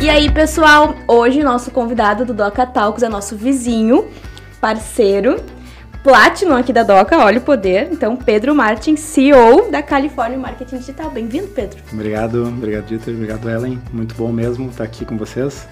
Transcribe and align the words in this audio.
E 0.00 0.08
aí, 0.08 0.32
pessoal, 0.32 0.94
hoje 1.06 1.42
nosso 1.42 1.70
convidado 1.70 2.24
do 2.24 2.32
Doca 2.32 2.64
Talks 2.66 3.02
é 3.02 3.08
nosso 3.08 3.36
vizinho, 3.36 4.08
parceiro, 4.58 5.36
Platinum 6.02 6.56
aqui 6.56 6.72
da 6.72 6.82
Doca, 6.82 7.18
olha 7.18 7.36
o 7.36 7.42
poder. 7.42 7.90
Então, 7.92 8.16
Pedro 8.16 8.54
Martin, 8.54 8.96
CEO 8.96 9.70
da 9.70 9.82
California 9.82 10.38
Marketing 10.38 10.78
Digital. 10.78 11.10
Bem-vindo, 11.10 11.48
Pedro. 11.48 11.82
Obrigado, 11.92 12.48
obrigado, 12.48 12.86
Dieter, 12.86 13.12
obrigado, 13.12 13.50
Ellen. 13.50 13.78
Muito 13.92 14.14
bom 14.14 14.32
mesmo 14.32 14.70
estar 14.70 14.84
aqui 14.84 15.04
com 15.04 15.18
vocês. 15.18 15.68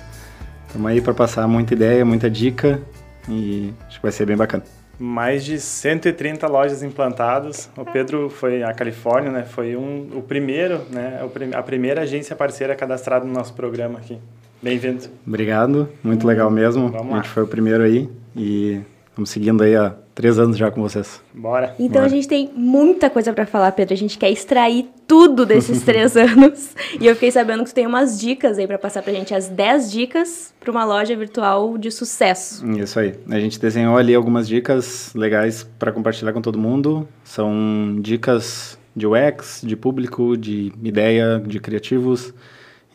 Estamos 0.66 0.90
aí 0.90 1.00
para 1.00 1.14
passar 1.14 1.48
muita 1.48 1.72
ideia, 1.72 2.04
muita 2.04 2.28
dica 2.28 2.82
e 3.26 3.72
acho 3.86 3.96
que 3.96 4.02
vai 4.02 4.12
ser 4.12 4.26
bem 4.26 4.36
bacana. 4.36 4.62
Mais 4.98 5.44
de 5.44 5.60
130 5.60 6.46
lojas 6.48 6.82
implantadas. 6.82 7.70
O 7.76 7.84
Pedro 7.84 8.28
foi 8.28 8.62
a 8.62 8.72
Califórnia, 8.72 9.30
né? 9.30 9.44
Foi 9.44 9.76
um, 9.76 10.08
o 10.14 10.22
primeiro, 10.22 10.80
né? 10.90 11.20
A 11.54 11.62
primeira 11.62 12.02
agência 12.02 12.34
parceira 12.34 12.74
cadastrada 12.74 13.24
no 13.24 13.32
nosso 13.32 13.54
programa 13.54 13.98
aqui. 13.98 14.18
Bem-vindo. 14.60 15.04
Obrigado, 15.24 15.88
muito 16.02 16.26
legal 16.26 16.50
mesmo. 16.50 16.88
Vamos 16.90 17.12
lá. 17.12 17.20
A 17.20 17.22
gente 17.22 17.30
foi 17.30 17.44
o 17.44 17.46
primeiro 17.46 17.84
aí 17.84 18.10
e 18.34 18.80
estamos 19.08 19.30
seguindo 19.30 19.62
aí 19.62 19.76
a 19.76 19.94
três 20.18 20.36
anos 20.36 20.58
já 20.58 20.68
com 20.68 20.82
vocês. 20.82 21.22
Bora. 21.32 21.76
Então 21.78 22.02
Bora. 22.02 22.06
a 22.06 22.08
gente 22.08 22.26
tem 22.26 22.50
muita 22.52 23.08
coisa 23.08 23.32
para 23.32 23.46
falar, 23.46 23.70
Pedro. 23.70 23.94
A 23.94 23.96
gente 23.96 24.18
quer 24.18 24.28
extrair 24.28 24.90
tudo 25.06 25.46
desses 25.46 25.82
três 25.86 26.16
anos. 26.16 26.74
E 27.00 27.06
eu 27.06 27.14
fiquei 27.14 27.30
sabendo 27.30 27.62
que 27.62 27.70
tu 27.70 27.74
tem 27.74 27.86
umas 27.86 28.18
dicas 28.18 28.58
aí 28.58 28.66
para 28.66 28.76
passar 28.76 29.00
pra 29.00 29.12
gente, 29.12 29.32
as 29.32 29.46
10 29.46 29.92
dicas 29.92 30.52
para 30.58 30.72
uma 30.72 30.84
loja 30.84 31.14
virtual 31.14 31.78
de 31.78 31.92
sucesso. 31.92 32.68
Isso 32.72 32.98
aí. 32.98 33.14
A 33.30 33.38
gente 33.38 33.60
desenhou 33.60 33.96
ali 33.96 34.12
algumas 34.12 34.48
dicas 34.48 35.12
legais 35.14 35.62
para 35.78 35.92
compartilhar 35.92 36.32
com 36.32 36.42
todo 36.42 36.58
mundo. 36.58 37.08
São 37.22 37.96
dicas 38.00 38.76
de 38.96 39.06
UX, 39.06 39.60
de 39.62 39.76
público, 39.76 40.36
de 40.36 40.72
ideia, 40.82 41.40
de 41.46 41.60
criativos. 41.60 42.34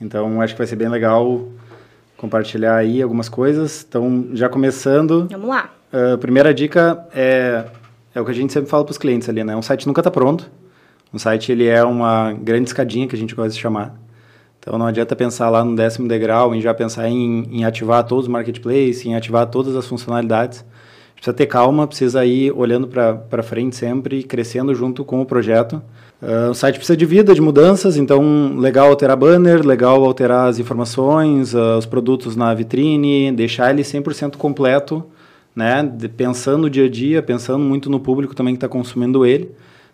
Então 0.02 0.42
acho 0.42 0.56
que 0.56 0.58
vai 0.58 0.68
ser 0.68 0.76
bem 0.76 0.90
legal 0.90 1.48
compartilhar 2.18 2.76
aí 2.76 3.02
algumas 3.02 3.30
coisas. 3.30 3.86
Então, 3.88 4.28
já 4.34 4.50
começando. 4.50 5.28
Vamos 5.30 5.48
lá. 5.48 5.70
A 5.94 6.18
primeira 6.18 6.52
dica 6.52 7.06
é, 7.14 7.66
é 8.16 8.20
o 8.20 8.26
que 8.26 8.32
a 8.32 8.34
gente 8.34 8.52
sempre 8.52 8.68
fala 8.68 8.84
para 8.84 8.92
os 8.92 8.98
clientes 8.98 9.30
ali, 9.30 9.44
né? 9.44 9.56
Um 9.56 9.62
site 9.62 9.86
nunca 9.86 10.00
está 10.00 10.10
pronto. 10.10 10.50
Um 11.14 11.20
site 11.20 11.52
ele 11.52 11.68
é 11.68 11.84
uma 11.84 12.34
grande 12.34 12.68
escadinha 12.68 13.08
que 13.08 13.16
a 13.16 13.20
gente 13.20 13.36
gosta 13.36 13.52
de 13.52 13.60
chamar. 13.60 13.94
Então 14.58 14.76
não 14.80 14.88
adianta 14.88 15.16
pensar 15.16 15.52
lá 15.52 15.64
no 15.64 15.76
décimo 15.76 16.08
degrau 16.08 16.56
em 16.56 16.62
já 16.62 16.74
pensar 16.74 17.08
em, 17.08 17.48
em 17.52 17.64
ativar 17.64 18.04
todos 18.06 18.26
os 18.26 18.28
marketplaces, 18.28 19.06
em 19.06 19.16
ativar 19.16 19.46
todas 19.46 19.76
as 19.76 19.86
funcionalidades. 19.86 20.66
Precisa 21.14 21.32
ter 21.32 21.46
calma, 21.46 21.86
precisa 21.86 22.26
ir 22.26 22.52
olhando 22.52 22.88
para 22.88 23.44
frente 23.44 23.76
sempre, 23.76 24.24
crescendo 24.24 24.74
junto 24.74 25.06
com 25.06 25.22
o 25.22 25.26
projeto. 25.28 25.80
Uh, 26.20 26.50
o 26.50 26.56
site 26.56 26.78
precisa 26.78 26.98
de 26.98 27.06
vida, 27.06 27.36
de 27.36 27.42
mudanças, 27.42 27.98
então 27.98 28.58
legal 28.58 28.90
alterar 28.90 29.16
banner, 29.16 29.64
legal 29.64 30.04
alterar 30.04 30.48
as 30.48 30.58
informações, 30.58 31.54
uh, 31.54 31.78
os 31.78 31.86
produtos 31.86 32.36
na 32.36 32.52
vitrine, 32.52 33.32
deixar 33.32 33.70
ele 33.70 33.84
100% 33.84 34.38
completo 34.38 35.06
né? 35.56 35.84
Pensando 36.16 36.64
no 36.64 36.70
dia 36.70 36.86
a 36.86 36.90
dia, 36.90 37.22
pensando 37.22 37.64
muito 37.64 37.90
no 37.90 38.00
público 38.00 38.36
também 38.36 38.54
que 38.54 38.58
está 38.58 38.68
consumindo 38.68 39.26
ele. 39.26 39.52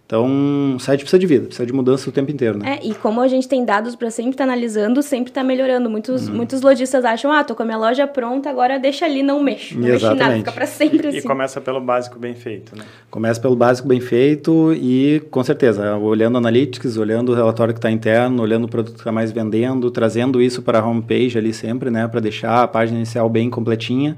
Então, 0.10 0.76
o 0.76 0.80
site 0.80 1.02
precisa 1.02 1.20
de 1.20 1.28
vida, 1.28 1.46
precisa 1.46 1.68
de 1.68 1.72
mudança 1.72 2.10
o 2.10 2.12
tempo 2.12 2.32
inteiro, 2.32 2.58
né? 2.58 2.80
É, 2.82 2.88
e 2.88 2.96
como 2.96 3.22
a 3.22 3.28
gente 3.28 3.48
tem 3.48 3.64
dados 3.64 3.96
para 3.96 4.10
sempre 4.10 4.32
estar 4.32 4.44
tá 4.44 4.52
analisando, 4.52 5.04
sempre 5.04 5.30
está 5.30 5.44
melhorando. 5.44 5.88
Muitos, 5.88 6.28
uhum. 6.28 6.34
muitos 6.34 6.64
lojistas 6.64 7.06
acham, 7.06 7.32
ah, 7.32 7.44
tô 7.44 7.54
com 7.54 7.62
a 7.62 7.66
minha 7.66 7.78
loja 7.78 8.08
pronta, 8.08 8.50
agora 8.50 8.80
deixa 8.80 9.06
ali, 9.06 9.22
não 9.22 9.40
mexo. 9.44 9.76
Não 9.76 9.88
mexe 9.88 10.04
nada, 10.16 10.36
fica 10.38 10.52
para 10.52 10.66
sempre 10.66 11.10
assim. 11.10 11.20
E 11.20 11.22
começa 11.22 11.62
pelo 11.62 11.80
básico 11.80 12.18
bem 12.18 12.34
feito, 12.34 12.76
né? 12.76 12.86
Começa 13.12 13.40
pelo 13.40 13.56
básico 13.56 13.88
bem 13.88 14.02
feito 14.02 14.74
e, 14.74 15.22
com 15.30 15.44
certeza, 15.44 15.96
olhando 15.98 16.40
analytics, 16.40 16.98
olhando 16.98 17.32
o 17.32 17.36
relatório 17.36 17.72
que 17.72 17.78
está 17.78 17.92
interno, 17.92 18.42
olhando 18.42 18.64
o 18.64 18.68
produto 18.68 18.96
que 18.96 19.02
está 19.02 19.12
mais 19.12 19.32
vendendo, 19.32 19.92
trazendo 19.92 20.42
isso 20.42 20.64
para 20.64 20.80
a 20.80 20.88
homepage 20.88 21.38
ali 21.38 21.54
sempre, 21.54 21.92
né? 21.92 22.08
Para 22.08 22.20
deixar 22.20 22.64
a 22.64 22.68
página 22.68 22.98
inicial 22.98 23.30
bem 23.30 23.48
completinha. 23.48 24.18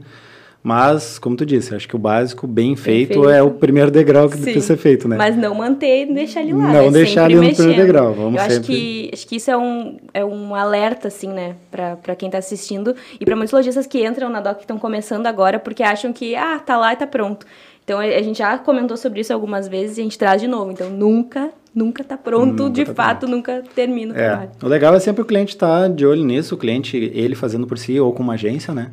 Mas, 0.63 1.17
como 1.17 1.35
tu 1.35 1.43
disse, 1.43 1.73
acho 1.73 1.87
que 1.87 1.95
o 1.95 1.99
básico 1.99 2.45
bem 2.45 2.75
feito, 2.75 3.13
feito. 3.13 3.29
é 3.29 3.41
o 3.41 3.49
primeiro 3.49 3.89
degrau 3.89 4.29
que 4.29 4.37
Sim. 4.37 4.43
precisa 4.43 4.67
ser 4.67 4.77
feito, 4.77 5.07
né? 5.07 5.17
Mas 5.17 5.35
não 5.35 5.55
manter 5.55 6.03
e 6.03 6.13
deixar 6.13 6.41
ele 6.41 6.53
lá. 6.53 6.71
Não 6.71 6.85
né? 6.85 6.91
deixar 6.91 7.31
ele 7.31 7.39
no 7.41 7.55
primeiro 7.55 7.81
degrau. 7.81 8.13
Vamos 8.13 8.35
Eu 8.35 8.41
sempre... 8.41 8.57
acho 8.57 8.61
que, 8.61 9.09
acho 9.11 9.27
que 9.27 9.35
isso 9.37 9.49
é 9.49 9.57
um, 9.57 9.97
é 10.13 10.23
um 10.23 10.53
alerta, 10.53 11.07
assim, 11.07 11.29
né, 11.29 11.55
para 11.71 12.15
quem 12.15 12.27
está 12.27 12.37
assistindo 12.37 12.95
e 13.19 13.25
para 13.25 13.35
muitos 13.35 13.51
lojistas 13.51 13.87
que 13.87 14.05
entram 14.05 14.29
na 14.29 14.39
DOC 14.39 14.57
que 14.57 14.63
estão 14.63 14.77
começando 14.77 15.25
agora 15.25 15.57
porque 15.57 15.81
acham 15.81 16.13
que, 16.13 16.35
ah, 16.35 16.59
tá 16.59 16.77
lá 16.77 16.93
e 16.93 16.95
tá 16.95 17.07
pronto. 17.07 17.45
Então 17.83 17.99
a 17.99 18.21
gente 18.21 18.37
já 18.37 18.57
comentou 18.59 18.95
sobre 18.95 19.21
isso 19.21 19.33
algumas 19.33 19.67
vezes 19.67 19.97
e 19.97 20.01
a 20.01 20.03
gente 20.03 20.17
traz 20.17 20.39
de 20.39 20.47
novo. 20.47 20.71
Então 20.71 20.91
nunca, 20.91 21.49
nunca 21.73 22.03
tá 22.03 22.15
pronto, 22.15 22.63
nunca 22.63 22.69
de 22.69 22.85
tá 22.85 22.93
fato, 22.93 23.19
pronto. 23.21 23.31
nunca 23.31 23.63
termina 23.73 24.13
o 24.13 24.17
é. 24.17 24.27
trabalho. 24.27 24.51
O 24.61 24.67
legal 24.67 24.93
é 24.93 24.99
sempre 24.99 25.23
o 25.23 25.25
cliente 25.25 25.55
estar 25.55 25.81
tá 25.81 25.87
de 25.87 26.05
olho 26.05 26.23
nisso, 26.23 26.53
o 26.53 26.57
cliente, 26.57 26.95
ele 26.95 27.33
fazendo 27.33 27.65
por 27.65 27.79
si 27.79 27.99
ou 27.99 28.13
com 28.13 28.21
uma 28.21 28.33
agência, 28.33 28.73
né? 28.73 28.91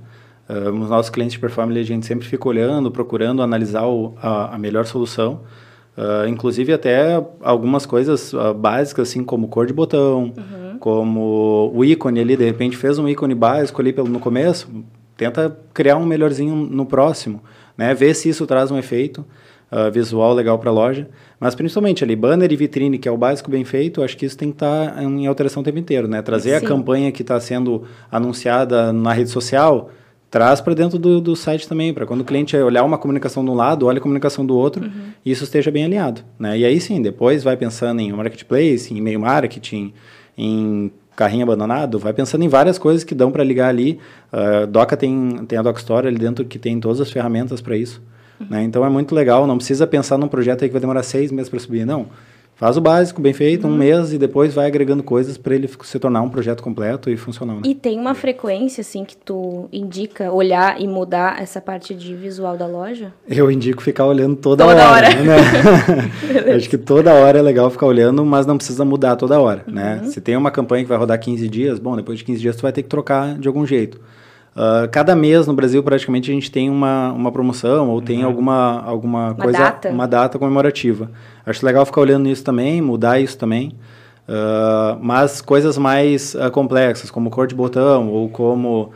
Uh, 0.48 0.70
os 0.70 0.88
nossos 0.88 1.10
clientes 1.10 1.34
de 1.34 1.38
performance, 1.38 1.78
a 1.78 1.82
gente 1.82 2.06
sempre 2.06 2.26
fica 2.26 2.48
olhando, 2.48 2.90
procurando 2.90 3.42
analisar 3.42 3.86
o, 3.86 4.14
a, 4.16 4.54
a, 4.54 4.58
melhor 4.58 4.86
solução. 4.86 5.40
Uh, 5.94 6.26
inclusive 6.26 6.72
até 6.72 7.22
algumas 7.42 7.84
coisas 7.84 8.32
uh, 8.32 8.54
básicas, 8.54 9.10
assim 9.10 9.22
como 9.22 9.48
cor 9.48 9.66
de 9.66 9.74
botão, 9.74 10.32
uhum. 10.36 10.78
como 10.78 11.70
o 11.74 11.84
ícone 11.84 12.20
ali, 12.20 12.36
de 12.36 12.44
repente 12.44 12.76
fez 12.76 12.98
um 12.98 13.06
ícone 13.08 13.34
básico 13.34 13.80
ali 13.82 13.92
pelo, 13.92 14.08
no 14.08 14.20
começo, 14.20 14.70
tenta 15.16 15.54
criar 15.74 15.96
um 15.96 16.06
melhorzinho 16.06 16.54
no 16.54 16.86
próximo, 16.86 17.42
né? 17.76 17.92
Ver 17.92 18.14
se 18.14 18.28
isso 18.28 18.46
traz 18.46 18.70
um 18.70 18.78
efeito 18.78 19.26
visual 19.92 20.32
legal 20.32 20.58
para 20.58 20.70
a 20.70 20.72
loja. 20.72 21.08
Mas 21.38 21.54
principalmente 21.54 22.02
ali, 22.02 22.16
banner 22.16 22.50
e 22.50 22.56
vitrine, 22.56 22.96
que 22.96 23.06
é 23.06 23.12
o 23.12 23.18
básico 23.18 23.50
bem 23.50 23.64
feito, 23.64 24.02
acho 24.02 24.16
que 24.16 24.24
isso 24.24 24.38
tem 24.38 24.48
que 24.48 24.54
estar 24.54 24.94
tá 24.94 25.02
em 25.02 25.26
alteração 25.26 25.60
o 25.60 25.64
tempo 25.64 25.78
inteiro, 25.78 26.08
né? 26.08 26.22
Trazer 26.22 26.58
Sim. 26.58 26.64
a 26.64 26.68
campanha 26.68 27.12
que 27.12 27.20
está 27.20 27.38
sendo 27.38 27.84
anunciada 28.10 28.94
na 28.94 29.12
rede 29.12 29.28
social, 29.28 29.90
traz 30.30 30.60
para 30.60 30.74
dentro 30.74 30.98
do, 30.98 31.20
do 31.20 31.34
site 31.34 31.66
também, 31.66 31.92
para 31.92 32.06
quando 32.06 32.20
o 32.20 32.24
cliente 32.24 32.56
olhar 32.56 32.84
uma 32.84 32.98
comunicação 32.98 33.44
de 33.44 33.50
um 33.50 33.54
lado, 33.54 33.86
olha 33.86 33.98
a 33.98 34.00
comunicação 34.00 34.44
do 34.44 34.56
outro, 34.56 34.84
uhum. 34.84 35.12
e 35.24 35.30
isso 35.30 35.44
esteja 35.44 35.70
bem 35.70 35.84
alinhado. 35.84 36.22
Né? 36.38 36.58
E 36.58 36.64
aí 36.64 36.80
sim, 36.80 37.00
depois 37.00 37.42
vai 37.42 37.56
pensando 37.56 38.00
em 38.00 38.12
marketplace, 38.12 38.92
em 38.92 38.98
e-mail 38.98 39.20
marketing, 39.20 39.92
em 40.36 40.90
carrinho 41.16 41.42
abandonado, 41.42 41.98
vai 41.98 42.12
pensando 42.12 42.44
em 42.44 42.48
várias 42.48 42.78
coisas 42.78 43.02
que 43.02 43.14
dão 43.14 43.32
para 43.32 43.42
ligar 43.42 43.68
ali. 43.68 43.98
Uh, 44.32 44.66
Doca 44.68 44.96
tem, 44.96 45.44
tem 45.48 45.58
a 45.58 45.62
Doc 45.62 45.78
Store 45.78 46.06
ali 46.06 46.18
dentro 46.18 46.44
que 46.44 46.58
tem 46.58 46.78
todas 46.78 47.00
as 47.00 47.10
ferramentas 47.10 47.60
para 47.60 47.76
isso. 47.76 48.00
Uhum. 48.38 48.46
Né? 48.50 48.62
Então 48.62 48.84
é 48.84 48.88
muito 48.88 49.14
legal, 49.14 49.46
não 49.46 49.56
precisa 49.56 49.86
pensar 49.86 50.16
num 50.18 50.28
projeto 50.28 50.62
aí 50.62 50.68
que 50.68 50.72
vai 50.72 50.80
demorar 50.80 51.02
seis 51.02 51.32
meses 51.32 51.48
para 51.48 51.58
subir, 51.58 51.84
não. 51.84 52.06
Faz 52.58 52.76
o 52.76 52.80
básico, 52.80 53.22
bem 53.22 53.32
feito, 53.32 53.68
uhum. 53.68 53.72
um 53.72 53.76
mês 53.76 54.12
e 54.12 54.18
depois 54.18 54.52
vai 54.52 54.66
agregando 54.66 55.00
coisas 55.00 55.38
para 55.38 55.54
ele 55.54 55.70
se 55.84 55.96
tornar 56.00 56.22
um 56.22 56.28
projeto 56.28 56.60
completo 56.60 57.08
e 57.08 57.16
funcional. 57.16 57.58
Né? 57.58 57.62
E 57.64 57.72
tem 57.72 57.96
uma 57.96 58.16
frequência, 58.16 58.80
assim, 58.80 59.04
que 59.04 59.16
tu 59.16 59.68
indica 59.72 60.32
olhar 60.32 60.80
e 60.80 60.88
mudar 60.88 61.40
essa 61.40 61.60
parte 61.60 61.94
de 61.94 62.16
visual 62.16 62.56
da 62.56 62.66
loja? 62.66 63.12
Eu 63.28 63.48
indico 63.48 63.80
ficar 63.80 64.06
olhando 64.06 64.34
toda, 64.34 64.64
toda 64.64 64.90
hora. 64.90 65.06
hora. 65.06 65.08
Né? 65.22 66.52
Acho 66.56 66.68
que 66.68 66.76
toda 66.76 67.14
hora 67.14 67.38
é 67.38 67.42
legal 67.42 67.70
ficar 67.70 67.86
olhando, 67.86 68.26
mas 68.26 68.44
não 68.44 68.56
precisa 68.56 68.84
mudar 68.84 69.14
toda 69.14 69.38
hora, 69.38 69.62
né? 69.64 70.00
uhum. 70.00 70.06
né? 70.06 70.10
Se 70.10 70.20
tem 70.20 70.36
uma 70.36 70.50
campanha 70.50 70.82
que 70.82 70.88
vai 70.88 70.98
rodar 70.98 71.20
15 71.20 71.48
dias, 71.48 71.78
bom, 71.78 71.94
depois 71.94 72.18
de 72.18 72.24
15 72.24 72.40
dias 72.40 72.56
tu 72.56 72.62
vai 72.62 72.72
ter 72.72 72.82
que 72.82 72.88
trocar 72.88 73.38
de 73.38 73.46
algum 73.46 73.64
jeito. 73.64 74.00
Uh, 74.58 74.88
cada 74.90 75.14
mês 75.14 75.46
no 75.46 75.54
Brasil 75.54 75.80
praticamente 75.84 76.32
a 76.32 76.34
gente 76.34 76.50
tem 76.50 76.68
uma, 76.68 77.12
uma 77.12 77.30
promoção 77.30 77.90
ou 77.90 78.02
tem 78.02 78.22
uhum. 78.22 78.26
alguma, 78.26 78.82
alguma 78.82 79.26
uma 79.26 79.34
coisa, 79.36 79.56
data. 79.56 79.88
uma 79.88 80.08
data 80.08 80.36
comemorativa. 80.36 81.12
Acho 81.46 81.64
legal 81.64 81.86
ficar 81.86 82.00
olhando 82.00 82.24
nisso 82.24 82.42
também, 82.42 82.82
mudar 82.82 83.20
isso 83.20 83.38
também. 83.38 83.68
Uh, 84.28 84.98
mas 85.00 85.40
coisas 85.40 85.78
mais 85.78 86.34
uh, 86.34 86.50
complexas, 86.50 87.08
como 87.08 87.30
cor 87.30 87.46
de 87.46 87.54
botão 87.54 88.08
ou 88.08 88.28
como 88.28 88.90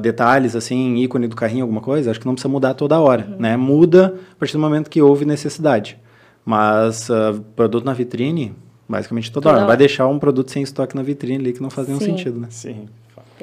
detalhes, 0.00 0.54
assim, 0.54 0.94
ícone 0.98 1.26
do 1.26 1.34
carrinho, 1.34 1.64
alguma 1.64 1.80
coisa, 1.80 2.12
acho 2.12 2.20
que 2.20 2.26
não 2.26 2.34
precisa 2.34 2.48
mudar 2.48 2.72
toda 2.72 3.00
hora, 3.00 3.26
uhum. 3.28 3.36
né? 3.36 3.56
Muda 3.56 4.14
a 4.30 4.34
partir 4.36 4.52
do 4.52 4.60
momento 4.60 4.88
que 4.88 5.02
houve 5.02 5.24
necessidade. 5.24 5.98
Mas 6.44 7.08
produto 7.56 7.84
na 7.84 7.92
vitrine, 7.92 8.54
basicamente 8.88 9.32
toda, 9.32 9.42
toda 9.42 9.48
hora. 9.50 9.58
hora. 9.62 9.66
Vai 9.66 9.76
deixar 9.76 10.06
um 10.06 10.20
produto 10.20 10.52
sem 10.52 10.62
estoque 10.62 10.94
na 10.94 11.02
vitrine 11.02 11.40
ali 11.40 11.52
que 11.52 11.60
não 11.60 11.68
faz 11.68 11.88
nenhum 11.88 11.98
Sim. 11.98 12.06
sentido, 12.06 12.38
né? 12.38 12.46
Sim, 12.48 12.86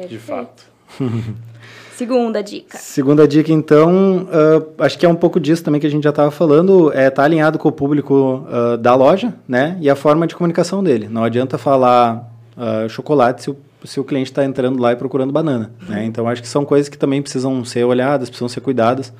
de 0.08 0.18
fato. 0.18 0.73
Segunda 1.96 2.42
dica. 2.42 2.78
Segunda 2.80 3.28
dica, 3.28 3.52
então, 3.52 4.24
uh, 4.24 4.84
acho 4.84 4.98
que 4.98 5.06
é 5.06 5.10
um 5.10 5.16
pouco 5.16 5.40
disso 5.40 5.64
também 5.64 5.80
que 5.80 5.86
a 5.86 5.90
gente 5.90 6.04
já 6.04 6.10
estava 6.10 6.32
falando, 6.32 6.92
é 6.92 7.08
estar 7.08 7.12
tá 7.12 7.24
alinhado 7.24 7.60
com 7.60 7.70
o 7.70 7.72
público 7.72 8.46
uh, 8.48 8.78
da 8.78 8.96
loja, 8.96 9.34
né, 9.48 9.78
e 9.80 9.90
a 9.90 9.96
forma 9.96 10.26
de 10.26 10.36
comunicação 10.36 10.84
dele. 10.84 11.08
Não 11.08 11.24
adianta 11.24 11.58
falar 11.58 12.30
uh, 12.58 12.90
chocolate 12.90 13.44
se 13.44 13.52
o, 13.52 13.58
se 13.84 14.00
o 14.00 14.04
cliente 14.04 14.32
está 14.32 14.44
entrando 14.44 14.82
lá 14.82 14.92
e 14.92 14.96
procurando 14.96 15.32
banana, 15.32 15.72
né, 15.88 16.04
então 16.04 16.28
acho 16.28 16.42
que 16.42 16.48
são 16.48 16.66
coisas 16.66 16.90
que 16.90 16.98
também 16.98 17.22
precisam 17.22 17.64
ser 17.64 17.84
olhadas, 17.84 18.28
precisam 18.28 18.50
ser 18.50 18.62
cuidadas, 18.62 19.14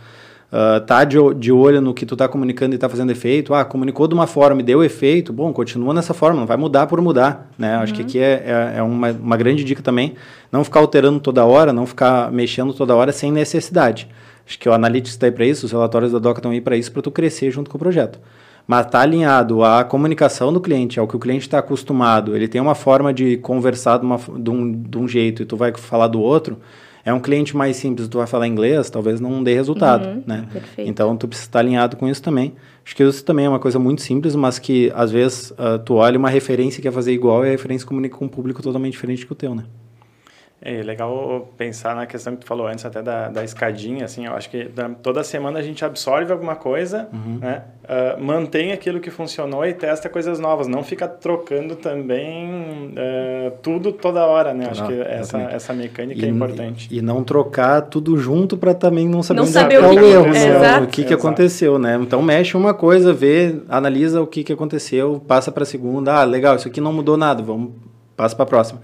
uh, 0.52 0.80
tá 0.86 1.04
de, 1.04 1.18
de 1.36 1.52
olho 1.52 1.82
no 1.82 1.94
que 1.94 2.06
tu 2.06 2.16
tá 2.16 2.28
comunicando 2.28 2.76
e 2.76 2.78
tá 2.78 2.90
fazendo 2.90 3.12
efeito. 3.12 3.54
Ah, 3.54 3.64
comunicou 3.64 4.08
de 4.08 4.14
uma 4.14 4.28
forma 4.28 4.62
e 4.62 4.64
deu 4.64 4.84
efeito. 4.84 5.32
Bom, 5.32 5.54
continua 5.54 5.94
nessa 5.94 6.14
forma, 6.14 6.40
não 6.40 6.48
vai 6.48 6.58
mudar 6.58 6.88
por 6.88 7.02
mudar, 7.02 7.50
né? 7.58 7.78
Uhum. 7.78 7.84
Acho 7.84 7.94
que 7.94 8.02
uhum. 8.02 8.08
aqui 8.08 8.20
é, 8.20 8.44
é, 8.46 8.74
é, 8.78 8.84
uma, 8.84 9.12
uma 9.12 9.38
grande 9.38 9.64
dica 9.64 9.82
também. 9.82 10.16
Não 10.52 10.64
ficar 10.64 10.80
alterando 10.80 11.20
toda 11.20 11.46
hora, 11.46 11.74
não 11.74 11.86
ficar 11.86 12.32
mexendo 12.32 12.74
toda 12.74 12.96
hora 12.96 13.12
sem 13.12 13.32
necessidade. 13.32 14.10
Acho 14.46 14.60
que 14.60 14.68
o 14.68 14.74
Analytics 14.74 15.14
está 15.14 15.26
aí 15.28 15.32
para 15.32 15.46
isso, 15.46 15.66
os 15.66 15.72
relatórios 15.72 16.12
da 16.12 16.20
DOCA 16.20 16.40
estão 16.40 16.52
aí 16.52 16.62
para 16.62 16.76
isso, 16.76 16.92
para 16.92 17.02
tu 17.02 17.12
crescer 17.12 17.50
junto 17.50 17.70
com 17.70 17.78
o 17.78 17.80
projeto. 17.80 18.20
mas 18.68 18.86
está 18.86 19.02
alinhado 19.02 19.64
à 19.64 19.84
comunicação 19.84 20.52
do 20.52 20.60
cliente, 20.60 21.00
ao 21.00 21.08
que 21.08 21.16
o 21.16 21.20
cliente 21.20 21.46
está 21.48 21.60
acostumado, 21.60 22.36
ele 22.36 22.48
tem 22.48 22.62
uma 22.62 22.76
forma 22.76 23.14
de 23.14 23.38
conversar 23.38 23.98
de, 24.00 24.06
uma, 24.06 24.18
de, 24.18 24.50
um, 24.50 24.72
de 24.72 24.98
um 24.98 25.08
jeito 25.08 25.44
e 25.44 25.46
tu 25.46 25.56
vai 25.56 25.74
falar 25.74 26.08
do 26.08 26.22
outro, 26.22 26.58
é 27.06 27.14
um 27.14 27.20
cliente 27.20 27.56
mais 27.56 27.76
simples, 27.76 28.08
tu 28.08 28.18
vai 28.18 28.28
falar 28.28 28.48
inglês, 28.48 28.90
talvez 28.90 29.20
não 29.20 29.44
dê 29.44 29.54
resultado, 29.54 30.08
uhum, 30.08 30.24
né? 30.26 30.48
Perfeito. 30.52 30.90
Então, 30.90 31.16
tu 31.18 31.28
precisa 31.28 31.50
estar 31.50 31.60
alinhado 31.60 31.98
com 31.98 32.08
isso 32.08 32.22
também. 32.22 32.54
Acho 32.86 32.96
que 32.96 33.04
isso 33.04 33.26
também 33.26 33.46
é 33.46 33.50
uma 33.50 33.60
coisa 33.60 33.78
muito 33.78 34.02
simples, 34.02 34.36
mas 34.36 34.58
que, 34.58 34.92
às 34.96 35.12
vezes, 35.12 35.52
uh, 35.52 35.80
tu 35.84 35.96
olha 35.96 36.18
uma 36.18 36.30
referência 36.30 36.80
e 36.80 36.82
quer 36.82 36.92
fazer 36.92 37.12
igual 37.12 37.44
e 37.44 37.50
a 37.50 37.52
referência 37.52 37.86
comunica 37.86 38.18
com 38.18 38.26
um 38.26 38.30
público 38.30 38.62
totalmente 38.62 38.94
diferente 38.94 39.26
que 39.26 39.32
o 39.32 39.36
teu, 39.36 39.54
né? 39.54 39.66
É 40.66 40.82
legal 40.82 41.50
pensar 41.58 41.94
na 41.94 42.06
questão 42.06 42.38
que 42.38 42.40
tu 42.40 42.48
falou 42.48 42.68
antes 42.68 42.86
até 42.86 43.02
da, 43.02 43.28
da 43.28 43.44
escadinha, 43.44 44.06
assim, 44.06 44.28
eu 44.28 44.34
acho 44.34 44.50
que 44.50 44.72
toda 45.02 45.22
semana 45.22 45.60
a 45.60 45.62
gente 45.62 45.84
absorve 45.84 46.32
alguma 46.32 46.56
coisa, 46.56 47.10
uhum. 47.12 47.40
né, 47.42 47.64
uh, 47.84 48.24
mantém 48.24 48.72
aquilo 48.72 49.02
que 49.02 49.12
funcionou 49.12 49.66
e 49.66 49.74
testa 49.74 50.08
coisas 50.08 50.40
novas, 50.40 50.66
não 50.66 50.82
fica 50.82 51.06
trocando 51.06 51.76
também 51.76 52.94
uh, 52.94 53.52
tudo 53.62 53.92
toda 53.92 54.26
hora, 54.26 54.54
né, 54.54 54.70
acho 54.72 54.88
que 54.88 54.94
essa, 55.02 55.38
essa 55.38 55.74
mecânica 55.74 56.22
e, 56.22 56.30
é 56.30 56.30
importante. 56.30 56.88
E, 56.90 57.02
não 57.02 57.26
trocar 57.26 57.82
tudo 57.82 58.18
junto 58.18 58.56
para 58.56 58.74
também 58.74 59.06
não 59.06 59.22
saber 59.22 59.40
não 59.40 59.44
onde 59.44 59.52
saber 59.52 59.76
é 59.76 59.80
o, 59.80 59.90
que, 59.90 59.98
erro, 60.00 60.32
né? 60.32 60.80
o 60.80 60.88
que, 60.88 61.04
que 61.04 61.14
aconteceu, 61.14 61.78
né, 61.78 62.00
então 62.02 62.22
mexe 62.22 62.56
uma 62.56 62.74
coisa, 62.74 63.12
vê, 63.12 63.58
analisa 63.68 64.22
o 64.22 64.28
que, 64.28 64.46
que 64.46 64.54
aconteceu, 64.54 65.22
passa 65.28 65.52
para 65.52 65.64
a 65.64 65.66
segunda, 65.66 66.22
ah, 66.22 66.24
legal, 66.24 66.56
isso 66.56 66.70
aqui 66.70 66.80
não 66.80 66.94
mudou 66.94 67.18
nada, 67.18 67.44
vamos, 67.44 67.74
passa 68.16 68.34
para 68.34 68.44
a 68.44 68.48
próxima, 68.48 68.80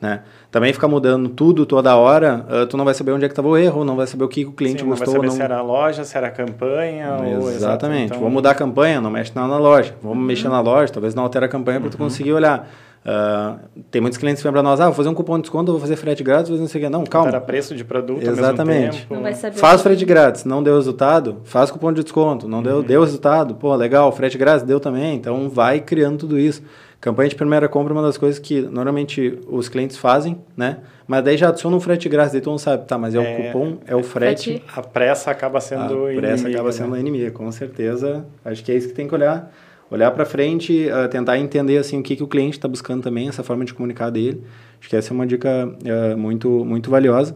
né, 0.00 0.22
também 0.50 0.72
ficar 0.72 0.88
mudando 0.88 1.28
tudo 1.28 1.64
toda 1.64 1.94
hora, 1.96 2.44
uh, 2.48 2.66
tu 2.66 2.76
não 2.76 2.84
vai 2.84 2.92
saber 2.92 3.12
onde 3.12 3.24
é 3.24 3.28
que 3.28 3.32
estava 3.32 3.48
o 3.48 3.56
erro, 3.56 3.84
não 3.84 3.96
vai 3.96 4.06
saber 4.06 4.24
o 4.24 4.28
que 4.28 4.44
o 4.44 4.52
cliente 4.52 4.82
Sim, 4.82 4.88
gostou. 4.88 5.06
Não 5.06 5.20
vai 5.20 5.20
saber 5.20 5.26
não... 5.28 5.36
se 5.36 5.42
era 5.42 5.58
a 5.58 5.62
loja, 5.62 6.04
se 6.04 6.16
era 6.16 6.26
a 6.26 6.30
campanha. 6.30 7.18
Exatamente. 7.54 8.00
Ou, 8.00 8.06
então... 8.06 8.18
Vamos 8.18 8.32
mudar 8.32 8.50
a 8.50 8.54
campanha, 8.54 9.00
não 9.00 9.10
mexe 9.10 9.32
na 9.34 9.46
loja. 9.46 9.94
Vamos 10.02 10.18
uhum. 10.18 10.24
mexer 10.24 10.48
na 10.48 10.60
loja, 10.60 10.92
talvez 10.92 11.14
não 11.14 11.22
altere 11.22 11.44
a 11.44 11.48
campanha 11.48 11.78
uhum. 11.78 11.82
para 11.82 11.90
tu 11.92 11.98
conseguir 11.98 12.32
olhar. 12.32 12.68
Uh, 13.00 13.58
tem 13.90 13.98
muitos 13.98 14.18
clientes 14.18 14.42
que 14.42 14.46
vêm 14.46 14.52
para 14.52 14.62
nós, 14.62 14.78
ah, 14.78 14.84
vou 14.84 14.94
fazer 14.94 15.08
um 15.08 15.14
cupom 15.14 15.36
de 15.36 15.42
desconto, 15.42 15.72
vou 15.72 15.80
fazer 15.80 15.96
frete 15.96 16.22
grátis, 16.22 16.50
vou 16.50 16.58
fazer 16.58 16.62
não 16.62 16.68
sei 16.68 16.80
o 16.82 16.84
quê. 16.84 16.90
Não, 16.90 17.04
calma. 17.04 17.28
Era 17.28 17.40
preço 17.40 17.74
de 17.74 17.82
produto 17.82 18.22
Exatamente. 18.22 19.06
Não 19.08 19.22
vai 19.22 19.32
saber 19.32 19.56
faz 19.56 19.80
frete 19.80 20.04
grátis, 20.04 20.44
não 20.44 20.62
deu 20.62 20.76
resultado, 20.76 21.38
faz 21.44 21.70
cupom 21.70 21.92
de 21.94 22.02
desconto, 22.02 22.46
não 22.46 22.58
uhum. 22.58 22.64
deu, 22.64 22.82
deu 22.82 23.00
resultado, 23.00 23.54
pô, 23.54 23.74
legal, 23.74 24.12
frete 24.12 24.36
grátis 24.36 24.64
deu 24.64 24.78
também, 24.78 25.14
então 25.14 25.48
vai 25.48 25.80
criando 25.80 26.18
tudo 26.18 26.38
isso. 26.38 26.62
Campanha 27.00 27.30
de 27.30 27.34
primeira 27.34 27.66
compra 27.66 27.94
é 27.94 27.96
uma 27.96 28.02
das 28.02 28.18
coisas 28.18 28.38
que 28.38 28.60
normalmente 28.60 29.38
os 29.48 29.70
clientes 29.70 29.96
fazem, 29.96 30.38
né? 30.54 30.78
Mas 31.08 31.24
daí 31.24 31.36
já 31.36 31.48
adiciona 31.48 31.74
um 31.74 31.80
frete 31.80 32.08
grátis, 32.10 32.32
daí 32.32 32.42
todo 32.42 32.50
mundo 32.50 32.60
sabe, 32.60 32.86
tá, 32.86 32.98
mas 32.98 33.14
é, 33.14 33.18
é 33.18 33.20
o 33.20 33.42
cupom, 33.42 33.78
é 33.86 33.96
o 33.96 34.02
frete. 34.02 34.62
A 34.76 34.82
pressa 34.82 35.30
acaba 35.30 35.60
sendo 35.62 36.06
A 36.06 36.12
pressa 36.14 36.42
inimiga, 36.42 36.58
acaba 36.58 36.72
sendo 36.72 36.90
né? 36.90 36.98
a 36.98 37.00
inimiga, 37.00 37.30
com 37.30 37.50
certeza. 37.50 38.26
Acho 38.44 38.62
que 38.62 38.70
é 38.70 38.76
isso 38.76 38.88
que 38.88 38.94
tem 38.94 39.08
que 39.08 39.14
olhar. 39.14 39.50
Olhar 39.90 40.10
para 40.10 40.26
frente, 40.26 40.88
uh, 40.88 41.08
tentar 41.08 41.38
entender 41.38 41.78
assim 41.78 41.98
o 41.98 42.02
que, 42.02 42.14
que 42.14 42.22
o 42.22 42.28
cliente 42.28 42.58
está 42.58 42.68
buscando 42.68 43.02
também, 43.02 43.28
essa 43.28 43.42
forma 43.42 43.64
de 43.64 43.72
comunicar 43.72 44.10
dele. 44.10 44.44
Acho 44.78 44.88
que 44.90 44.94
essa 44.94 45.12
é 45.12 45.14
uma 45.14 45.26
dica 45.26 45.66
uh, 45.66 46.18
muito, 46.18 46.64
muito 46.66 46.90
valiosa. 46.90 47.34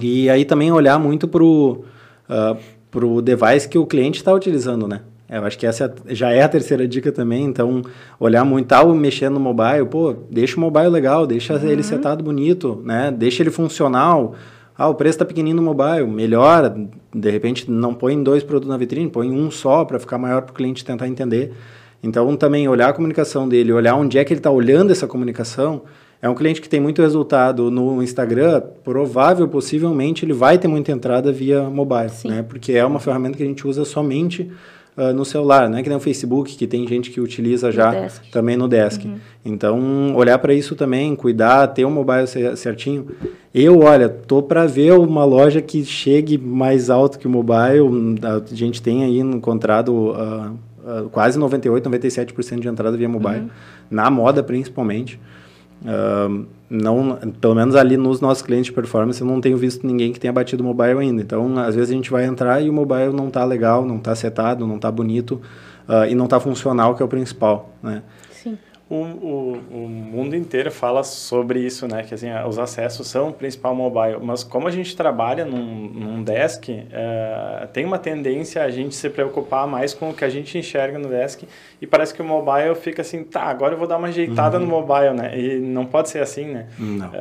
E 0.00 0.30
aí 0.30 0.44
também 0.46 0.72
olhar 0.72 0.98
muito 0.98 1.28
para 1.28 1.44
o 1.44 1.84
uh, 2.28 2.56
pro 2.90 3.22
device 3.22 3.68
que 3.68 3.78
o 3.78 3.86
cliente 3.86 4.18
está 4.18 4.32
utilizando, 4.32 4.88
né? 4.88 5.02
É, 5.30 5.38
eu 5.38 5.44
acho 5.44 5.56
que 5.56 5.64
essa 5.64 5.94
já 6.08 6.32
é 6.32 6.42
a 6.42 6.48
terceira 6.48 6.88
dica 6.88 7.12
também, 7.12 7.44
então 7.44 7.82
olhar 8.18 8.44
muito, 8.44 8.66
tá 8.66 8.84
mexendo 8.84 9.34
no 9.34 9.40
mobile, 9.40 9.86
pô, 9.88 10.12
deixa 10.28 10.56
o 10.56 10.60
mobile 10.60 10.88
legal, 10.88 11.24
deixa 11.24 11.54
uhum. 11.54 11.68
ele 11.68 11.84
setado 11.84 12.24
bonito, 12.24 12.82
né? 12.84 13.14
Deixa 13.16 13.40
ele 13.40 13.50
funcional. 13.50 14.34
Ah, 14.76 14.88
o 14.88 14.94
preço 14.94 15.16
está 15.16 15.24
pequenininho 15.24 15.56
no 15.56 15.62
mobile, 15.62 16.04
melhora, 16.04 16.74
de 17.14 17.30
repente 17.30 17.70
não 17.70 17.94
põe 17.94 18.20
dois 18.20 18.42
produtos 18.42 18.68
na 18.68 18.76
vitrine, 18.76 19.08
põe 19.08 19.30
um 19.30 19.52
só 19.52 19.84
para 19.84 20.00
ficar 20.00 20.18
maior 20.18 20.42
para 20.42 20.50
o 20.50 20.54
cliente 20.54 20.84
tentar 20.84 21.06
entender. 21.06 21.52
Então 22.02 22.34
também 22.36 22.66
olhar 22.66 22.88
a 22.88 22.92
comunicação 22.92 23.48
dele, 23.48 23.72
olhar 23.72 23.94
onde 23.94 24.18
é 24.18 24.24
que 24.24 24.32
ele 24.32 24.40
está 24.40 24.50
olhando 24.50 24.90
essa 24.90 25.06
comunicação. 25.06 25.82
É 26.20 26.28
um 26.28 26.34
cliente 26.34 26.60
que 26.60 26.68
tem 26.68 26.80
muito 26.80 27.00
resultado 27.00 27.70
no 27.70 28.02
Instagram, 28.02 28.62
provável, 28.82 29.46
possivelmente, 29.46 30.24
ele 30.24 30.32
vai 30.32 30.58
ter 30.58 30.66
muita 30.66 30.90
entrada 30.90 31.30
via 31.30 31.62
mobile, 31.62 32.08
Sim. 32.08 32.28
né? 32.28 32.42
Porque 32.42 32.72
é 32.72 32.84
uma 32.84 32.98
ferramenta 32.98 33.36
que 33.36 33.42
a 33.42 33.46
gente 33.46 33.66
usa 33.66 33.84
somente 33.84 34.50
uh, 34.96 35.12
no 35.12 35.24
celular, 35.24 35.68
não 35.68 35.78
é 35.78 35.82
que 35.82 35.88
nem 35.88 35.96
o 35.98 36.00
Facebook, 36.00 36.56
que 36.56 36.66
tem 36.66 36.86
gente 36.86 37.10
que 37.10 37.20
utiliza 37.20 37.70
já 37.70 37.90
desk. 37.90 38.30
também 38.30 38.56
no 38.56 38.68
desk. 38.68 39.04
Uhum. 39.04 39.16
Então, 39.44 40.14
olhar 40.14 40.38
para 40.38 40.52
isso 40.52 40.74
também, 40.74 41.14
cuidar, 41.16 41.66
ter 41.68 41.84
o 41.84 41.88
um 41.88 41.90
mobile 41.90 42.26
certinho. 42.56 43.06
Eu, 43.54 43.80
olha, 43.80 44.08
tô 44.08 44.42
para 44.42 44.66
ver 44.66 44.92
uma 44.92 45.24
loja 45.24 45.60
que 45.60 45.84
chegue 45.84 46.36
mais 46.36 46.90
alto 46.90 47.18
que 47.18 47.26
o 47.26 47.30
mobile. 47.30 48.18
A 48.22 48.54
gente 48.54 48.82
tem 48.82 49.04
aí 49.04 49.18
encontrado 49.18 49.92
uh, 49.92 50.52
uh, 50.84 51.08
quase 51.10 51.38
98, 51.38 51.88
97% 51.88 52.60
de 52.60 52.68
entrada 52.68 52.96
via 52.96 53.08
mobile, 53.08 53.40
uhum. 53.40 53.50
na 53.90 54.10
moda 54.10 54.42
principalmente. 54.42 55.18
Não, 56.70 57.18
pelo 57.40 57.54
menos 57.54 57.74
ali 57.74 57.96
nos 57.96 58.20
nossos 58.20 58.42
clientes 58.42 58.66
de 58.66 58.72
performance, 58.72 59.20
eu 59.20 59.26
não 59.26 59.40
tenho 59.40 59.56
visto 59.56 59.84
ninguém 59.84 60.12
que 60.12 60.20
tenha 60.20 60.32
batido 60.32 60.62
o 60.62 60.66
mobile 60.66 61.00
ainda. 61.00 61.20
Então, 61.20 61.58
às 61.58 61.74
vezes 61.74 61.90
a 61.90 61.94
gente 61.94 62.10
vai 62.10 62.24
entrar 62.24 62.60
e 62.60 62.70
o 62.70 62.72
mobile 62.72 63.12
não 63.12 63.26
está 63.26 63.44
legal, 63.44 63.84
não 63.84 63.96
está 63.96 64.14
setado, 64.14 64.66
não 64.66 64.76
está 64.76 64.88
bonito 64.90 65.40
uh, 65.88 66.06
e 66.08 66.14
não 66.14 66.26
está 66.26 66.38
funcional, 66.38 66.94
que 66.94 67.02
é 67.02 67.04
o 67.04 67.08
principal, 67.08 67.70
né? 67.82 68.02
O, 68.90 68.96
o, 68.96 69.52
o, 69.70 69.88
mundo 69.88 70.34
inteiro 70.34 70.68
fala 70.68 71.04
sobre 71.04 71.60
isso, 71.60 71.86
né? 71.86 72.02
Que 72.02 72.12
assim, 72.12 72.26
os 72.48 72.58
acessos 72.58 73.06
são 73.06 73.28
o 73.28 73.32
principal 73.32 73.72
mobile. 73.72 74.18
Mas 74.20 74.42
como 74.42 74.66
a 74.66 74.70
gente 74.72 74.96
trabalha 74.96 75.44
num, 75.44 75.86
num 75.88 76.22
desk, 76.24 76.68
uh, 76.70 77.68
tem 77.68 77.84
uma 77.84 78.00
tendência 78.00 78.64
a 78.64 78.68
gente 78.68 78.96
se 78.96 79.08
preocupar 79.08 79.64
mais 79.68 79.94
com 79.94 80.10
o 80.10 80.12
que 80.12 80.24
a 80.24 80.28
gente 80.28 80.58
enxerga 80.58 80.98
no 80.98 81.08
desk. 81.08 81.44
E 81.80 81.86
parece 81.86 82.12
que 82.12 82.20
o 82.20 82.24
mobile 82.24 82.74
fica 82.74 83.02
assim, 83.02 83.22
tá, 83.22 83.42
agora 83.42 83.74
eu 83.74 83.78
vou 83.78 83.86
dar 83.86 83.96
uma 83.96 84.08
ajeitada 84.08 84.58
uhum. 84.58 84.64
no 84.64 84.70
mobile, 84.70 85.14
né? 85.14 85.38
E 85.38 85.60
não 85.60 85.86
pode 85.86 86.08
ser 86.08 86.18
assim, 86.18 86.46
né? 86.46 86.66
Não. 86.76 87.10
Uh, 87.10 87.12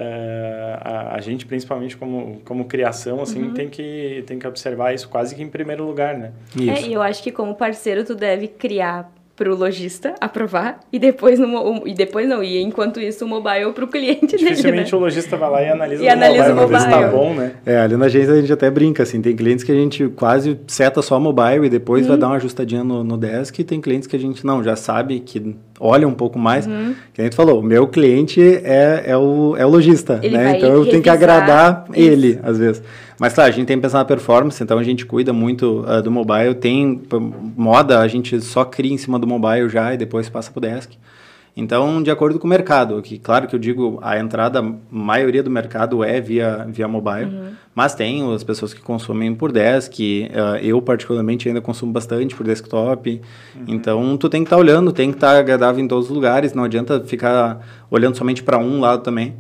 a, 0.81 1.15
a, 1.17 1.21
gente, 1.21 1.45
principalmente 1.45 1.95
como, 1.95 2.41
como 2.45 2.65
criação, 2.65 3.21
assim, 3.21 3.43
uhum. 3.43 3.53
tem, 3.53 3.69
que, 3.69 4.23
tem 4.25 4.39
que 4.39 4.47
observar 4.47 4.95
isso 4.95 5.07
quase 5.07 5.35
que 5.35 5.43
em 5.43 5.49
primeiro 5.49 5.85
lugar, 5.85 6.17
né? 6.17 6.31
Isso. 6.55 6.85
É, 6.85 6.87
e 6.87 6.93
eu 6.93 7.01
acho 7.03 7.21
que 7.21 7.31
como 7.31 7.53
parceiro 7.53 8.03
tu 8.03 8.15
deve 8.15 8.47
criar 8.47 9.18
para 9.39 9.49
o 9.49 9.55
lojista 9.55 10.15
aprovar 10.19 10.81
e 10.91 10.99
depois 10.99 11.39
no 11.39 11.87
e 11.87 11.93
depois 11.93 12.27
não 12.27 12.43
e 12.43 12.61
enquanto 12.61 12.99
isso 12.99 13.23
o 13.23 13.27
mobile 13.27 13.71
para 13.71 13.85
o 13.85 13.87
cliente 13.87 14.35
dificilmente 14.35 14.91
né? 14.91 14.97
o 14.97 14.99
lojista 14.99 15.37
vai 15.37 15.49
lá 15.49 15.61
e 15.61 15.69
analisa, 15.69 16.03
e 16.03 16.07
o, 16.07 16.11
analisa 16.11 16.53
mobile, 16.53 16.77
o 16.77 16.81
mobile. 16.81 16.91
Tá 16.91 17.07
bom 17.07 17.33
né 17.33 17.53
é 17.65 17.77
ali 17.77 17.95
na 17.95 18.07
agência 18.07 18.33
a 18.33 18.41
gente 18.41 18.51
até 18.51 18.69
brinca 18.69 19.03
assim 19.03 19.21
tem 19.21 19.33
clientes 19.33 19.63
que 19.63 19.71
a 19.71 19.75
gente 19.75 20.09
quase 20.09 20.59
seta 20.67 21.01
só 21.01 21.17
mobile 21.17 21.67
e 21.67 21.69
depois 21.69 22.05
vai 22.05 22.15
uhum. 22.15 22.19
dar 22.19 22.27
uma 22.27 22.35
ajustadinha 22.35 22.83
no, 22.83 23.01
no 23.01 23.17
desk 23.17 23.57
e 23.57 23.63
tem 23.63 23.79
clientes 23.79 24.09
que 24.09 24.15
a 24.17 24.19
gente 24.19 24.45
não 24.45 24.61
já 24.61 24.75
sabe 24.75 25.21
que 25.21 25.55
olha 25.79 26.07
um 26.07 26.13
pouco 26.13 26.37
mais 26.37 26.67
uhum. 26.67 26.93
que 27.13 27.21
a 27.21 27.23
gente 27.23 27.35
falou 27.35 27.59
o 27.59 27.63
meu 27.63 27.87
cliente 27.87 28.41
é, 28.41 29.03
é 29.07 29.17
o 29.17 29.55
é 29.57 29.65
o 29.65 29.69
lojista 29.69 30.17
né 30.17 30.57
então 30.57 30.69
eu 30.73 30.85
tenho 30.85 31.01
que 31.01 31.09
agradar 31.09 31.85
isso. 31.89 31.99
ele 31.99 32.39
às 32.43 32.57
vezes 32.57 32.83
mas 33.19 33.33
claro, 33.33 33.49
a 33.49 33.53
gente 33.53 33.67
tem 33.67 33.75
que 33.75 33.81
pensar 33.81 33.97
na 33.97 34.05
performance, 34.05 34.63
então 34.63 34.79
a 34.79 34.83
gente 34.83 35.05
cuida 35.05 35.33
muito 35.33 35.81
uh, 35.85 36.01
do 36.01 36.09
mobile. 36.09 36.55
Tem 36.55 37.01
moda, 37.57 37.99
a 37.99 38.07
gente 38.07 38.39
só 38.39 38.63
cria 38.63 38.93
em 38.93 38.97
cima 38.97 39.19
do 39.19 39.27
mobile 39.27 39.67
já 39.67 39.93
e 39.93 39.97
depois 39.97 40.29
passa 40.29 40.49
para 40.49 40.57
o 40.57 40.61
desk. 40.61 40.93
Então, 41.55 42.01
de 42.01 42.09
acordo 42.09 42.39
com 42.39 42.47
o 42.47 42.49
mercado, 42.49 43.01
que 43.01 43.17
claro 43.17 43.47
que 43.47 43.55
eu 43.55 43.59
digo, 43.59 43.99
a 44.01 44.17
entrada, 44.17 44.59
a 44.59 44.73
maioria 44.89 45.43
do 45.43 45.49
mercado 45.49 46.03
é 46.03 46.21
via, 46.21 46.65
via 46.69 46.87
mobile, 46.87 47.25
uhum. 47.25 47.51
mas 47.75 47.93
tem 47.93 48.33
as 48.33 48.43
pessoas 48.43 48.73
que 48.73 48.81
consomem 48.81 49.33
por 49.35 49.51
desk, 49.51 49.99
uh, 49.99 50.57
eu 50.61 50.81
particularmente 50.81 51.47
ainda 51.47 51.59
consumo 51.59 51.91
bastante 51.91 52.35
por 52.35 52.45
desktop, 52.45 53.21
uhum. 53.55 53.63
então 53.67 54.17
tu 54.17 54.29
tem 54.29 54.43
que 54.43 54.47
estar 54.47 54.55
tá 54.55 54.61
olhando, 54.61 54.93
tem 54.93 55.11
que 55.11 55.17
estar 55.17 55.33
tá 55.33 55.39
agradável 55.39 55.83
em 55.83 55.87
todos 55.87 56.05
os 56.05 56.11
lugares, 56.11 56.53
não 56.53 56.63
adianta 56.63 57.01
ficar 57.01 57.59
olhando 57.91 58.15
somente 58.15 58.43
para 58.43 58.57
um 58.57 58.79
lado 58.79 59.03
também. 59.03 59.35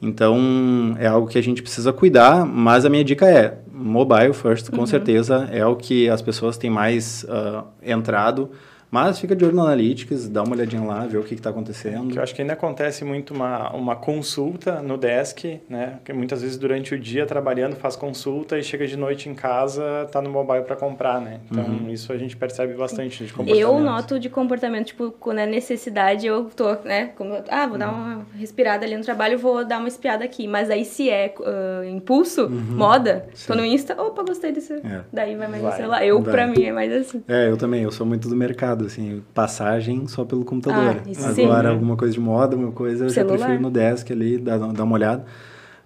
Então, 0.00 0.96
é 1.00 1.08
algo 1.08 1.26
que 1.26 1.36
a 1.36 1.42
gente 1.42 1.60
precisa 1.60 1.92
cuidar, 1.92 2.46
mas 2.46 2.84
a 2.84 2.88
minha 2.88 3.02
dica 3.02 3.28
é 3.28 3.58
mobile 3.70 4.32
first, 4.32 4.70
com 4.70 4.78
uhum. 4.78 4.86
certeza, 4.86 5.48
é 5.50 5.66
o 5.66 5.74
que 5.74 6.08
as 6.08 6.22
pessoas 6.22 6.56
têm 6.56 6.70
mais 6.70 7.24
uh, 7.24 7.64
entrado 7.82 8.48
mas 8.90 9.18
fica 9.18 9.36
de 9.36 9.44
olho 9.44 9.54
no 9.54 9.62
Analytics, 9.62 10.28
dá 10.28 10.42
uma 10.42 10.54
olhadinha 10.54 10.82
lá, 10.82 11.06
vê 11.06 11.18
o 11.18 11.22
que 11.22 11.34
está 11.34 11.50
acontecendo. 11.50 12.10
Que 12.10 12.18
eu 12.18 12.22
acho 12.22 12.34
que 12.34 12.40
ainda 12.40 12.54
acontece 12.54 13.04
muito 13.04 13.34
uma, 13.34 13.70
uma 13.72 13.96
consulta 13.96 14.80
no 14.80 14.96
desk, 14.96 15.60
né? 15.68 15.98
Que 16.04 16.12
muitas 16.12 16.42
vezes 16.42 16.56
durante 16.56 16.94
o 16.94 16.98
dia 16.98 17.26
trabalhando 17.26 17.76
faz 17.76 17.96
consulta 17.96 18.58
e 18.58 18.62
chega 18.62 18.86
de 18.86 18.96
noite 18.96 19.28
em 19.28 19.34
casa, 19.34 20.08
tá 20.10 20.22
no 20.22 20.30
mobile 20.30 20.64
para 20.64 20.76
comprar, 20.76 21.20
né? 21.20 21.40
Então 21.50 21.64
uhum. 21.64 21.90
isso 21.90 22.12
a 22.12 22.16
gente 22.16 22.36
percebe 22.36 22.74
bastante 22.74 23.24
de 23.24 23.32
comportamento. 23.32 23.60
Eu 23.60 23.78
noto 23.78 24.18
de 24.18 24.30
comportamento, 24.30 24.86
tipo, 24.86 25.10
quando 25.12 25.38
é 25.38 25.46
necessidade, 25.46 26.26
eu 26.26 26.44
tô, 26.44 26.72
né? 26.84 27.10
Como, 27.16 27.34
ah, 27.48 27.66
vou 27.66 27.72
uhum. 27.72 27.78
dar 27.78 27.92
uma 27.92 28.26
respirada 28.38 28.86
ali 28.86 28.96
no 28.96 29.04
trabalho, 29.04 29.38
vou 29.38 29.64
dar 29.66 29.78
uma 29.78 29.88
espiada 29.88 30.24
aqui. 30.24 30.48
Mas 30.48 30.70
aí 30.70 30.84
se 30.84 31.10
é 31.10 31.34
uh, 31.38 31.84
impulso, 31.84 32.46
uhum. 32.46 32.76
moda, 32.76 33.26
Sim. 33.34 33.48
tô 33.48 33.54
no 33.54 33.64
Insta, 33.64 34.00
opa, 34.00 34.22
gostei 34.22 34.50
desse. 34.50 34.72
É. 34.72 35.02
Daí 35.12 35.36
vai 35.36 35.48
mais 35.48 35.62
vai. 35.62 35.72
no 35.72 35.76
celular. 35.76 36.06
Eu, 36.06 36.22
para 36.22 36.46
mim, 36.46 36.62
é 36.62 36.72
mais 36.72 36.92
assim. 36.92 37.22
É, 37.28 37.50
eu 37.50 37.56
também, 37.56 37.82
eu 37.82 37.92
sou 37.92 38.06
muito 38.06 38.28
do 38.28 38.36
mercado 38.36 38.77
assim, 38.86 39.22
passagem 39.34 40.06
só 40.06 40.24
pelo 40.24 40.44
computador. 40.44 41.02
Ah, 41.06 41.30
Agora, 41.30 41.70
alguma 41.70 41.96
coisa 41.96 42.12
de 42.12 42.20
moda, 42.20 42.54
alguma 42.54 42.72
coisa, 42.72 43.06
eu 43.06 43.10
Celular. 43.10 43.36
já 43.36 43.44
prefiro 43.44 43.62
no 43.62 43.70
desk 43.70 44.12
ali, 44.12 44.38
dar, 44.38 44.58
dar 44.58 44.84
uma 44.84 44.94
olhada. 44.94 45.24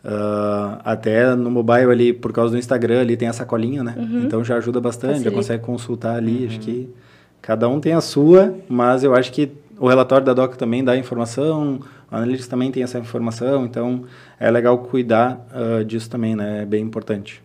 Uh, 0.04 0.80
até 0.84 1.34
no 1.36 1.50
mobile 1.50 1.90
ali, 1.90 2.12
por 2.12 2.32
causa 2.32 2.52
do 2.52 2.58
Instagram, 2.58 3.00
ali 3.00 3.16
tem 3.16 3.28
a 3.28 3.32
sacolinha, 3.32 3.84
né? 3.84 3.94
Uhum. 3.96 4.24
Então 4.24 4.42
já 4.42 4.56
ajuda 4.56 4.80
bastante, 4.80 5.12
Facilita. 5.12 5.30
já 5.30 5.36
consegue 5.36 5.64
consultar 5.64 6.16
ali, 6.16 6.40
uhum. 6.40 6.46
acho 6.48 6.60
que 6.60 6.90
Cada 7.42 7.68
um 7.68 7.80
tem 7.80 7.92
a 7.92 8.00
sua, 8.00 8.54
mas 8.68 9.02
eu 9.02 9.16
acho 9.16 9.32
que 9.32 9.50
o 9.76 9.88
relatório 9.88 10.24
da 10.24 10.32
DOC 10.32 10.56
também 10.56 10.84
dá 10.84 10.96
informação, 10.96 11.80
o 12.08 12.14
Analytics 12.14 12.46
também 12.46 12.70
tem 12.70 12.84
essa 12.84 13.00
informação, 13.00 13.66
então 13.66 14.04
é 14.38 14.48
legal 14.48 14.78
cuidar 14.78 15.44
uh, 15.52 15.84
disso 15.84 16.08
também, 16.08 16.36
né? 16.36 16.62
É 16.62 16.64
bem 16.64 16.84
importante. 16.84 17.42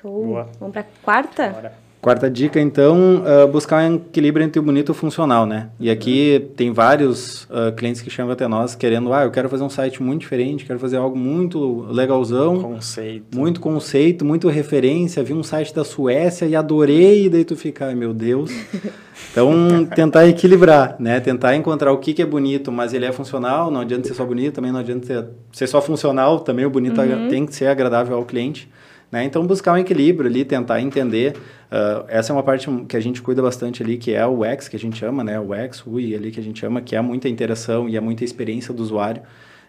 Show. 0.00 0.26
Boa. 0.26 0.48
Vamos 0.60 0.72
para 0.72 0.82
a 0.82 1.02
quarta? 1.02 1.48
Bora. 1.48 1.85
Quarta 2.06 2.30
dica, 2.30 2.60
então, 2.60 3.24
uh, 3.24 3.48
buscar 3.48 3.90
um 3.90 3.96
equilíbrio 3.96 4.46
entre 4.46 4.60
o 4.60 4.62
bonito 4.62 4.90
e 4.90 4.92
o 4.92 4.94
funcional, 4.94 5.44
né? 5.44 5.70
E 5.80 5.90
aqui 5.90 6.50
tem 6.54 6.72
vários 6.72 7.42
uh, 7.46 7.74
clientes 7.76 8.00
que 8.00 8.08
chamam 8.08 8.32
até 8.32 8.46
nós 8.46 8.76
querendo, 8.76 9.12
ah, 9.12 9.24
eu 9.24 9.30
quero 9.32 9.48
fazer 9.48 9.64
um 9.64 9.68
site 9.68 10.00
muito 10.00 10.20
diferente, 10.20 10.64
quero 10.64 10.78
fazer 10.78 10.98
algo 10.98 11.18
muito 11.18 11.84
legalzão. 11.90 12.62
Conceito. 12.62 13.36
Muito 13.36 13.60
conceito, 13.60 14.24
muito 14.24 14.48
referência. 14.48 15.20
Vi 15.24 15.32
um 15.32 15.42
site 15.42 15.74
da 15.74 15.82
Suécia 15.82 16.46
e 16.46 16.54
adorei, 16.54 17.24
e 17.24 17.28
daí 17.28 17.44
tu 17.44 17.56
fica, 17.56 17.86
ai 17.86 17.96
meu 17.96 18.14
Deus. 18.14 18.52
Então, 19.32 19.86
tentar 19.86 20.28
equilibrar, 20.28 20.96
né? 20.98 21.20
Tentar 21.20 21.56
encontrar 21.56 21.90
o 21.90 21.96
que, 21.96 22.12
que 22.12 22.20
é 22.20 22.26
bonito, 22.26 22.70
mas 22.70 22.92
ele 22.92 23.06
é 23.06 23.12
funcional, 23.12 23.70
não 23.70 23.80
adianta 23.80 24.06
ser 24.06 24.14
só 24.14 24.26
bonito, 24.26 24.54
também 24.54 24.70
não 24.70 24.80
adianta 24.80 25.06
ser, 25.06 25.24
ser 25.52 25.66
só 25.66 25.80
funcional, 25.80 26.40
também 26.40 26.66
o 26.66 26.70
bonito 26.70 27.00
uhum. 27.00 27.28
tem 27.28 27.46
que 27.46 27.54
ser 27.54 27.66
agradável 27.66 28.14
ao 28.14 28.26
cliente. 28.26 28.68
Né? 29.10 29.24
Então, 29.24 29.46
buscar 29.46 29.72
um 29.72 29.78
equilíbrio 29.78 30.28
ali, 30.28 30.44
tentar 30.44 30.80
entender. 30.80 31.36
Uh, 31.70 32.04
essa 32.08 32.32
é 32.32 32.34
uma 32.34 32.42
parte 32.42 32.68
que 32.88 32.96
a 32.96 33.00
gente 33.00 33.22
cuida 33.22 33.40
bastante 33.40 33.82
ali, 33.82 33.96
que 33.96 34.12
é 34.12 34.26
o 34.26 34.40
UX, 34.40 34.68
que 34.68 34.76
a 34.76 34.78
gente 34.78 34.96
chama, 34.96 35.22
né? 35.22 35.38
O 35.38 35.52
UX, 35.52 35.86
UI 35.86 36.14
ali 36.14 36.30
que 36.30 36.40
a 36.40 36.42
gente 36.42 36.58
chama, 36.60 36.80
que 36.80 36.96
é 36.96 37.00
muita 37.00 37.28
interação 37.28 37.88
e 37.88 37.96
é 37.96 38.00
muita 38.00 38.24
experiência 38.24 38.74
do 38.74 38.82
usuário. 38.82 39.22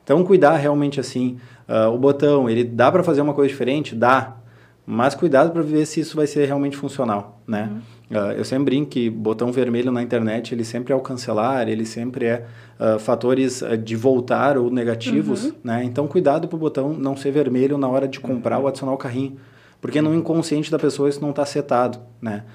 Então, 0.03 0.23
cuidar 0.23 0.55
realmente 0.57 0.99
assim. 0.99 1.37
Uh, 1.67 1.93
o 1.93 1.97
botão, 1.97 2.49
ele 2.49 2.63
dá 2.63 2.91
para 2.91 3.03
fazer 3.03 3.21
uma 3.21 3.33
coisa 3.33 3.49
diferente? 3.49 3.93
Dá. 3.93 4.37
Mas 4.85 5.13
cuidado 5.13 5.51
para 5.51 5.61
ver 5.61 5.85
se 5.85 5.99
isso 5.99 6.15
vai 6.15 6.25
ser 6.25 6.45
realmente 6.45 6.77
funcional, 6.77 7.41
né? 7.45 7.69
Uhum. 7.69 7.81
Uh, 8.09 8.31
eu 8.37 8.45
sempre 8.45 8.65
brinco 8.65 8.89
que 8.89 9.09
botão 9.09 9.51
vermelho 9.51 9.91
na 9.91 10.01
internet, 10.01 10.55
ele 10.55 10.63
sempre 10.63 10.93
é 10.93 10.95
o 10.95 11.01
cancelar, 11.01 11.67
ele 11.67 11.85
sempre 11.85 12.25
é 12.25 12.45
uh, 12.79 12.97
fatores 12.97 13.61
uh, 13.61 13.77
de 13.77 13.97
voltar 13.97 14.57
ou 14.57 14.71
negativos, 14.71 15.45
uhum. 15.45 15.51
né? 15.61 15.83
Então, 15.83 16.07
cuidado 16.07 16.47
para 16.47 16.55
o 16.55 16.59
botão 16.59 16.93
não 16.93 17.17
ser 17.17 17.31
vermelho 17.31 17.77
na 17.77 17.87
hora 17.87 18.07
de 18.07 18.19
comprar 18.21 18.57
uhum. 18.57 18.63
ou 18.63 18.67
adicionar 18.69 18.93
o 18.93 18.97
carrinho. 18.97 19.35
Porque 19.81 20.01
no 20.01 20.15
inconsciente 20.15 20.71
da 20.71 20.79
pessoa 20.79 21.09
isso 21.09 21.21
não 21.21 21.31
está 21.31 21.45
setado, 21.45 21.99
né? 22.21 22.45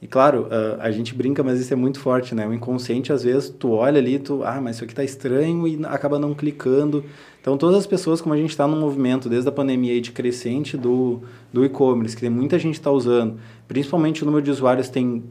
E 0.00 0.06
claro, 0.06 0.48
a 0.80 0.90
gente 0.90 1.14
brinca, 1.14 1.44
mas 1.44 1.60
isso 1.60 1.72
é 1.72 1.76
muito 1.76 2.00
forte, 2.00 2.34
né? 2.34 2.44
O 2.44 2.52
inconsciente, 2.52 3.12
às 3.12 3.22
vezes, 3.22 3.50
tu 3.50 3.70
olha 3.70 4.00
ali, 4.00 4.18
tu, 4.18 4.42
ah, 4.42 4.60
mas 4.60 4.74
isso 4.74 4.84
aqui 4.84 4.92
tá 4.92 5.04
estranho 5.04 5.68
e 5.68 5.78
acaba 5.84 6.18
não 6.18 6.34
clicando. 6.34 7.04
Então, 7.42 7.58
todas 7.58 7.76
as 7.76 7.86
pessoas, 7.88 8.20
como 8.20 8.32
a 8.32 8.38
gente 8.38 8.50
está 8.50 8.68
no 8.68 8.76
movimento, 8.76 9.28
desde 9.28 9.48
a 9.48 9.52
pandemia 9.52 10.00
de 10.00 10.12
crescente 10.12 10.76
do, 10.76 11.20
do 11.52 11.64
e-commerce, 11.64 12.14
que 12.14 12.20
tem 12.20 12.30
muita 12.30 12.56
gente 12.56 12.74
está 12.74 12.88
usando, 12.88 13.36
principalmente 13.66 14.22
o 14.22 14.26
número 14.26 14.44
de 14.44 14.50
usuários 14.52 14.88
tem 14.88 15.24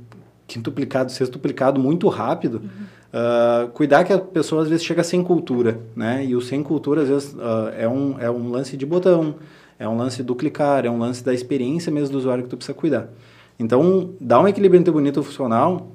quintuplicado, 0.45 1.09
sextuplicado 1.09 1.79
muito 1.79 2.09
rápido, 2.09 2.55
uhum. 2.55 3.65
uh, 3.65 3.69
cuidar 3.69 4.03
que 4.03 4.11
a 4.11 4.19
pessoa, 4.19 4.63
às 4.63 4.67
vezes, 4.67 4.83
chega 4.83 5.05
sem 5.05 5.23
cultura, 5.23 5.79
né? 5.95 6.25
E 6.25 6.35
o 6.35 6.41
sem 6.41 6.61
cultura, 6.61 7.03
às 7.03 7.07
vezes, 7.07 7.33
uh, 7.33 7.71
é, 7.77 7.87
um, 7.87 8.19
é 8.19 8.29
um 8.29 8.51
lance 8.51 8.75
de 8.75 8.85
botão, 8.85 9.35
é 9.79 9.87
um 9.87 9.95
lance 9.95 10.21
do 10.21 10.35
clicar, 10.35 10.85
é 10.85 10.89
um 10.89 10.99
lance 10.99 11.23
da 11.23 11.33
experiência 11.33 11.89
mesmo 11.89 12.11
do 12.11 12.17
usuário 12.17 12.43
que 12.43 12.49
tu 12.49 12.57
precisa 12.57 12.77
cuidar. 12.77 13.07
Então, 13.57 14.09
dar 14.19 14.41
um 14.41 14.47
equilíbrio 14.49 14.77
entre 14.77 14.91
bonito 14.91 15.21
e 15.21 15.23
funcional 15.23 15.87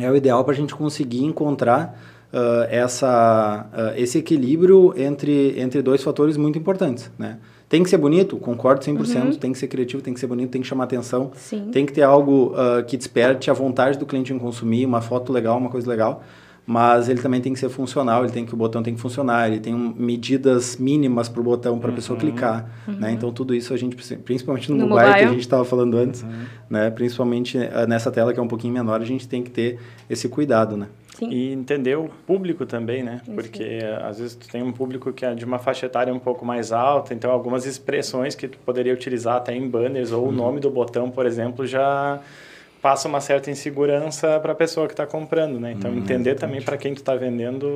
é 0.00 0.10
o 0.10 0.16
ideal 0.16 0.42
para 0.44 0.54
a 0.54 0.56
gente 0.56 0.74
conseguir 0.74 1.24
encontrar 1.24 2.00
uh, 2.32 2.66
essa, 2.70 3.66
uh, 3.72 4.00
esse 4.00 4.18
equilíbrio 4.18 4.94
entre, 4.96 5.58
entre 5.60 5.82
dois 5.82 6.02
fatores 6.02 6.36
muito 6.36 6.58
importantes, 6.58 7.10
né? 7.18 7.38
Tem 7.68 7.82
que 7.82 7.88
ser 7.88 7.96
bonito, 7.96 8.36
concordo 8.36 8.84
100%, 8.84 9.24
uhum. 9.24 9.32
tem 9.32 9.50
que 9.50 9.58
ser 9.58 9.66
criativo, 9.66 10.02
tem 10.02 10.12
que 10.12 10.20
ser 10.20 10.26
bonito, 10.26 10.50
tem 10.50 10.60
que 10.60 10.68
chamar 10.68 10.84
atenção, 10.84 11.30
Sim. 11.34 11.70
tem 11.72 11.86
que 11.86 11.92
ter 11.92 12.02
algo 12.02 12.52
uh, 12.52 12.84
que 12.84 12.98
desperte 12.98 13.50
a 13.50 13.54
vontade 13.54 13.98
do 13.98 14.04
cliente 14.04 14.30
em 14.30 14.38
consumir, 14.38 14.84
uma 14.84 15.00
foto 15.00 15.32
legal, 15.32 15.56
uma 15.56 15.70
coisa 15.70 15.88
legal, 15.88 16.22
mas 16.66 17.08
ele 17.08 17.20
também 17.20 17.40
tem 17.40 17.52
que 17.52 17.58
ser 17.58 17.70
funcional, 17.70 18.24
ele 18.24 18.32
tem 18.32 18.44
que 18.44 18.52
o 18.52 18.56
botão 18.56 18.82
tem 18.82 18.94
que 18.94 19.00
funcionar, 19.00 19.48
ele 19.48 19.58
tem 19.58 19.74
um, 19.74 19.92
medidas 19.96 20.76
mínimas 20.76 21.28
para 21.30 21.40
o 21.40 21.44
botão 21.44 21.78
para 21.78 21.88
a 21.88 21.90
uhum. 21.90 21.96
pessoa 21.96 22.18
clicar, 22.18 22.70
uhum. 22.86 22.94
né? 22.94 23.12
Então 23.12 23.32
tudo 23.32 23.54
isso 23.54 23.74
a 23.74 23.76
gente 23.76 23.96
principalmente 24.18 24.70
no, 24.70 24.76
no 24.76 24.86
mobile, 24.86 25.06
mobile, 25.06 25.24
que 25.24 25.28
a 25.28 25.32
gente 25.32 25.40
estava 25.40 25.64
falando 25.64 25.96
antes, 25.96 26.22
uhum. 26.22 26.30
né? 26.70 26.90
Principalmente 26.90 27.58
uh, 27.58 27.86
nessa 27.88 28.12
tela 28.12 28.32
que 28.32 28.38
é 28.38 28.42
um 28.42 28.48
pouquinho 28.48 28.72
menor, 28.72 29.00
a 29.00 29.04
gente 29.04 29.26
tem 29.26 29.42
que 29.42 29.50
ter 29.50 29.78
esse 30.08 30.28
cuidado, 30.28 30.76
né? 30.76 30.88
Sim. 31.22 31.30
E 31.30 31.52
entender 31.52 31.96
o 31.96 32.08
público 32.26 32.66
também, 32.66 33.02
né? 33.02 33.20
Isso. 33.22 33.32
Porque 33.32 33.78
às 34.02 34.18
vezes 34.18 34.34
tu 34.34 34.48
tem 34.48 34.62
um 34.62 34.72
público 34.72 35.12
que 35.12 35.24
é 35.24 35.34
de 35.34 35.44
uma 35.44 35.58
faixa 35.58 35.86
etária 35.86 36.12
um 36.12 36.18
pouco 36.18 36.44
mais 36.44 36.72
alta, 36.72 37.14
então 37.14 37.30
algumas 37.30 37.64
expressões 37.64 38.34
que 38.34 38.48
tu 38.48 38.58
poderia 38.58 38.92
utilizar 38.92 39.36
até 39.36 39.54
em 39.54 39.68
banners 39.68 40.10
ou 40.10 40.24
o 40.24 40.26
uhum. 40.26 40.32
nome 40.32 40.60
do 40.60 40.70
botão, 40.70 41.10
por 41.10 41.26
exemplo, 41.26 41.66
já 41.66 42.20
passa 42.82 43.06
uma 43.06 43.20
certa 43.20 43.48
insegurança 43.48 44.40
para 44.40 44.52
a 44.52 44.54
pessoa 44.56 44.88
que 44.88 44.92
está 44.92 45.06
comprando, 45.06 45.60
né? 45.60 45.70
Então, 45.70 45.92
hum, 45.92 45.98
entender 45.98 46.34
também 46.34 46.60
para 46.60 46.76
quem 46.76 46.92
tu 46.92 46.96
está 46.96 47.14
vendendo 47.14 47.68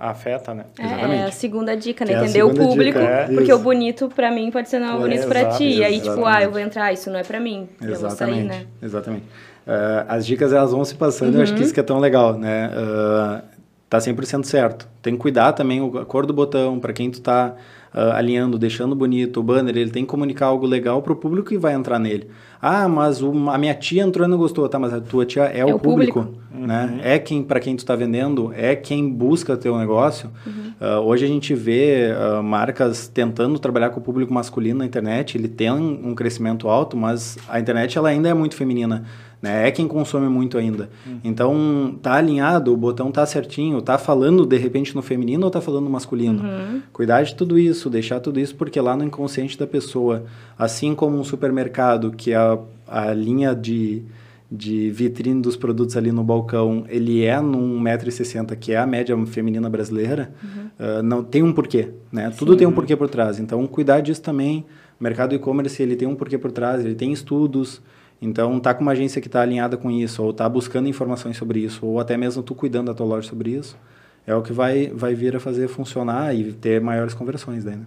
afeta, 0.00 0.54
né? 0.54 0.64
É, 0.78 1.16
é, 1.16 1.24
a 1.24 1.30
segunda 1.30 1.76
dica, 1.76 2.02
né? 2.06 2.14
É 2.14 2.16
entender 2.16 2.42
o 2.42 2.48
público, 2.54 2.98
dica, 2.98 3.00
é. 3.00 3.26
porque 3.26 3.52
o 3.52 3.58
bonito 3.58 4.08
para 4.08 4.30
mim 4.30 4.50
pode 4.50 4.70
ser 4.70 4.78
não 4.78 4.96
é, 4.96 5.00
bonito 5.00 5.28
para 5.28 5.50
ti. 5.50 5.64
E 5.64 5.84
aí, 5.84 6.00
tipo, 6.00 6.24
ah, 6.24 6.42
eu 6.42 6.50
vou 6.50 6.58
entrar, 6.58 6.90
isso 6.94 7.10
não 7.10 7.18
é 7.18 7.22
para 7.22 7.38
mim. 7.38 7.68
Exatamente, 7.78 7.92
eu 7.92 8.00
vou 8.00 8.10
sair, 8.10 8.42
né? 8.44 8.66
Exatamente. 8.82 9.24
Uh, 9.66 10.04
as 10.08 10.26
dicas, 10.26 10.52
elas 10.52 10.72
vão 10.72 10.84
se 10.84 10.94
passando, 10.94 11.30
uhum. 11.30 11.36
eu 11.36 11.42
acho 11.42 11.52
que 11.52 11.58
uhum. 11.60 11.64
isso 11.64 11.74
que 11.74 11.80
é 11.80 11.82
tão 11.82 11.98
legal, 11.98 12.36
né? 12.36 12.68
Uh, 12.68 13.42
tá 13.88 13.98
100% 13.98 14.44
certo. 14.44 14.88
Tem 15.00 15.14
que 15.14 15.20
cuidar 15.20 15.52
também 15.52 15.80
a 16.00 16.04
cor 16.04 16.26
do 16.26 16.32
botão, 16.32 16.80
para 16.80 16.92
quem 16.92 17.10
tu 17.10 17.18
está 17.18 17.54
uh, 17.94 18.12
alinhando, 18.12 18.58
deixando 18.58 18.94
bonito, 18.94 19.40
o 19.40 19.42
banner, 19.42 19.76
ele 19.76 19.90
tem 19.90 20.04
que 20.04 20.10
comunicar 20.10 20.46
algo 20.46 20.66
legal 20.66 21.02
para 21.02 21.12
o 21.12 21.16
público 21.16 21.50
que 21.50 21.58
vai 21.58 21.74
entrar 21.74 21.98
nele. 21.98 22.28
Ah, 22.64 22.86
mas 22.86 23.20
o, 23.20 23.50
a 23.50 23.58
minha 23.58 23.74
tia 23.74 24.04
entrou 24.04 24.24
e 24.24 24.30
não 24.30 24.38
gostou. 24.38 24.68
Tá, 24.68 24.78
mas 24.78 24.94
a 24.94 25.00
tua 25.00 25.26
tia 25.26 25.46
é, 25.46 25.58
é 25.58 25.64
o, 25.64 25.80
público, 25.80 26.22
público. 26.22 26.44
né? 26.54 26.92
Uhum. 26.92 27.00
É 27.02 27.18
quem 27.18 27.42
para 27.42 27.58
quem 27.58 27.74
tu 27.74 27.80
está 27.80 27.96
vendendo, 27.96 28.52
é 28.54 28.76
quem 28.76 29.08
busca 29.10 29.56
teu 29.56 29.76
negócio. 29.76 30.30
Uhum. 30.46 30.72
Uh, 30.80 31.00
hoje 31.00 31.24
a 31.24 31.28
gente 31.28 31.54
vê 31.54 32.12
uh, 32.12 32.40
marcas 32.40 33.08
tentando 33.08 33.58
trabalhar 33.58 33.90
com 33.90 33.98
o 33.98 34.02
público 34.02 34.32
masculino 34.32 34.78
na 34.78 34.86
internet. 34.86 35.36
Ele 35.36 35.48
tem 35.48 35.72
um 35.72 36.14
crescimento 36.14 36.68
alto, 36.68 36.96
mas 36.96 37.36
a 37.48 37.58
internet 37.58 37.98
ela 37.98 38.10
ainda 38.10 38.28
é 38.28 38.34
muito 38.34 38.54
feminina 38.54 39.04
né? 39.42 39.66
É 39.66 39.70
quem 39.72 39.88
consome 39.88 40.28
muito 40.28 40.56
ainda. 40.56 40.88
Uhum. 41.04 41.18
Então, 41.24 41.98
tá 42.00 42.14
alinhado, 42.14 42.72
o 42.72 42.76
botão 42.76 43.10
tá 43.10 43.26
certinho, 43.26 43.82
tá 43.82 43.98
falando 43.98 44.46
de 44.46 44.56
repente 44.56 44.94
no 44.94 45.02
feminino 45.02 45.44
ou 45.44 45.50
tá 45.50 45.60
falando 45.60 45.84
no 45.84 45.90
masculino. 45.90 46.44
Uhum. 46.44 46.82
Cuidar 46.92 47.24
de 47.24 47.34
tudo 47.34 47.58
isso, 47.58 47.90
deixar 47.90 48.20
tudo 48.20 48.38
isso, 48.38 48.54
porque 48.54 48.80
lá 48.80 48.96
no 48.96 49.02
inconsciente 49.02 49.58
da 49.58 49.66
pessoa, 49.66 50.24
assim 50.56 50.94
como 50.94 51.18
um 51.18 51.24
supermercado, 51.24 52.12
que 52.12 52.32
é 52.32 52.51
a, 52.52 53.02
a 53.02 53.14
linha 53.14 53.54
de, 53.54 54.02
de 54.50 54.90
vitrine 54.90 55.40
dos 55.40 55.56
produtos 55.56 55.96
ali 55.96 56.12
no 56.12 56.22
balcão, 56.22 56.84
ele 56.88 57.24
é 57.24 57.40
num 57.40 57.82
1,60m, 57.82 58.56
que 58.56 58.72
é 58.72 58.78
a 58.78 58.86
média 58.86 59.16
feminina 59.26 59.68
brasileira, 59.70 60.32
uhum. 60.42 60.98
uh, 61.00 61.02
não 61.02 61.24
tem 61.24 61.42
um 61.42 61.52
porquê, 61.52 61.90
né? 62.10 62.30
Sim. 62.30 62.36
Tudo 62.38 62.56
tem 62.56 62.66
um 62.66 62.72
porquê 62.72 62.96
por 62.96 63.08
trás. 63.08 63.38
Então, 63.38 63.66
cuidar 63.66 64.00
disso 64.00 64.22
também. 64.22 64.64
O 65.00 65.02
mercado 65.02 65.34
e-commerce, 65.34 65.82
ele 65.82 65.96
tem 65.96 66.06
um 66.06 66.14
porquê 66.14 66.38
por 66.38 66.52
trás, 66.52 66.84
ele 66.84 66.94
tem 66.94 67.12
estudos, 67.12 67.82
então, 68.22 68.60
tá 68.60 68.72
com 68.72 68.82
uma 68.82 68.92
agência 68.92 69.20
que 69.20 69.26
está 69.26 69.42
alinhada 69.42 69.76
com 69.76 69.90
isso, 69.90 70.22
ou 70.22 70.32
tá 70.32 70.48
buscando 70.48 70.88
informações 70.88 71.36
sobre 71.36 71.58
isso, 71.58 71.84
ou 71.84 71.98
até 71.98 72.16
mesmo 72.16 72.40
tu 72.40 72.54
cuidando 72.54 72.86
da 72.86 72.94
tua 72.94 73.04
loja 73.04 73.28
sobre 73.28 73.50
isso, 73.50 73.76
é 74.24 74.32
o 74.32 74.40
que 74.42 74.52
vai, 74.52 74.92
vai 74.94 75.12
vir 75.12 75.34
a 75.34 75.40
fazer 75.40 75.66
funcionar 75.66 76.32
e 76.32 76.52
ter 76.52 76.80
maiores 76.80 77.14
conversões 77.14 77.64
daí, 77.64 77.74
né? 77.74 77.86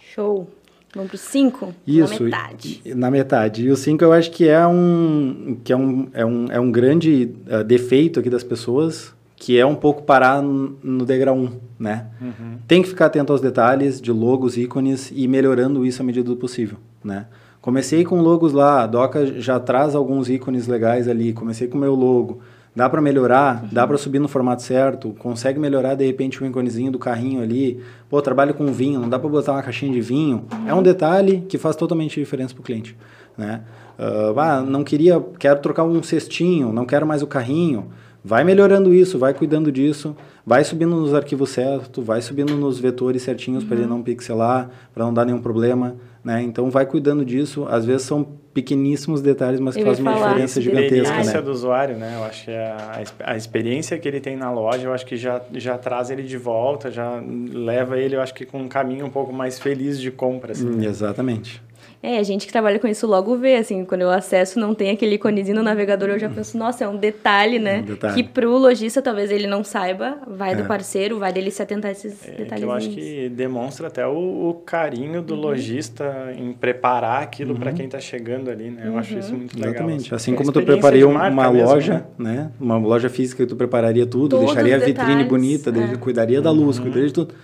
Show. 0.00 0.48
Vamos 0.94 1.10
para 1.10 1.16
o 1.16 1.18
5? 1.18 1.74
Isso. 1.86 2.14
Na 2.14 2.20
metade. 2.20 2.82
Na 2.84 3.10
metade. 3.10 3.66
E 3.66 3.70
o 3.70 3.76
5 3.76 4.02
eu 4.02 4.12
acho 4.12 4.30
que 4.30 4.48
é 4.48 4.66
um, 4.66 5.56
que 5.62 5.72
é 5.72 5.76
um, 5.76 6.08
é 6.12 6.26
um, 6.26 6.46
é 6.50 6.60
um 6.60 6.70
grande 6.70 7.30
uh, 7.46 7.62
defeito 7.62 8.18
aqui 8.18 8.28
das 8.28 8.42
pessoas, 8.42 9.14
que 9.36 9.58
é 9.58 9.64
um 9.64 9.74
pouco 9.74 10.02
parar 10.02 10.42
no 10.42 11.04
degrau 11.06 11.36
1, 11.36 11.50
né? 11.78 12.06
Uhum. 12.20 12.58
Tem 12.66 12.82
que 12.82 12.88
ficar 12.88 13.06
atento 13.06 13.32
aos 13.32 13.40
detalhes 13.40 14.00
de 14.00 14.12
logos, 14.12 14.56
ícones 14.56 15.12
e 15.14 15.26
melhorando 15.28 15.86
isso 15.86 16.02
à 16.02 16.04
medida 16.04 16.28
do 16.28 16.36
possível, 16.36 16.76
né? 17.02 17.26
Comecei 17.60 18.04
com 18.04 18.20
logos 18.20 18.52
lá, 18.52 18.82
a 18.82 18.86
Doca 18.86 19.40
já 19.40 19.60
traz 19.60 19.94
alguns 19.94 20.28
ícones 20.28 20.66
legais 20.66 21.06
ali, 21.06 21.32
comecei 21.32 21.68
com 21.68 21.76
o 21.76 21.80
meu 21.80 21.94
logo. 21.94 22.40
Dá 22.80 22.88
para 22.88 23.02
melhorar, 23.02 23.62
uhum. 23.62 23.68
dá 23.70 23.86
para 23.86 23.98
subir 23.98 24.18
no 24.18 24.26
formato 24.26 24.62
certo, 24.62 25.14
consegue 25.18 25.60
melhorar 25.60 25.94
de 25.94 26.06
repente 26.06 26.42
o 26.42 26.46
íconezinho 26.46 26.90
do 26.90 26.98
carrinho 26.98 27.42
ali. 27.42 27.78
Pô, 28.08 28.22
trabalho 28.22 28.54
com 28.54 28.72
vinho, 28.72 28.98
não 28.98 29.06
dá 29.06 29.18
para 29.18 29.28
botar 29.28 29.52
uma 29.52 29.62
caixinha 29.62 29.92
de 29.92 30.00
vinho. 30.00 30.46
Uhum. 30.50 30.66
É 30.66 30.72
um 30.72 30.82
detalhe 30.82 31.44
que 31.46 31.58
faz 31.58 31.76
totalmente 31.76 32.18
diferença 32.18 32.54
para 32.54 32.62
o 32.62 32.64
cliente, 32.64 32.96
né? 33.36 33.60
Uh, 33.98 34.40
ah, 34.40 34.62
não 34.62 34.82
queria, 34.82 35.22
quero 35.38 35.60
trocar 35.60 35.84
um 35.84 36.02
cestinho, 36.02 36.72
não 36.72 36.86
quero 36.86 37.06
mais 37.06 37.20
o 37.20 37.26
carrinho. 37.26 37.88
Vai 38.24 38.44
melhorando 38.44 38.94
isso, 38.94 39.18
vai 39.18 39.34
cuidando 39.34 39.70
disso, 39.70 40.16
vai 40.46 40.64
subindo 40.64 40.96
nos 40.96 41.12
arquivos 41.12 41.50
certos, 41.50 42.02
vai 42.02 42.22
subindo 42.22 42.56
nos 42.56 42.78
vetores 42.78 43.20
certinhos 43.20 43.62
uhum. 43.62 43.68
para 43.68 43.78
ele 43.78 43.86
não 43.86 44.00
pixelar, 44.00 44.70
para 44.94 45.04
não 45.04 45.12
dar 45.12 45.26
nenhum 45.26 45.42
problema. 45.42 45.96
Né? 46.22 46.42
Então 46.42 46.70
vai 46.70 46.84
cuidando 46.84 47.24
disso. 47.24 47.66
Às 47.68 47.84
vezes 47.84 48.02
são 48.02 48.24
pequeníssimos 48.52 49.22
detalhes, 49.22 49.60
mas 49.60 49.76
que 49.76 49.84
fazem 49.84 50.04
uma 50.04 50.14
diferença 50.14 50.60
gigantesca. 50.60 50.94
A 50.94 51.02
experiência 51.02 51.34
né? 51.34 51.42
do 51.42 51.50
usuário, 51.50 51.96
né? 51.96 52.16
Eu 52.16 52.24
acho 52.24 52.44
que 52.44 52.50
a, 52.50 53.02
a 53.24 53.36
experiência 53.36 53.98
que 53.98 54.06
ele 54.06 54.20
tem 54.20 54.36
na 54.36 54.50
loja, 54.52 54.86
eu 54.86 54.92
acho 54.92 55.06
que 55.06 55.16
já, 55.16 55.40
já 55.54 55.78
traz 55.78 56.10
ele 56.10 56.22
de 56.22 56.36
volta, 56.36 56.90
já 56.90 57.22
leva 57.52 57.98
ele, 57.98 58.16
eu 58.16 58.20
acho 58.20 58.34
que 58.34 58.44
com 58.44 58.58
um 58.58 58.68
caminho 58.68 59.06
um 59.06 59.10
pouco 59.10 59.32
mais 59.32 59.58
feliz 59.58 60.00
de 60.00 60.10
compra. 60.10 60.52
Assim, 60.52 60.68
hum, 60.68 60.82
Exatamente. 60.82 61.62
É, 62.02 62.16
a 62.16 62.22
gente 62.22 62.46
que 62.46 62.52
trabalha 62.52 62.78
com 62.78 62.88
isso 62.88 63.06
logo 63.06 63.36
vê, 63.36 63.56
assim, 63.56 63.84
quando 63.84 64.00
eu 64.00 64.10
acesso 64.10 64.58
não 64.58 64.74
tem 64.74 64.90
aquele 64.90 65.16
iconezinho 65.16 65.56
no 65.56 65.62
navegador, 65.62 66.08
eu 66.08 66.18
já 66.18 66.30
penso, 66.30 66.56
nossa, 66.56 66.84
é 66.84 66.88
um 66.88 66.96
detalhe, 66.96 67.58
né? 67.58 67.80
Um 67.80 67.84
detalhe. 67.84 68.14
Que 68.14 68.22
pro 68.22 68.56
lojista 68.56 69.02
talvez 69.02 69.30
ele 69.30 69.46
não 69.46 69.62
saiba, 69.62 70.16
vai 70.26 70.52
é. 70.52 70.54
do 70.54 70.64
parceiro, 70.64 71.18
vai 71.18 71.30
dele 71.30 71.50
se 71.50 71.62
atentar 71.62 71.90
a 71.90 71.92
esses 71.92 72.26
é, 72.26 72.30
detalhes. 72.32 72.64
Eu 72.64 72.72
acho 72.72 72.88
que 72.88 73.28
demonstra 73.28 73.88
até 73.88 74.06
o, 74.06 74.48
o 74.48 74.54
carinho 74.64 75.20
do 75.20 75.34
uhum. 75.34 75.40
lojista 75.40 76.32
em 76.34 76.54
preparar 76.54 77.22
aquilo 77.22 77.52
uhum. 77.52 77.60
para 77.60 77.72
quem 77.72 77.84
está 77.84 78.00
chegando 78.00 78.50
ali, 78.50 78.70
né? 78.70 78.84
Eu 78.86 78.92
uhum. 78.92 78.98
acho 78.98 79.18
isso 79.18 79.34
muito 79.34 79.54
legal. 79.54 79.72
Exatamente. 79.72 80.14
Assim, 80.14 80.32
assim 80.32 80.34
como 80.34 80.52
tu 80.52 80.62
prepararia 80.62 81.06
uma 81.06 81.28
mesmo, 81.28 81.68
loja, 81.68 82.06
né? 82.16 82.32
né? 82.32 82.50
Uma 82.58 82.78
loja 82.78 83.10
física, 83.10 83.46
tu 83.46 83.56
prepararia 83.56 84.06
tudo, 84.06 84.30
Todos 84.30 84.46
deixaria 84.46 84.76
a 84.76 84.78
vitrine 84.78 85.24
bonita, 85.24 85.68
é. 85.68 85.96
cuidaria 85.98 86.40
da 86.40 86.50
luz, 86.50 86.78
cuidaria 86.78 87.08
de 87.08 87.12
tudo. 87.12 87.34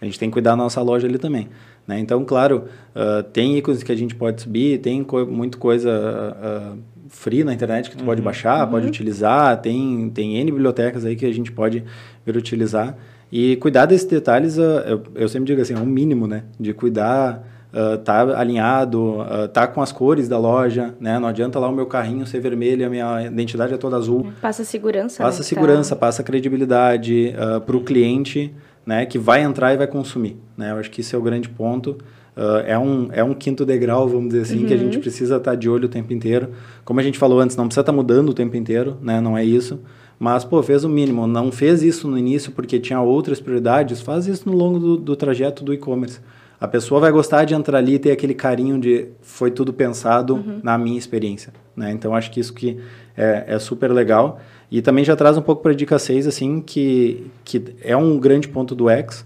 A 0.00 0.04
gente 0.04 0.18
tem 0.18 0.28
que 0.28 0.34
cuidar 0.34 0.50
da 0.50 0.56
nossa 0.56 0.82
loja 0.82 1.06
ali 1.06 1.18
também. 1.18 1.48
Né? 1.86 1.98
Então, 1.98 2.24
claro, 2.24 2.64
uh, 2.94 3.22
tem 3.22 3.58
ícones 3.58 3.82
que 3.82 3.92
a 3.92 3.96
gente 3.96 4.14
pode 4.14 4.42
subir, 4.42 4.78
tem 4.78 5.04
co 5.04 5.26
muita 5.26 5.58
coisa 5.58 5.90
uh, 5.92 6.78
free 7.08 7.44
na 7.44 7.52
internet 7.52 7.90
que 7.90 7.96
tu 7.96 8.00
uhum. 8.00 8.06
pode 8.06 8.22
baixar, 8.22 8.64
uhum. 8.64 8.70
pode 8.72 8.86
utilizar, 8.86 9.60
tem, 9.60 10.10
tem 10.10 10.36
N 10.36 10.50
bibliotecas 10.50 11.04
aí 11.04 11.14
que 11.14 11.26
a 11.26 11.32
gente 11.32 11.52
pode 11.52 11.84
vir 12.24 12.36
utilizar. 12.36 12.96
E 13.30 13.56
cuidar 13.56 13.86
desses 13.86 14.06
detalhes, 14.06 14.58
uh, 14.58 14.62
eu, 14.86 15.02
eu, 15.14 15.28
sempre 15.28 15.46
digo 15.46 15.60
assim, 15.60 15.74
é 15.74 15.78
um 15.78 15.86
mínimo, 15.86 16.26
né? 16.26 16.44
De 16.58 16.72
cuidar, 16.72 17.44
uh, 17.72 17.98
tá 17.98 18.20
alinhado, 18.38 19.20
uh, 19.20 19.48
tá 19.52 19.66
com 19.66 19.82
as 19.82 19.90
cores 19.90 20.28
da 20.28 20.38
loja, 20.38 20.94
né? 21.00 21.18
Não 21.18 21.28
adianta 21.28 21.58
lá 21.58 21.68
o 21.68 21.74
meu 21.74 21.86
carrinho 21.86 22.26
ser 22.26 22.40
vermelho, 22.40 22.86
a 22.86 22.90
minha 22.90 23.26
identidade 23.26 23.74
é 23.74 23.76
toda 23.76 23.96
azul. 23.96 24.28
Passa 24.40 24.64
segurança. 24.64 25.22
Passa 25.22 25.38
né? 25.38 25.44
segurança, 25.44 25.94
tá... 25.94 26.00
passa 26.00 26.22
credibilidade 26.22 27.34
uh, 27.34 27.60
para 27.60 27.76
o 27.76 27.80
cliente 27.82 28.54
né, 28.86 29.06
que 29.06 29.18
vai 29.18 29.42
entrar 29.42 29.72
e 29.72 29.76
vai 29.76 29.86
consumir. 29.86 30.36
Né? 30.56 30.70
Eu 30.70 30.76
acho 30.76 30.90
que 30.90 31.00
esse 31.00 31.14
é 31.14 31.18
o 31.18 31.22
grande 31.22 31.48
ponto. 31.48 31.96
Uh, 32.36 32.66
é, 32.66 32.78
um, 32.78 33.08
é 33.12 33.22
um 33.22 33.32
quinto 33.32 33.64
degrau, 33.64 34.08
vamos 34.08 34.30
dizer 34.30 34.42
assim, 34.42 34.60
uhum. 34.60 34.66
que 34.66 34.74
a 34.74 34.76
gente 34.76 34.96
uhum. 34.96 35.00
precisa 35.00 35.36
estar 35.36 35.52
tá 35.52 35.56
de 35.56 35.68
olho 35.68 35.86
o 35.86 35.88
tempo 35.88 36.12
inteiro. 36.12 36.50
Como 36.84 36.98
a 36.98 37.02
gente 37.02 37.18
falou 37.18 37.40
antes, 37.40 37.56
não 37.56 37.66
precisa 37.66 37.82
estar 37.82 37.92
tá 37.92 37.96
mudando 37.96 38.30
o 38.30 38.34
tempo 38.34 38.56
inteiro, 38.56 38.98
né? 39.00 39.20
não 39.20 39.38
é 39.38 39.44
isso. 39.44 39.80
Mas, 40.18 40.44
pô, 40.44 40.62
fez 40.62 40.84
o 40.84 40.88
mínimo. 40.88 41.26
Não 41.26 41.50
fez 41.50 41.82
isso 41.82 42.08
no 42.08 42.18
início 42.18 42.52
porque 42.52 42.78
tinha 42.78 43.00
outras 43.00 43.40
prioridades, 43.40 44.00
faz 44.00 44.26
isso 44.26 44.48
no 44.48 44.56
longo 44.56 44.78
do, 44.78 44.96
do 44.96 45.16
trajeto 45.16 45.64
do 45.64 45.72
e-commerce. 45.72 46.20
A 46.60 46.68
pessoa 46.68 47.00
vai 47.00 47.10
gostar 47.10 47.44
de 47.44 47.54
entrar 47.54 47.78
ali 47.78 47.94
e 47.94 47.98
ter 47.98 48.10
aquele 48.10 48.32
carinho 48.32 48.78
de 48.78 49.08
foi 49.20 49.50
tudo 49.50 49.72
pensado 49.72 50.36
uhum. 50.36 50.60
na 50.62 50.78
minha 50.78 50.98
experiência. 50.98 51.52
Né? 51.76 51.90
Então, 51.92 52.14
acho 52.14 52.30
que 52.30 52.40
isso 52.40 52.54
que 52.54 52.78
é, 53.16 53.44
é 53.48 53.58
super 53.58 53.90
legal. 53.92 54.40
E 54.74 54.82
também 54.82 55.04
já 55.04 55.14
traz 55.14 55.38
um 55.38 55.40
pouco 55.40 55.62
para 55.62 55.70
a 55.70 55.74
dica 55.74 55.96
6, 56.00 56.26
assim, 56.26 56.60
que, 56.60 57.30
que 57.44 57.62
é 57.80 57.96
um 57.96 58.18
grande 58.18 58.48
ponto 58.48 58.74
do 58.74 58.90
X, 58.90 59.24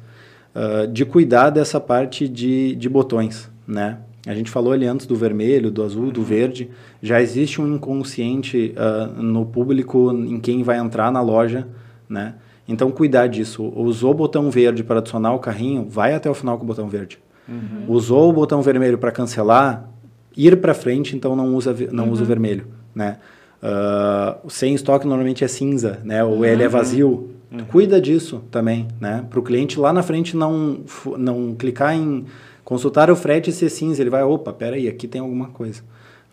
uh, 0.55 0.87
de 0.87 1.07
cuidar 1.07 1.49
dessa 1.49 1.81
parte 1.81 2.29
de, 2.29 2.75
de 2.75 2.87
botões, 2.87 3.51
né? 3.67 3.97
A 4.27 4.35
gente 4.35 4.51
falou 4.51 4.75
ali 4.75 4.87
antes 4.87 5.07
do 5.07 5.17
vermelho, 5.17 5.71
do 5.71 5.83
azul, 5.83 6.11
do 6.11 6.23
verde. 6.23 6.69
Já 7.03 7.23
existe 7.23 7.63
um 7.63 7.77
inconsciente 7.77 8.75
uh, 8.77 9.23
no 9.23 9.47
público, 9.47 10.13
em 10.13 10.39
quem 10.39 10.63
vai 10.63 10.77
entrar 10.77 11.11
na 11.11 11.23
loja, 11.23 11.67
né? 12.07 12.35
Então, 12.69 12.91
cuidar 12.91 13.27
disso. 13.27 13.73
Usou 13.75 14.11
o 14.11 14.15
botão 14.15 14.51
verde 14.51 14.85
para 14.85 14.99
adicionar 14.99 15.33
o 15.33 15.39
carrinho, 15.39 15.87
vai 15.89 16.13
até 16.13 16.29
o 16.29 16.35
final 16.35 16.59
com 16.59 16.65
o 16.65 16.67
botão 16.67 16.89
verde. 16.89 17.19
Uhum. 17.49 17.87
Usou 17.89 18.29
o 18.29 18.35
botão 18.35 18.61
vermelho 18.61 18.99
para 18.99 19.11
cancelar, 19.11 19.89
ir 20.37 20.61
para 20.61 20.75
frente, 20.75 21.17
então 21.17 21.35
não 21.35 21.55
usa, 21.55 21.75
não 21.91 22.05
uhum. 22.05 22.11
usa 22.11 22.21
o 22.21 22.25
uhum. 22.25 22.29
vermelho, 22.29 22.67
né? 22.95 23.17
Uh, 23.63 24.49
sem 24.49 24.75
estoque 24.75 25.07
normalmente 25.07 25.45
é 25.45 25.49
cinza, 25.49 25.99
né? 26.05 26.23
Ou 26.23 26.39
uhum. 26.39 26.45
ele 26.45 26.63
é 26.63 26.69
vazio. 26.69 27.31
Uhum. 27.51 27.65
Cuida 27.65 28.01
disso 28.01 28.43
também, 28.51 28.87
né? 29.01 29.25
Para 29.29 29.39
o 29.39 29.43
cliente 29.43 29.81
lá 29.81 29.93
na 29.93 30.03
frente 30.03 30.37
não, 30.37 30.81
não 31.17 31.55
clicar 31.55 31.95
em 31.95 32.25
consultar 32.65 33.11
o 33.11 33.17
frete 33.17 33.51
e 33.51 33.53
ser 33.53 33.71
cinza. 33.71 34.03
Ele 34.03 34.11
vai, 34.11 34.23
opa, 34.23 34.53
peraí, 34.53 34.87
aqui 34.87 35.09
tem 35.09 35.21
alguma 35.21 35.49
coisa. 35.49 35.83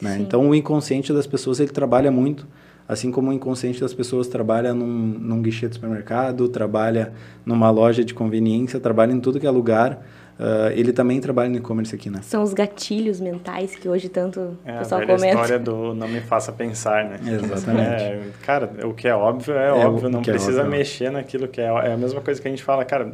Né? 0.01 0.17
Então, 0.19 0.49
o 0.49 0.53
inconsciente 0.53 1.13
das 1.13 1.25
pessoas, 1.25 1.59
ele 1.59 1.71
trabalha 1.71 2.11
muito. 2.11 2.45
Assim 2.87 3.09
como 3.09 3.31
o 3.31 3.33
inconsciente 3.33 3.81
das 3.81 3.93
pessoas 3.93 4.27
trabalha 4.27 4.73
num, 4.73 4.85
num 4.85 5.41
guichê 5.41 5.67
de 5.67 5.75
supermercado, 5.75 6.47
trabalha 6.47 7.13
numa 7.43 7.71
loja 7.71 8.05
de 8.05 8.13
conveniência, 8.13 8.79
trabalha 8.79 9.11
em 9.11 9.19
tudo 9.19 9.39
que 9.39 9.47
é 9.47 9.49
lugar. 9.49 10.05
Uh, 10.37 10.69
ele 10.73 10.91
também 10.91 11.21
trabalha 11.21 11.49
no 11.49 11.57
e-commerce 11.57 11.95
aqui, 11.95 12.09
né? 12.09 12.19
São 12.21 12.43
os 12.43 12.53
gatilhos 12.53 13.21
mentais 13.21 13.75
que 13.75 13.87
hoje 13.87 14.09
tanto 14.09 14.57
é, 14.65 14.75
o 14.75 14.79
pessoal 14.79 15.01
a 15.01 15.05
comenta. 15.05 15.25
a 15.25 15.29
história 15.29 15.59
do 15.59 15.93
não 15.93 16.09
me 16.09 16.19
faça 16.19 16.51
pensar, 16.51 17.05
né? 17.05 17.19
Exatamente. 17.25 18.03
É, 18.03 18.21
cara, 18.41 18.69
o 18.83 18.93
que 18.93 19.07
é 19.07 19.15
óbvio 19.15 19.53
é, 19.55 19.67
é 19.67 19.71
óbvio, 19.71 20.09
não 20.09 20.19
é 20.19 20.23
precisa 20.23 20.61
é 20.61 20.65
mexer 20.65 21.09
naquilo 21.09 21.47
que 21.47 21.61
é, 21.61 21.65
é 21.65 21.93
a 21.93 21.97
mesma 21.97 22.19
coisa 22.19 22.41
que 22.41 22.47
a 22.47 22.51
gente 22.51 22.63
fala, 22.63 22.83
cara 22.83 23.13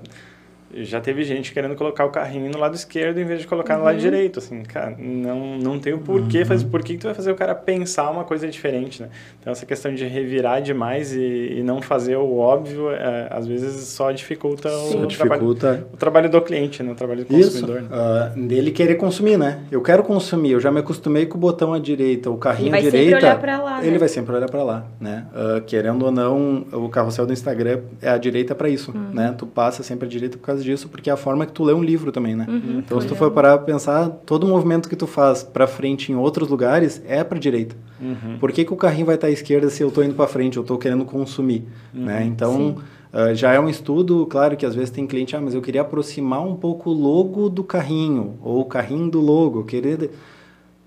já 0.76 1.00
teve 1.00 1.24
gente 1.24 1.54
querendo 1.54 1.76
colocar 1.76 2.06
o 2.06 2.10
carrinho 2.10 2.50
no 2.50 2.58
lado 2.58 2.76
esquerdo 2.76 3.20
em 3.20 3.26
vez 3.26 3.42
de 3.42 3.48
colocar 3.48 3.74
uhum. 3.74 3.80
no 3.80 3.86
lado 3.86 3.96
uhum. 3.96 4.02
direito, 4.02 4.40
assim, 4.40 4.64
cara, 4.64 4.96
não, 4.98 5.58
não 5.58 5.80
tem 5.80 5.94
o 5.94 6.00
porquê 6.00 6.40
uhum. 6.40 6.46
fazer, 6.46 6.66
por 6.66 6.84
que 6.84 6.98
tu 6.98 7.06
vai 7.06 7.14
fazer 7.14 7.32
o 7.32 7.36
cara 7.36 7.54
pensar 7.56 8.10
uma 8.10 8.24
coisa 8.24 8.48
diferente, 8.48 9.02
né? 9.02 9.10
Então 9.40 9.52
essa 9.52 9.66
questão 9.66 9.94
de 9.94 10.06
revirar 10.06 10.62
demais 10.62 11.14
e, 11.14 11.58
e 11.58 11.64
não 11.64 11.82
fazer 11.82 12.16
o 12.16 12.38
óbvio, 12.38 12.92
é, 12.92 13.28
às 13.30 13.48
vezes 13.48 13.88
só 13.88 14.12
dificulta, 14.12 14.70
Sim, 14.70 15.04
o, 15.04 15.08
dificulta. 15.08 15.60
Trabalho, 15.60 15.88
o 15.94 15.98
trabalho 15.98 16.30
do 16.30 16.42
cliente, 16.42 16.84
né? 16.84 16.92
O 16.92 16.96
trabalho 16.96 17.26
do 17.26 17.26
consumidor. 17.26 17.82
Isso, 17.82 17.90
né? 17.90 18.34
uh, 18.36 18.48
dele 18.48 18.72
querer 18.72 18.96
consumir, 18.96 19.38
né? 19.38 19.60
Eu 19.72 19.82
quero 19.82 20.04
consumir, 20.04 20.52
eu 20.52 20.60
já 20.60 20.72
me 20.72 20.80
acostumei 20.80 21.26
com 21.26 21.38
o 21.38 21.42
botão 21.42 21.74
à 21.74 21.80
direita, 21.80 22.30
o 22.30 22.38
carrinho 22.38 22.76
à 22.76 22.80
direita... 22.80 22.98
Ele 22.98 23.12
vai 23.12 23.20
sempre 23.20 23.26
olhar 23.26 23.40
para 23.40 23.62
lá, 23.62 23.82
Ele 23.82 23.92
né? 23.92 23.98
vai 23.98 24.10
sempre 24.10 24.36
olhar 24.36 24.50
para 24.50 24.64
lá, 24.64 24.86
né? 25.00 25.26
Uh, 25.34 25.62
querendo 25.62 26.06
ou 26.06 26.12
não, 26.12 26.66
o 26.72 26.90
carrossel 26.90 27.26
do 27.26 27.34
Instagram 27.34 27.82
é 28.02 28.10
a 28.10 28.18
direita 28.18 28.56
para 28.56 28.70
isso, 28.70 28.92
uhum. 28.92 29.14
né? 29.14 29.34
Tu 29.38 29.46
passa 29.46 29.84
sempre 29.84 30.06
à 30.06 30.10
direita 30.10 30.38
por 30.38 30.46
causa 30.46 30.61
disso, 30.64 30.90
porque 30.90 31.10
é 31.10 31.14
a 31.14 31.18
forma 31.18 31.46
que 31.46 31.52
tu 31.52 31.64
lê 31.64 31.74
um 31.74 31.84
livro 31.84 32.12
também, 32.12 32.36
né? 32.36 32.46
Uhum, 32.48 32.80
então, 32.80 33.00
se 33.02 33.08
tu 33.08 33.16
for 33.16 33.32
parar 33.32 33.58
pra 33.58 33.66
pensar, 33.66 34.10
todo 34.26 34.48
movimento 34.48 34.88
que 34.88 34.96
tu 34.96 35.08
faz 35.08 35.44
para 35.44 35.68
frente 35.68 36.12
em 36.12 36.16
outros 36.16 36.50
lugares 36.50 37.02
é 37.08 37.24
para 37.24 37.40
direita. 37.40 37.76
Uhum. 38.02 38.38
Por 38.40 38.52
que, 38.52 38.66
que 38.66 38.74
o 38.74 38.76
carrinho 38.76 39.06
vai 39.06 39.16
estar 39.16 39.28
à 39.28 39.32
esquerda 39.32 39.70
se 39.70 39.84
eu 39.84 39.92
tô 39.92 40.04
indo 40.04 40.16
para 40.16 40.28
frente, 40.28 40.58
eu 40.58 40.64
tô 40.64 40.78
querendo 40.78 41.06
consumir, 41.06 41.66
uhum. 41.94 42.06
né? 42.06 42.24
Então, 42.26 42.78
uh, 43.14 43.36
já 43.36 43.54
é 43.54 43.60
um 43.60 43.70
estudo, 43.70 44.26
claro 44.26 44.56
que 44.58 44.66
às 44.66 44.76
vezes 44.76 44.90
tem 44.90 45.08
cliente, 45.08 45.36
ah, 45.36 45.42
mas 45.42 45.54
eu 45.54 45.62
queria 45.62 45.82
aproximar 45.82 46.46
um 46.46 46.56
pouco 46.56 46.90
o 46.90 46.94
logo 46.94 47.50
do 47.50 47.64
carrinho, 47.64 48.38
ou 48.42 48.62
o 48.62 48.66
carrinho 48.66 49.10
do 49.10 49.20
logo, 49.20 49.60
eu 49.60 49.66
queria... 49.66 50.10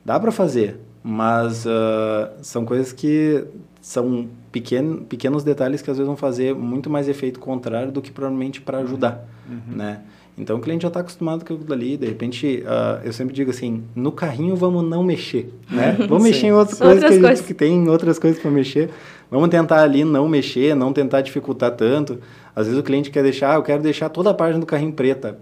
Dá 0.05 0.21
para 0.21 0.31
fazer, 0.31 0.79
mas 1.03 1.65
uh, 1.65 2.31
são 2.43 2.65
coisas 2.67 2.93
que 2.93 3.45
são 3.81 4.29
pequeno, 4.55 4.99
pequenos 4.99 5.43
detalhes 5.43 5.83
que 5.83 5.91
às 5.91 5.97
vezes 5.97 6.07
vão 6.07 6.17
fazer 6.17 6.55
muito 6.55 6.89
mais 6.89 7.09
efeito 7.09 7.41
contrário 7.41 7.91
do 7.91 8.01
que 8.01 8.13
provavelmente 8.13 8.61
para 8.61 8.79
ajudar, 8.79 9.27
uhum. 9.51 9.77
né? 9.77 10.03
Então 10.39 10.57
o 10.57 10.61
cliente 10.61 10.83
já 10.83 10.89
está 10.89 11.01
acostumado 11.01 11.45
com 11.45 11.55
aquilo 11.55 11.73
ali, 11.73 11.97
de 11.97 12.07
repente, 12.07 12.63
uh, 12.65 13.05
eu 13.05 13.13
sempre 13.13 13.35
digo 13.35 13.51
assim, 13.51 13.83
no 13.97 14.13
carrinho 14.13 14.55
vamos 14.55 14.85
não 14.89 15.03
mexer, 15.03 15.53
né? 15.69 15.97
Vamos 16.09 16.23
mexer 16.23 16.47
em 16.47 16.53
outras 16.53 16.79
coisas 16.79 17.03
outras 17.03 17.19
que 17.19 17.27
a 17.27 17.35
gente 17.35 17.47
que 17.47 17.55
tem 17.55 17.89
outras 17.89 18.19
coisas 18.19 18.41
para 18.41 18.51
mexer. 18.51 18.91
Vamos 19.29 19.49
tentar 19.49 19.83
ali 19.83 20.05
não 20.05 20.29
mexer, 20.29 20.75
não 20.77 20.93
tentar 20.93 21.21
dificultar 21.21 21.73
tanto. 21.73 22.21
Às 22.55 22.67
vezes 22.67 22.81
o 22.81 22.83
cliente 22.83 23.11
quer 23.11 23.23
deixar, 23.23 23.53
ah, 23.53 23.57
eu 23.57 23.63
quero 23.63 23.83
deixar 23.83 24.09
toda 24.09 24.31
a 24.31 24.35
página 24.35 24.61
do 24.61 24.67
carrinho 24.67 24.93
preta. 24.93 25.39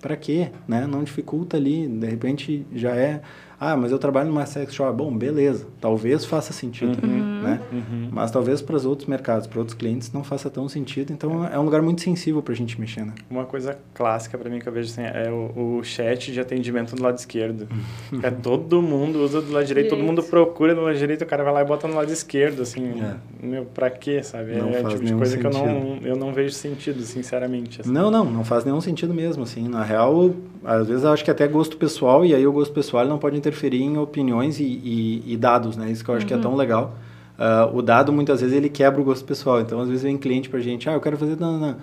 Para 0.00 0.16
quê? 0.16 0.48
Né? 0.66 0.86
Não 0.86 1.02
dificulta 1.02 1.56
ali, 1.56 1.86
de 1.86 2.06
repente 2.06 2.66
já 2.72 2.94
é 2.94 3.20
ah, 3.58 3.76
mas 3.76 3.90
eu 3.90 3.98
trabalho 3.98 4.28
numa 4.28 4.44
sex 4.44 4.74
shop. 4.74 4.94
Bom, 4.96 5.16
beleza. 5.16 5.66
Talvez 5.80 6.24
faça 6.24 6.52
sentido, 6.52 6.98
uhum, 7.02 7.35
né? 7.46 7.60
Uhum. 7.72 8.08
Mas 8.10 8.30
talvez 8.30 8.60
para 8.60 8.76
os 8.76 8.84
outros 8.84 9.08
mercados, 9.08 9.46
para 9.46 9.58
outros 9.58 9.76
clientes, 9.76 10.12
não 10.12 10.24
faça 10.24 10.50
tão 10.50 10.68
sentido. 10.68 11.12
Então, 11.12 11.46
é 11.46 11.58
um 11.58 11.62
lugar 11.62 11.82
muito 11.82 12.00
sensível 12.00 12.42
para 12.42 12.52
a 12.52 12.56
gente 12.56 12.80
mexer, 12.80 13.04
né? 13.04 13.12
Uma 13.30 13.44
coisa 13.44 13.78
clássica 13.94 14.36
para 14.36 14.50
mim 14.50 14.58
que 14.58 14.68
eu 14.68 14.72
vejo 14.72 14.90
assim, 14.90 15.02
é 15.02 15.30
o, 15.30 15.78
o, 15.78 15.84
chat 15.84 16.32
de 16.32 16.40
atendimento 16.40 16.94
do 16.94 17.02
lado 17.02 17.18
esquerdo. 17.18 17.68
é, 18.22 18.30
todo 18.30 18.82
mundo 18.82 19.22
usa 19.22 19.40
do 19.40 19.52
lado 19.52 19.66
direito, 19.66 19.90
todo 19.90 20.02
mundo 20.02 20.22
procura 20.22 20.74
do 20.74 20.82
lado 20.82 20.96
direito, 20.96 21.22
o 21.22 21.26
cara 21.26 21.44
vai 21.44 21.52
lá 21.52 21.62
e 21.62 21.64
bota 21.64 21.86
no 21.86 21.94
lado 21.94 22.10
esquerdo, 22.12 22.62
assim. 22.62 23.00
É. 23.00 23.16
Meu, 23.46 23.64
para 23.64 23.90
quê, 23.90 24.22
sabe? 24.22 24.56
Não 24.56 24.70
é 24.70 24.80
o 24.80 24.88
tipo 24.88 25.04
de 25.04 25.14
coisa 25.14 25.32
sentido. 25.32 25.50
que 25.50 25.56
eu 25.56 25.62
não, 25.62 25.98
eu 26.02 26.16
não 26.16 26.32
vejo 26.32 26.54
sentido, 26.54 27.00
sinceramente. 27.02 27.80
Assim. 27.80 27.90
Não, 27.90 28.10
não, 28.10 28.24
não 28.24 28.44
faz 28.44 28.64
nenhum 28.64 28.80
sentido 28.80 29.14
mesmo, 29.14 29.42
assim. 29.42 29.68
Na 29.68 29.82
real, 29.82 30.34
às 30.64 30.88
vezes 30.88 31.04
eu 31.04 31.12
acho 31.12 31.24
que 31.24 31.30
até 31.30 31.46
gosto 31.46 31.76
pessoal, 31.76 32.24
e 32.24 32.34
aí 32.34 32.46
o 32.46 32.52
gosto 32.52 32.72
pessoal 32.72 33.06
não 33.06 33.18
pode 33.18 33.36
interferir 33.36 33.82
em 33.82 33.96
opiniões 33.98 34.58
e, 34.58 34.64
e, 34.64 35.22
e 35.26 35.36
dados, 35.36 35.76
né? 35.76 35.90
Isso 35.90 36.04
que 36.04 36.10
eu 36.10 36.14
acho 36.14 36.24
uhum. 36.24 36.28
que 36.28 36.34
é 36.34 36.38
tão 36.38 36.52
uhum. 36.52 36.56
legal. 36.56 36.94
Uh, 37.38 37.76
o 37.76 37.82
dado, 37.82 38.12
muitas 38.12 38.40
vezes, 38.40 38.56
ele 38.56 38.68
quebra 38.68 39.00
o 39.00 39.04
gosto 39.04 39.24
pessoal. 39.24 39.60
Então, 39.60 39.80
às 39.80 39.88
vezes, 39.88 40.02
vem 40.02 40.16
cliente 40.16 40.48
pra 40.48 40.60
gente, 40.60 40.88
ah, 40.88 40.92
eu 40.92 41.00
quero 41.00 41.16
fazer... 41.16 41.38
Não, 41.38 41.58
não. 41.58 41.76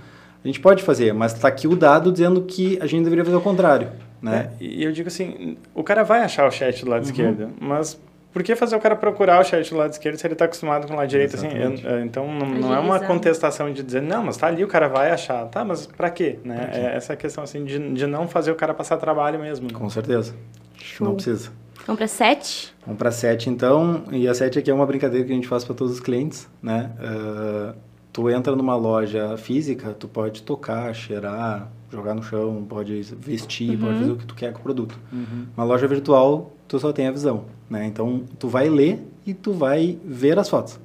A 0.43 0.47
gente 0.47 0.59
pode 0.59 0.83
fazer, 0.83 1.13
mas 1.13 1.33
está 1.33 1.47
aqui 1.47 1.67
o 1.67 1.75
dado 1.75 2.11
dizendo 2.11 2.41
que 2.41 2.77
a 2.81 2.85
gente 2.85 3.03
deveria 3.03 3.23
fazer 3.23 3.37
o 3.37 3.41
contrário, 3.41 3.91
né? 4.21 4.51
É, 4.59 4.63
e 4.63 4.83
eu 4.83 4.91
digo 4.91 5.07
assim, 5.07 5.57
o 5.73 5.83
cara 5.83 6.03
vai 6.03 6.21
achar 6.21 6.45
o 6.45 6.51
chat 6.51 6.83
do 6.83 6.91
lado 6.91 7.03
uhum. 7.03 7.09
esquerdo, 7.09 7.49
mas 7.61 7.97
por 8.33 8.43
que 8.43 8.53
fazer 8.53 8.75
o 8.75 8.79
cara 8.79 8.93
procurar 8.93 9.39
o 9.39 9.43
chat 9.45 9.69
do 9.69 9.77
lado 9.77 9.93
esquerdo 9.93 10.17
se 10.17 10.27
ele 10.27 10.33
está 10.33 10.45
acostumado 10.45 10.85
com 10.85 10.93
o 10.93 10.97
lado 10.97 11.07
direito? 11.07 11.35
Assim, 11.35 11.47
eu, 11.47 11.73
é, 11.89 12.01
então, 12.01 12.27
não, 12.27 12.45
não, 12.45 12.73
é 12.73 12.79
uma 12.79 12.99
contestação 12.99 13.71
de 13.71 13.81
dizer, 13.83 14.01
não, 14.01 14.23
mas 14.23 14.35
tá 14.35 14.47
ali, 14.47 14.63
o 14.63 14.67
cara 14.67 14.89
vai 14.89 15.11
achar. 15.11 15.45
Tá, 15.45 15.63
mas 15.63 15.85
para 15.85 16.09
quê? 16.09 16.39
Né? 16.43 16.69
quê? 16.73 16.79
É 16.79 16.95
essa 16.95 17.15
questão 17.15 17.43
assim, 17.43 17.63
de, 17.63 17.93
de 17.93 18.05
não 18.05 18.27
fazer 18.27 18.51
o 18.51 18.55
cara 18.55 18.73
passar 18.73 18.97
trabalho 18.97 19.39
mesmo. 19.39 19.67
Né? 19.67 19.73
Com 19.73 19.89
certeza. 19.89 20.33
Show. 20.75 21.07
Não 21.07 21.13
precisa. 21.13 21.51
Vamos 21.85 21.97
para 21.97 22.07
7? 22.07 22.73
Vamos 22.85 22.97
para 22.97 23.11
7, 23.11 23.49
então. 23.49 24.03
E 24.11 24.27
a 24.27 24.33
7 24.33 24.59
aqui 24.59 24.71
é 24.71 24.73
uma 24.73 24.85
brincadeira 24.85 25.25
que 25.25 25.31
a 25.31 25.35
gente 25.35 25.47
faz 25.47 25.63
para 25.63 25.75
todos 25.75 25.93
os 25.93 25.99
clientes, 25.99 26.47
né? 26.61 26.91
Uh, 26.97 27.77
tu 28.11 28.29
entra 28.29 28.55
numa 28.55 28.75
loja 28.75 29.35
física, 29.37 29.91
tu 29.91 30.07
pode 30.07 30.43
tocar, 30.43 30.93
cheirar, 30.93 31.69
jogar 31.91 32.13
no 32.13 32.23
chão, 32.23 32.65
pode 32.67 33.01
vestir, 33.17 33.71
uhum. 33.71 33.77
pode 33.77 33.99
fazer 33.99 34.11
o 34.11 34.15
que 34.15 34.25
tu 34.25 34.35
quer 34.35 34.53
com 34.53 34.59
o 34.59 34.63
produto. 34.63 34.97
Uhum. 35.11 35.47
Uma 35.57 35.65
loja 35.65 35.87
virtual, 35.87 36.53
tu 36.67 36.79
só 36.79 36.93
tem 36.93 37.07
a 37.07 37.11
visão, 37.11 37.45
né? 37.69 37.85
Então, 37.85 38.23
tu 38.39 38.47
vai 38.47 38.69
ler 38.69 39.05
e 39.25 39.33
tu 39.33 39.51
vai 39.51 39.97
ver 40.05 40.39
as 40.39 40.47
fotos. 40.47 40.79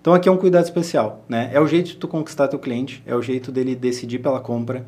Então, 0.00 0.14
aqui 0.14 0.28
é 0.28 0.32
um 0.32 0.36
cuidado 0.36 0.64
especial, 0.64 1.24
né? 1.28 1.50
É 1.52 1.58
o 1.58 1.66
jeito 1.66 1.88
de 1.88 1.96
tu 1.96 2.06
conquistar 2.06 2.46
teu 2.46 2.58
cliente, 2.58 3.02
é 3.06 3.16
o 3.16 3.22
jeito 3.22 3.50
dele 3.50 3.74
decidir 3.74 4.18
pela 4.20 4.38
compra. 4.38 4.86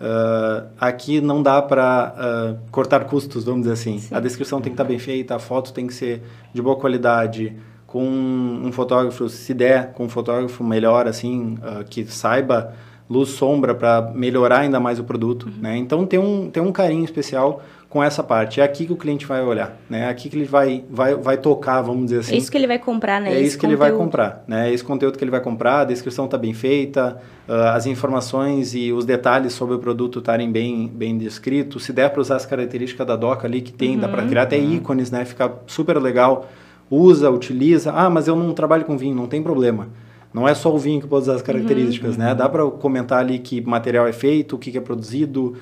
Uh, 0.00 0.68
aqui 0.78 1.20
não 1.20 1.42
dá 1.42 1.62
para 1.62 2.14
uh, 2.16 2.70
cortar 2.70 3.04
custos, 3.04 3.44
vamos 3.44 3.62
dizer 3.62 3.72
assim. 3.72 3.98
Sim. 3.98 4.14
A 4.14 4.20
descrição 4.20 4.60
tem 4.60 4.70
que 4.70 4.74
estar 4.74 4.84
tá 4.84 4.88
bem 4.88 4.98
feita, 4.98 5.36
a 5.36 5.38
foto 5.38 5.72
tem 5.72 5.86
que 5.86 5.94
ser 5.94 6.22
de 6.52 6.60
boa 6.60 6.76
qualidade, 6.76 7.56
com 7.86 8.04
um 8.04 8.72
fotógrafo, 8.72 9.28
se 9.28 9.54
der, 9.54 9.92
com 9.92 10.04
um 10.04 10.08
fotógrafo 10.08 10.64
melhor, 10.64 11.06
assim, 11.06 11.54
uh, 11.54 11.84
que 11.88 12.04
saiba 12.04 12.74
luz 13.08 13.30
sombra 13.30 13.74
para 13.74 14.10
melhorar 14.14 14.60
ainda 14.60 14.80
mais 14.80 14.98
o 14.98 15.04
produto, 15.04 15.46
uhum. 15.46 15.62
né? 15.62 15.76
Então 15.76 16.04
tem 16.06 16.18
um, 16.18 16.50
tem 16.50 16.62
um 16.62 16.72
carinho 16.72 17.04
especial 17.04 17.62
com 17.94 18.02
essa 18.02 18.24
parte. 18.24 18.60
É 18.60 18.64
aqui 18.64 18.86
que 18.86 18.92
o 18.92 18.96
cliente 18.96 19.24
vai 19.24 19.40
olhar, 19.40 19.78
né? 19.88 20.00
É 20.00 20.08
aqui 20.08 20.28
que 20.28 20.36
ele 20.36 20.46
vai, 20.46 20.84
vai, 20.90 21.14
vai 21.14 21.36
tocar, 21.36 21.80
vamos 21.80 22.06
dizer 22.06 22.18
assim. 22.18 22.34
É 22.34 22.38
isso 22.38 22.50
que 22.50 22.58
ele 22.58 22.66
vai 22.66 22.80
comprar, 22.80 23.20
né? 23.20 23.30
É 23.30 23.34
esse 23.34 23.44
isso 23.44 23.56
que 23.56 23.60
conteúdo. 23.60 23.84
ele 23.84 23.90
vai 23.92 23.96
comprar, 23.96 24.44
né? 24.48 24.72
Esse 24.74 24.82
conteúdo 24.82 25.16
que 25.16 25.22
ele 25.22 25.30
vai 25.30 25.40
comprar, 25.40 25.82
a 25.82 25.84
descrição 25.84 26.24
está 26.24 26.36
bem 26.36 26.52
feita, 26.52 27.18
uh, 27.48 27.52
as 27.72 27.86
informações 27.86 28.74
e 28.74 28.92
os 28.92 29.04
detalhes 29.04 29.52
sobre 29.52 29.76
o 29.76 29.78
produto 29.78 30.18
estarem 30.18 30.50
bem, 30.50 30.88
bem 30.88 31.16
descritos. 31.16 31.84
Se 31.84 31.92
der 31.92 32.10
para 32.10 32.20
usar 32.20 32.34
as 32.34 32.44
características 32.44 33.06
da 33.06 33.14
doca 33.14 33.46
ali 33.46 33.60
que 33.60 33.72
tem, 33.72 33.94
uhum. 33.94 34.00
dá 34.00 34.08
para 34.08 34.24
criar 34.26 34.42
até 34.42 34.58
uhum. 34.58 34.72
ícones, 34.72 35.12
né? 35.12 35.24
Fica 35.24 35.52
super 35.64 35.96
legal. 36.02 36.48
Usa, 36.90 37.30
utiliza. 37.30 37.92
Ah, 37.92 38.10
mas 38.10 38.26
eu 38.26 38.34
não 38.34 38.52
trabalho 38.54 38.84
com 38.84 38.98
vinho, 38.98 39.14
não 39.14 39.28
tem 39.28 39.40
problema. 39.40 39.86
Não 40.32 40.48
é 40.48 40.54
só 40.54 40.74
o 40.74 40.78
vinho 40.78 41.00
que 41.00 41.06
pode 41.06 41.22
usar 41.22 41.36
as 41.36 41.42
características, 41.42 42.16
uhum. 42.16 42.24
né? 42.24 42.34
Dá 42.34 42.48
para 42.48 42.68
comentar 42.72 43.20
ali 43.20 43.38
que 43.38 43.60
material 43.60 44.08
é 44.08 44.12
feito, 44.12 44.56
o 44.56 44.58
que, 44.58 44.72
que 44.72 44.78
é 44.78 44.80
produzido, 44.80 45.54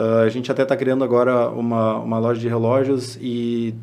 Uh, 0.00 0.22
a 0.24 0.28
gente 0.30 0.50
até 0.50 0.62
está 0.62 0.74
criando 0.74 1.04
agora 1.04 1.50
uma, 1.50 1.98
uma 1.98 2.18
loja 2.18 2.40
de 2.40 2.48
relógios 2.48 3.18
e 3.20 3.74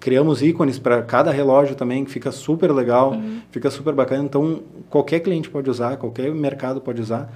criamos 0.00 0.42
ícones 0.42 0.80
para 0.80 1.00
cada 1.02 1.30
relógio 1.30 1.76
também, 1.76 2.04
que 2.04 2.10
fica 2.10 2.32
super 2.32 2.72
legal, 2.72 3.12
uhum. 3.12 3.40
fica 3.52 3.70
super 3.70 3.94
bacana. 3.94 4.24
Então, 4.24 4.62
qualquer 4.88 5.20
cliente 5.20 5.48
pode 5.48 5.70
usar, 5.70 5.96
qualquer 5.96 6.34
mercado 6.34 6.80
pode 6.80 7.00
usar. 7.00 7.32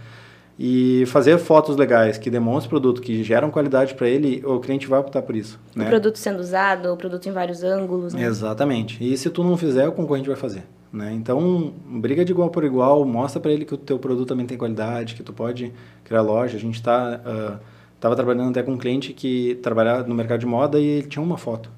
E 0.59 1.05
fazer 1.07 1.39
fotos 1.39 1.77
legais 1.77 2.19
que 2.19 2.29
demonstrem 2.29 2.67
o 2.67 2.71
produto, 2.71 3.01
que 3.01 3.23
geram 3.23 3.51
qualidade 3.51 3.95
para 3.95 4.09
ele, 4.09 4.43
o 4.45 4.59
cliente 4.59 4.89
vai 4.89 4.99
optar 4.99 5.23
por 5.23 5.37
isso. 5.37 5.61
O 5.77 5.79
né? 5.79 5.89
produto 5.89 6.17
sendo 6.17 6.41
usado, 6.41 6.93
o 6.93 6.97
produto 6.97 7.29
em 7.29 7.33
vários 7.33 7.63
ângulos. 7.63 8.15
Né? 8.15 8.25
Exatamente. 8.25 8.99
E 9.01 9.17
se 9.17 9.31
tu 9.31 9.45
não 9.45 9.57
fizer, 9.57 9.87
o 9.87 9.93
concorrente 9.93 10.29
vai 10.29 10.37
fazer. 10.37 10.65
Né? 10.93 11.13
Então, 11.13 11.73
briga 11.87 12.25
de 12.25 12.33
igual 12.33 12.51
por 12.51 12.65
igual, 12.65 13.05
mostra 13.05 13.41
para 13.41 13.53
ele 13.53 13.65
que 13.65 13.75
o 13.75 13.79
teu 13.79 13.99
produto 13.99 14.29
também 14.29 14.47
tem 14.47 14.59
qualidade, 14.59 15.15
que 15.15 15.23
tu 15.23 15.33
pode 15.33 15.73
criar 16.03 16.23
loja. 16.23 16.57
A 16.57 16.61
gente 16.61 16.77
está... 16.77 17.21
Uh, 17.25 17.29
ah, 17.29 17.74
Estava 18.05 18.17
trabalhando 18.17 18.51
até 18.51 18.63
com 18.63 18.73
um 18.73 18.77
cliente 18.77 19.15
que 19.15 19.55
trabalhava 19.63 20.07
no 20.07 20.15
mercado 20.15 20.41
de 20.41 20.45
moda 20.45 20.79
e 20.79 20.85
ele 20.85 21.07
tinha 21.07 21.23
uma 21.23 21.39
foto 21.39 21.71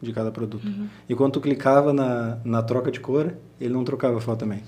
de 0.00 0.14
cada 0.14 0.30
produto. 0.30 0.66
Uhum. 0.66 0.86
E 1.06 1.14
quando 1.14 1.32
tu 1.32 1.42
clicava 1.42 1.92
na, 1.92 2.38
na 2.42 2.62
troca 2.62 2.90
de 2.90 2.98
cor, 2.98 3.34
ele 3.60 3.74
não 3.74 3.84
trocava 3.84 4.16
a 4.16 4.20
foto 4.20 4.38
também. 4.38 4.62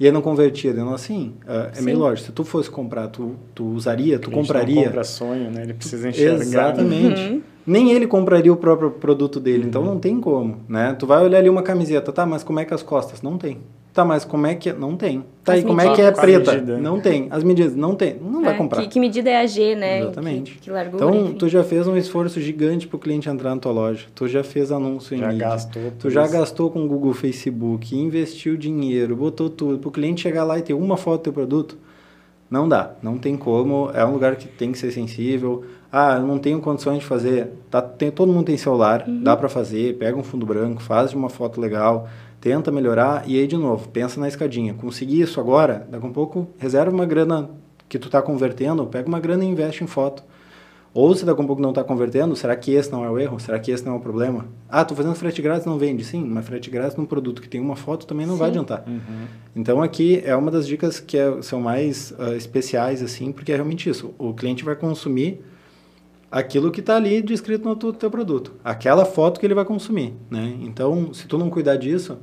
E 0.00 0.04
ele 0.04 0.10
não 0.10 0.20
convertia, 0.20 0.72
dizendo 0.72 0.92
assim, 0.92 1.34
uh, 1.44 1.70
é 1.70 1.74
Sim. 1.74 1.84
meio 1.84 1.98
lógico, 2.00 2.26
se 2.26 2.32
tu 2.32 2.42
fosse 2.42 2.68
comprar, 2.68 3.06
tu, 3.06 3.36
tu 3.54 3.64
usaria, 3.64 4.18
tu 4.18 4.28
compraria. 4.28 4.74
Não 4.74 4.84
compra 4.86 5.04
sonho, 5.04 5.52
né? 5.52 5.62
Ele 5.62 5.74
precisa 5.74 6.08
enxergar. 6.08 6.42
Exatamente. 6.42 7.20
Uhum. 7.20 7.42
Nem 7.64 7.92
ele 7.92 8.08
compraria 8.08 8.52
o 8.52 8.56
próprio 8.56 8.90
produto 8.90 9.38
dele, 9.38 9.66
então 9.68 9.82
uhum. 9.82 9.86
então 9.86 9.94
não 9.94 10.00
tem 10.00 10.20
como, 10.20 10.62
né? 10.68 10.96
Tu 10.98 11.06
vai 11.06 11.22
olhar 11.22 11.38
ali 11.38 11.48
uma 11.48 11.62
camiseta, 11.62 12.10
tá, 12.12 12.26
mas 12.26 12.42
como 12.42 12.58
é 12.58 12.64
que 12.64 12.74
as 12.74 12.82
costas? 12.82 13.22
Não 13.22 13.38
tem. 13.38 13.60
Tá, 13.96 14.04
mas 14.04 14.26
como 14.26 14.46
é 14.46 14.54
que 14.54 14.68
é? 14.68 14.72
Não 14.74 14.94
tem. 14.94 15.24
Tá, 15.42 15.54
As 15.54 15.60
e 15.60 15.62
como 15.62 15.80
é 15.80 15.94
que 15.94 16.02
é 16.02 16.12
preta? 16.12 16.54
Não 16.60 17.00
tem. 17.00 17.28
As 17.30 17.42
medidas, 17.42 17.74
não 17.74 17.94
tem. 17.94 18.18
Não 18.20 18.42
é, 18.42 18.44
vai 18.44 18.56
comprar. 18.58 18.82
Que, 18.82 18.88
que, 18.88 19.00
medida 19.00 19.30
é 19.30 19.40
a 19.40 19.46
G, 19.46 19.74
né? 19.74 20.00
Exatamente. 20.02 20.52
Que, 20.52 20.58
que 20.58 20.70
largura, 20.70 21.02
então, 21.02 21.24
enfim. 21.24 21.32
tu 21.32 21.48
já 21.48 21.64
fez 21.64 21.88
um 21.88 21.96
esforço 21.96 22.38
gigante 22.38 22.86
para 22.86 22.96
o 22.96 22.98
cliente 22.98 23.26
entrar 23.26 23.54
na 23.54 23.56
tua 23.58 23.72
loja. 23.72 24.04
Tu 24.14 24.28
já 24.28 24.44
fez 24.44 24.70
anúncio 24.70 25.16
já 25.16 25.24
em 25.24 25.28
mídia. 25.30 25.48
Gastou 25.48 25.82
tu 25.98 26.10
já 26.10 26.26
gastou 26.26 26.70
com 26.70 26.86
Google, 26.86 27.14
Facebook, 27.14 27.96
investiu 27.96 28.54
dinheiro, 28.58 29.16
botou 29.16 29.48
tudo. 29.48 29.78
Para 29.78 29.88
o 29.88 29.90
cliente 29.90 30.20
chegar 30.20 30.44
lá 30.44 30.58
e 30.58 30.62
ter 30.62 30.74
uma 30.74 30.98
foto 30.98 31.20
do 31.20 31.24
teu 31.24 31.32
produto, 31.32 31.78
não 32.50 32.68
dá. 32.68 32.90
Não 33.02 33.16
tem 33.16 33.34
como. 33.34 33.90
É 33.94 34.04
um 34.04 34.12
lugar 34.12 34.36
que 34.36 34.46
tem 34.46 34.72
que 34.72 34.78
ser 34.78 34.90
sensível. 34.90 35.64
Ah, 35.90 36.16
eu 36.20 36.26
não 36.26 36.38
tenho 36.38 36.60
condições 36.60 36.98
de 36.98 37.06
fazer. 37.06 37.50
Tá, 37.70 37.80
tem, 37.80 38.10
todo 38.10 38.30
mundo 38.30 38.44
tem 38.44 38.58
celular, 38.58 39.06
uhum. 39.08 39.22
dá 39.22 39.34
para 39.34 39.48
fazer. 39.48 39.96
Pega 39.96 40.18
um 40.18 40.22
fundo 40.22 40.44
branco, 40.44 40.82
faz 40.82 41.14
uma 41.14 41.30
foto 41.30 41.58
legal 41.58 42.06
tenta 42.46 42.70
melhorar 42.70 43.24
e 43.26 43.36
aí 43.40 43.44
de 43.44 43.56
novo, 43.56 43.88
pensa 43.88 44.20
na 44.20 44.28
escadinha. 44.28 44.72
Conseguir 44.72 45.20
isso 45.20 45.40
agora, 45.40 45.84
daqui 45.90 46.06
a 46.06 46.08
um 46.08 46.12
pouco, 46.12 46.46
reserva 46.58 46.94
uma 46.94 47.04
grana 47.04 47.50
que 47.88 47.98
tu 47.98 48.06
está 48.06 48.22
convertendo, 48.22 48.86
pega 48.86 49.08
uma 49.08 49.18
grana 49.18 49.44
e 49.44 49.48
investe 49.48 49.82
em 49.82 49.88
foto. 49.88 50.22
Ou 50.94 51.12
se 51.12 51.24
daqui 51.24 51.40
a 51.40 51.42
um 51.42 51.46
pouco 51.46 51.60
não 51.60 51.70
está 51.70 51.82
convertendo, 51.82 52.36
será 52.36 52.54
que 52.54 52.70
esse 52.70 52.92
não 52.92 53.04
é 53.04 53.10
o 53.10 53.18
erro? 53.18 53.40
Será 53.40 53.58
que 53.58 53.72
esse 53.72 53.84
não 53.84 53.94
é 53.94 53.96
o 53.96 54.00
problema? 54.00 54.46
Ah, 54.68 54.82
estou 54.82 54.96
fazendo 54.96 55.16
frete 55.16 55.42
grátis, 55.42 55.66
não 55.66 55.76
vende. 55.76 56.04
Sim, 56.04 56.24
mas 56.24 56.46
frete 56.46 56.70
grátis 56.70 56.96
num 56.96 57.04
produto 57.04 57.42
que 57.42 57.48
tem 57.48 57.60
uma 57.60 57.74
foto 57.74 58.06
também 58.06 58.24
não 58.24 58.34
Sim. 58.34 58.38
vai 58.38 58.48
adiantar. 58.50 58.84
Uhum. 58.86 59.26
Então 59.56 59.82
aqui 59.82 60.22
é 60.24 60.36
uma 60.36 60.52
das 60.52 60.68
dicas 60.68 61.00
que 61.00 61.18
é, 61.18 61.42
são 61.42 61.60
mais 61.60 62.12
uh, 62.12 62.32
especiais, 62.36 63.02
assim, 63.02 63.32
porque 63.32 63.50
é 63.50 63.56
realmente 63.56 63.90
isso. 63.90 64.14
O 64.16 64.32
cliente 64.32 64.64
vai 64.64 64.76
consumir 64.76 65.44
aquilo 66.30 66.70
que 66.70 66.78
está 66.78 66.94
ali 66.94 67.20
descrito 67.20 67.68
no 67.68 67.74
teu 67.74 68.08
produto. 68.08 68.54
Aquela 68.62 69.04
foto 69.04 69.40
que 69.40 69.46
ele 69.46 69.54
vai 69.54 69.64
consumir, 69.64 70.14
né? 70.30 70.56
Então, 70.60 71.12
se 71.12 71.26
tu 71.26 71.36
não 71.36 71.50
cuidar 71.50 71.74
disso 71.74 72.18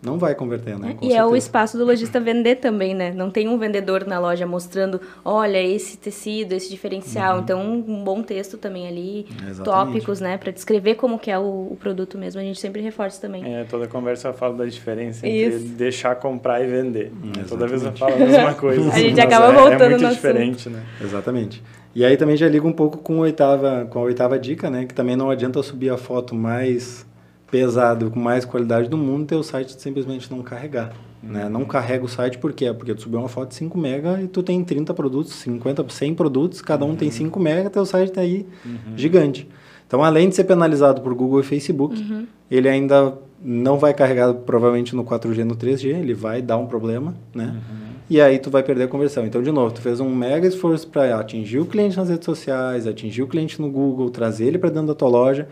não 0.00 0.16
vai 0.16 0.32
converter, 0.32 0.78
né? 0.78 0.94
Com 0.94 1.04
e 1.04 1.08
certeza. 1.08 1.18
é 1.18 1.24
o 1.24 1.34
espaço 1.34 1.76
do 1.76 1.84
lojista 1.84 2.20
vender 2.20 2.56
também, 2.56 2.94
né? 2.94 3.12
Não 3.12 3.30
tem 3.30 3.48
um 3.48 3.58
vendedor 3.58 4.06
na 4.06 4.20
loja 4.20 4.46
mostrando, 4.46 5.00
olha, 5.24 5.60
esse 5.60 5.98
tecido, 5.98 6.52
esse 6.52 6.70
diferencial. 6.70 7.36
Uhum. 7.36 7.42
Então, 7.42 7.60
um 7.88 8.04
bom 8.04 8.22
texto 8.22 8.56
também 8.56 8.86
ali, 8.86 9.26
Exatamente. 9.28 9.64
tópicos, 9.64 10.20
né? 10.20 10.38
Para 10.38 10.52
descrever 10.52 10.94
como 10.94 11.18
que 11.18 11.32
é 11.32 11.38
o, 11.38 11.68
o, 11.72 11.76
produto 11.80 12.16
mesmo. 12.16 12.40
A 12.40 12.44
gente 12.44 12.60
sempre 12.60 12.80
reforça 12.80 13.20
também. 13.20 13.42
É, 13.44 13.64
toda 13.64 13.88
conversa 13.88 14.28
eu 14.28 14.34
falo 14.34 14.56
da 14.56 14.66
diferença 14.66 15.26
entre 15.26 15.56
Isso. 15.56 15.68
deixar 15.70 16.14
comprar 16.14 16.62
e 16.62 16.68
vender. 16.68 17.06
Exatamente. 17.06 17.48
Toda 17.48 17.66
vez 17.66 17.82
eu 17.82 17.92
falo 17.92 18.14
a 18.14 18.18
mesma 18.18 18.54
coisa. 18.54 18.90
a 18.94 18.98
gente 18.98 19.20
acaba 19.20 19.50
voltando 19.50 19.82
é, 19.82 19.86
é 19.86 19.88
muito 19.88 20.02
no 20.04 20.10
diferente, 20.10 20.68
assunto. 20.68 20.74
né? 20.74 20.82
Exatamente. 21.00 21.62
E 21.92 22.04
aí 22.04 22.16
também 22.16 22.36
já 22.36 22.48
liga 22.48 22.64
um 22.64 22.72
pouco 22.72 22.98
com 22.98 23.16
a 23.16 23.22
oitava, 23.22 23.88
com 23.90 23.98
a 23.98 24.02
oitava 24.02 24.38
dica, 24.38 24.70
né? 24.70 24.84
Que 24.86 24.94
também 24.94 25.16
não 25.16 25.28
adianta 25.28 25.60
subir 25.64 25.90
a 25.90 25.96
foto 25.96 26.36
mais 26.36 27.04
pesado, 27.50 28.10
com 28.10 28.20
mais 28.20 28.44
qualidade 28.44 28.88
do 28.88 28.96
mundo, 28.96 29.26
teu 29.26 29.42
site 29.42 29.80
simplesmente 29.80 30.30
não 30.30 30.42
carregar. 30.42 30.92
Né? 31.22 31.48
Não 31.48 31.64
carrega 31.64 32.04
o 32.04 32.08
site 32.08 32.38
por 32.38 32.52
quê? 32.52 32.72
Porque 32.72 32.94
tu 32.94 33.02
subiu 33.02 33.18
uma 33.18 33.28
foto 33.28 33.48
de 33.48 33.56
5 33.56 33.76
mega 33.76 34.22
e 34.22 34.28
tu 34.28 34.42
tem 34.42 34.62
30 34.62 34.94
produtos, 34.94 35.32
50, 35.34 35.84
100 35.88 36.14
produtos, 36.14 36.62
cada 36.62 36.84
um 36.84 36.90
uhum. 36.90 36.96
tem 36.96 37.10
5 37.10 37.40
mega, 37.40 37.68
teu 37.68 37.84
site 37.84 38.10
está 38.10 38.20
aí 38.20 38.46
uhum. 38.64 38.96
gigante. 38.96 39.48
Então, 39.86 40.04
além 40.04 40.28
de 40.28 40.36
ser 40.36 40.44
penalizado 40.44 41.00
por 41.00 41.14
Google 41.14 41.40
e 41.40 41.42
Facebook, 41.42 41.98
uhum. 41.98 42.26
ele 42.50 42.68
ainda 42.68 43.14
não 43.42 43.78
vai 43.78 43.94
carregar 43.94 44.32
provavelmente 44.34 44.94
no 44.94 45.04
4G, 45.04 45.44
no 45.44 45.56
3G, 45.56 45.86
ele 45.86 46.14
vai 46.14 46.42
dar 46.42 46.58
um 46.58 46.66
problema, 46.66 47.14
né? 47.34 47.54
Uhum. 47.54 47.88
E 48.10 48.20
aí 48.20 48.38
tu 48.38 48.50
vai 48.50 48.62
perder 48.62 48.84
a 48.84 48.88
conversão. 48.88 49.26
Então, 49.26 49.42
de 49.42 49.50
novo, 49.50 49.74
tu 49.74 49.80
fez 49.80 50.00
um 50.00 50.14
mega 50.14 50.46
esforço 50.46 50.86
para 50.88 51.18
atingir 51.18 51.58
o 51.58 51.66
cliente 51.66 51.96
nas 51.96 52.08
redes 52.08 52.24
sociais, 52.24 52.86
atingir 52.86 53.22
o 53.22 53.26
cliente 53.26 53.60
no 53.60 53.70
Google, 53.70 54.08
trazer 54.10 54.46
ele 54.46 54.58
para 54.58 54.70
dentro 54.70 54.88
da 54.88 54.94
tua 54.94 55.08
loja, 55.08 55.48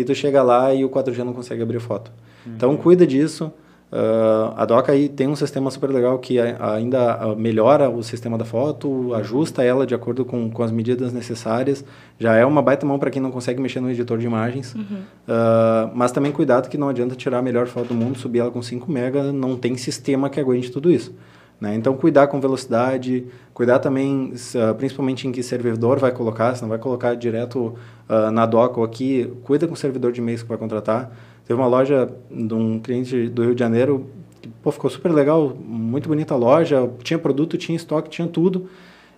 e 0.00 0.04
tu 0.04 0.14
chega 0.14 0.42
lá 0.42 0.72
e 0.72 0.84
o 0.84 0.88
4G 0.88 1.18
não 1.18 1.32
consegue 1.32 1.62
abrir 1.62 1.80
foto. 1.80 2.10
Uhum. 2.46 2.52
Então, 2.56 2.76
cuida 2.76 3.06
disso. 3.06 3.52
Uh, 3.90 4.52
a 4.54 4.66
Doca 4.66 4.92
aí 4.92 5.08
tem 5.08 5.26
um 5.26 5.34
sistema 5.34 5.70
super 5.70 5.88
legal 5.88 6.18
que 6.18 6.38
ainda 6.38 7.14
ah, 7.14 7.34
melhora 7.34 7.88
o 7.88 8.02
sistema 8.02 8.36
da 8.36 8.44
foto, 8.44 9.14
ajusta 9.14 9.64
ela 9.64 9.86
de 9.86 9.94
acordo 9.94 10.26
com, 10.26 10.50
com 10.50 10.62
as 10.62 10.70
medidas 10.70 11.10
necessárias. 11.10 11.82
Já 12.18 12.34
é 12.34 12.44
uma 12.44 12.60
baita 12.60 12.84
mão 12.84 12.98
para 12.98 13.10
quem 13.10 13.22
não 13.22 13.30
consegue 13.30 13.62
mexer 13.62 13.80
no 13.80 13.90
editor 13.90 14.18
de 14.18 14.26
imagens. 14.26 14.74
Uhum. 14.74 14.82
Uh, 14.82 15.90
mas 15.94 16.12
também 16.12 16.30
cuidado 16.30 16.68
que 16.68 16.76
não 16.76 16.90
adianta 16.90 17.14
tirar 17.14 17.38
a 17.38 17.42
melhor 17.42 17.66
foto 17.66 17.88
do 17.88 17.94
mundo, 17.94 18.18
subir 18.18 18.40
ela 18.40 18.50
com 18.50 18.60
5 18.60 18.90
MB, 18.90 19.32
não 19.32 19.56
tem 19.56 19.74
sistema 19.78 20.28
que 20.28 20.38
aguente 20.38 20.70
tudo 20.70 20.90
isso. 20.90 21.14
Né? 21.60 21.74
Então, 21.74 21.96
cuidar 21.96 22.28
com 22.28 22.40
velocidade, 22.40 23.26
cuidar 23.52 23.80
também, 23.80 24.32
uh, 24.32 24.74
principalmente 24.76 25.26
em 25.26 25.32
que 25.32 25.42
servidor 25.42 25.98
vai 25.98 26.12
colocar, 26.12 26.54
se 26.54 26.62
não 26.62 26.68
vai 26.68 26.78
colocar 26.78 27.14
direto 27.14 27.74
uh, 28.08 28.30
na 28.30 28.46
doc 28.46 28.78
ou 28.78 28.84
aqui, 28.84 29.32
cuida 29.42 29.66
com 29.66 29.74
o 29.74 29.76
servidor 29.76 30.12
de 30.12 30.20
e-mails 30.20 30.42
que 30.42 30.48
vai 30.48 30.58
contratar. 30.58 31.12
Teve 31.44 31.58
uma 31.58 31.66
loja 31.66 32.08
de 32.30 32.54
um 32.54 32.78
cliente 32.78 33.28
do 33.28 33.42
Rio 33.42 33.54
de 33.54 33.58
Janeiro, 33.60 34.06
que 34.40 34.48
pô, 34.62 34.70
ficou 34.70 34.88
super 34.88 35.10
legal, 35.10 35.56
muito 35.58 36.08
bonita 36.08 36.34
a 36.34 36.36
loja, 36.36 36.88
tinha 37.02 37.18
produto, 37.18 37.58
tinha 37.58 37.74
estoque, 37.74 38.08
tinha 38.08 38.28
tudo. 38.28 38.68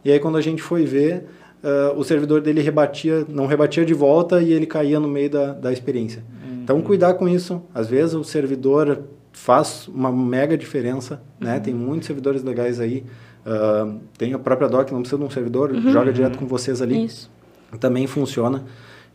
E 0.02 0.10
aí, 0.10 0.18
quando 0.18 0.38
a 0.38 0.40
gente 0.40 0.62
foi 0.62 0.86
ver, 0.86 1.26
uh, 1.62 1.98
o 1.98 2.02
servidor 2.04 2.40
dele 2.40 2.62
rebatia, 2.62 3.26
não 3.28 3.46
rebatia 3.46 3.84
de 3.84 3.92
volta 3.92 4.40
e 4.40 4.52
ele 4.52 4.64
caía 4.64 4.98
no 4.98 5.08
meio 5.08 5.28
da, 5.28 5.52
da 5.52 5.72
experiência. 5.72 6.22
Uhum. 6.42 6.62
Então, 6.62 6.80
cuidar 6.80 7.14
com 7.14 7.28
isso. 7.28 7.60
Às 7.74 7.88
vezes, 7.88 8.14
o 8.14 8.24
servidor 8.24 9.02
faz 9.32 9.88
uma 9.88 10.12
mega 10.12 10.56
diferença, 10.56 11.22
né? 11.38 11.56
Uhum. 11.56 11.60
Tem 11.60 11.74
muitos 11.74 12.06
servidores 12.06 12.42
legais 12.42 12.80
aí. 12.80 13.04
Uh, 13.46 14.00
tem 14.18 14.34
a 14.34 14.38
própria 14.38 14.68
Doc, 14.68 14.90
não 14.90 15.00
precisa 15.00 15.18
de 15.18 15.24
um 15.24 15.30
servidor, 15.30 15.70
uhum. 15.72 15.90
joga 15.90 16.12
direto 16.12 16.38
com 16.38 16.46
vocês 16.46 16.82
ali. 16.82 17.04
Isso. 17.04 17.30
Também 17.78 18.06
funciona. 18.06 18.64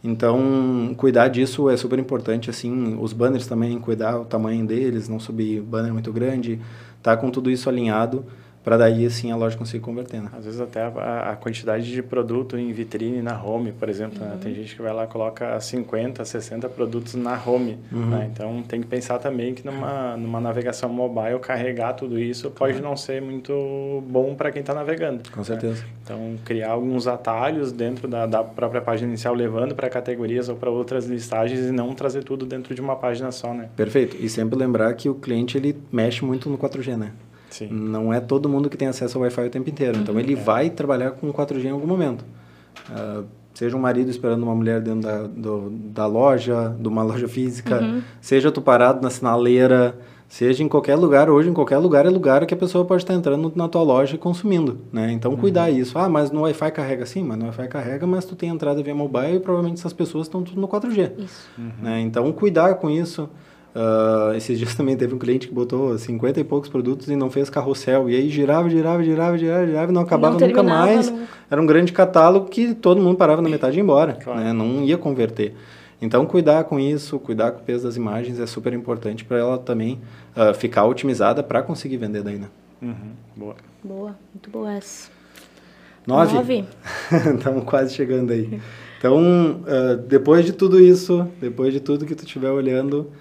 Então, 0.04 0.94
cuidar 0.98 1.30
disso 1.30 1.70
é 1.70 1.76
super 1.76 1.98
importante, 1.98 2.50
assim, 2.50 2.96
os 3.02 3.12
banners 3.12 3.48
também, 3.48 3.80
cuidar 3.80 4.20
o 4.20 4.26
tamanho 4.26 4.66
deles, 4.66 5.10
não 5.10 5.20
subir 5.20 5.62
banner 5.62 5.92
muito 5.92 6.14
grande, 6.14 6.60
tá 7.02 7.18
com 7.18 7.32
tudo 7.32 7.50
isso 7.50 7.68
alinhado, 7.68 8.24
para 8.66 8.78
daí 8.78 9.06
assim 9.06 9.32
a 9.32 9.36
loja 9.36 9.56
conseguir 9.56 9.84
converter. 9.84 10.22
Né? 10.22 10.30
Às 10.36 10.46
vezes 10.46 10.60
até 10.60 10.82
a, 10.82 11.32
a, 11.32 11.36
quantidade 11.36 11.92
de 11.92 12.02
produto 12.02 12.58
em 12.58 12.74
vitrine 12.74 13.22
na 13.22 13.40
home, 13.42 13.72
por 13.72 13.88
exemplo, 13.88 14.22
uhum. 14.22 14.30
né? 14.30 14.38
tem 14.42 14.56
gente 14.56 14.76
que 14.76 14.82
vai 14.82 14.92
lá 14.92 15.04
e 15.04 15.08
coloca 15.08 15.60
50, 15.60 16.26
60 16.26 16.68
produtos 16.70 17.14
na 17.14 17.40
home, 17.46 17.78
uhum. 17.92 18.08
né? 18.08 18.30
então 18.34 18.64
tem 18.64 18.82
que 18.82 18.88
pensar 18.88 19.20
também 19.20 19.54
que 19.54 19.64
numa, 19.64 20.18
numa 20.18 20.42
navegação 20.42 20.90
mobile 20.90 21.38
carregar 21.40 21.94
tudo 21.94 22.20
isso 22.20 22.50
pode 22.50 22.82
não 22.82 22.98
ser 22.98 23.22
muito 23.22 24.04
bom 24.08 24.34
para 24.34 24.52
quem 24.52 24.62
está 24.62 24.74
navegando. 24.74 25.30
Com 25.30 25.42
né? 25.42 25.46
certeza. 25.46 25.86
Então 26.04 26.36
criar 26.44 26.72
alguns 26.72 27.06
atalhos 27.06 27.72
dentro 27.72 28.08
da, 28.08 28.26
da 28.26 28.44
própria 28.44 28.82
página 28.82 29.10
inicial 29.10 29.36
levando 29.36 29.76
para 29.76 29.88
categorias 29.90 30.50
ou 30.50 30.56
para 30.56 30.72
outras 30.72 31.06
listagens 31.06 31.60
e 31.60 31.72
não 31.72 31.94
trazer 31.94 32.24
tudo 32.24 32.48
dentro 32.48 32.74
de 32.74 32.82
uma 32.82 32.96
página 32.96 33.32
só, 33.32 33.54
né? 33.54 33.70
Perfeito. 33.76 34.18
E 34.20 34.28
sempre 34.28 34.58
lembrar 34.58 34.92
que 34.96 35.08
o 35.08 35.14
cliente 35.14 35.56
ele 35.56 35.78
mexe 35.92 36.26
muito 36.26 36.50
no 36.50 36.58
4G, 36.58 36.98
né? 36.98 37.12
Sim. 37.50 37.68
Não 37.72 38.14
é 38.14 38.20
todo 38.20 38.50
mundo 38.50 38.70
que 38.70 38.78
tem 38.78 38.88
acesso 38.88 39.18
ao 39.18 39.24
Wi-Fi 39.24 39.48
o 39.48 39.50
tempo 39.50 39.70
inteiro. 39.70 39.98
Então, 39.98 40.20
ele 40.20 40.34
é. 40.34 40.36
vai 40.36 40.70
trabalhar 40.70 41.12
com 41.12 41.32
4G 41.32 41.66
em 41.66 41.70
algum 41.70 41.88
momento. 41.88 42.26
Uh, 42.90 43.26
seja 43.54 43.76
um 43.76 43.80
marido 43.80 44.10
esperando 44.10 44.44
uma 44.44 44.54
mulher 44.54 44.82
dentro 44.82 45.02
da, 45.02 45.24
do, 45.24 45.70
da 45.70 46.06
loja, 46.06 46.76
de 46.78 46.88
uma 46.88 47.02
loja 47.04 47.28
física, 47.28 47.82
uhum. 47.82 48.02
seja 48.20 48.52
tu 48.52 48.62
parado 48.62 49.02
na 49.02 49.10
sinaleira, 49.10 49.98
seja 50.28 50.64
em 50.64 50.68
qualquer 50.68 50.96
lugar. 50.96 51.30
Hoje, 51.30 51.50
em 51.50 51.54
qualquer 51.54 51.78
lugar, 51.78 52.06
é 52.06 52.10
lugar 52.10 52.46
que 52.46 52.54
a 52.54 52.58
pessoa 52.58 52.84
pode 52.84 53.04
estar 53.04 53.14
entrando 53.14 53.52
na 53.56 53.68
tua 53.68 53.82
loja 53.82 54.16
e 54.16 54.18
consumindo, 54.18 54.80
né? 54.92 55.12
Então, 55.12 55.32
uhum. 55.32 55.38
cuidar 55.38 55.72
isso. 55.72 55.98
Ah, 55.98 56.10
mas 56.10 56.32
no 56.32 56.42
Wi-Fi 56.42 56.72
carrega 56.72 57.06
sim, 57.06 57.24
mas 57.24 57.38
no 57.38 57.46
Wi-Fi 57.46 57.68
carrega, 57.68 58.06
mas 58.06 58.26
tu 58.26 58.36
tem 58.36 58.50
entrada 58.50 58.84
via 58.84 58.94
mobile 58.94 59.38
e 59.38 59.40
provavelmente 59.40 59.80
essas 59.80 59.94
pessoas 59.94 60.28
estão 60.28 60.44
tudo 60.44 60.60
no 60.60 60.68
4G. 60.68 61.12
Isso. 61.18 61.50
Uhum. 61.58 61.72
Né? 61.82 62.02
Então, 62.02 62.30
cuidar 62.34 62.76
com 62.76 62.90
isso. 62.90 63.30
Uh, 63.76 64.34
esses 64.36 64.58
dias 64.58 64.74
também 64.76 64.96
teve 64.96 65.14
um 65.14 65.20
cliente 65.20 65.50
que 65.50 65.54
botou 65.54 65.98
50 65.98 66.40
e 66.40 66.44
poucos 66.46 66.70
produtos 66.70 67.10
e 67.10 67.16
não 67.16 67.30
fez 67.30 67.50
carrossel. 67.50 68.10
E 68.10 68.16
aí 68.16 68.30
girava, 68.30 68.70
girava, 68.70 69.04
girava, 69.04 69.38
girava, 69.38 69.68
girava 69.68 69.92
e 69.92 69.94
não 69.94 70.02
acabava 70.02 70.40
não 70.40 70.48
nunca 70.48 70.64
mais. 70.64 71.10
No... 71.10 71.28
Era 71.52 71.62
um 71.62 71.66
grande 71.66 71.92
catálogo 71.92 72.48
que 72.48 72.74
todo 72.74 73.02
mundo 73.02 73.18
parava 73.18 73.42
na 73.42 73.50
metade 73.50 73.76
e 73.76 73.80
ia 73.80 73.84
embora. 73.84 74.14
Claro. 74.14 74.40
Né? 74.40 74.54
Não 74.54 74.82
ia 74.82 74.98
converter. 74.98 75.54
Então, 76.02 76.26
cuidar 76.26 76.64
com 76.66 76.80
isso, 76.80 77.20
cuidar 77.20 77.52
com 77.52 77.60
o 77.60 77.64
peso 77.64 77.86
das 77.86 77.98
imagens 77.98 78.40
é 78.40 78.46
super 78.46 78.72
importante 78.74 79.26
para 79.26 79.38
ela 79.38 79.58
também 79.58 80.00
uh, 80.36 80.54
ficar 80.54 80.86
otimizada 80.86 81.42
para 81.44 81.62
conseguir 81.62 81.98
vender 81.98 82.22
daí, 82.22 82.38
né? 82.38 82.48
Uhum. 82.82 83.12
Boa. 83.36 83.56
Boa, 83.84 84.16
muito 84.34 84.50
boa 84.50 84.74
essa. 84.74 85.10
Nove? 86.06 86.34
Nove. 86.34 86.66
Estamos 87.38 87.64
quase 87.64 87.94
chegando 87.94 88.32
aí. 88.32 88.60
Então, 88.98 89.62
uh, 89.62 89.98
depois 90.08 90.46
de 90.46 90.54
tudo 90.54 90.80
isso, 90.80 91.28
depois 91.42 91.74
de 91.74 91.80
tudo 91.80 92.06
que 92.06 92.16
tu 92.16 92.26
estiver 92.26 92.52
olhando, 92.52 93.12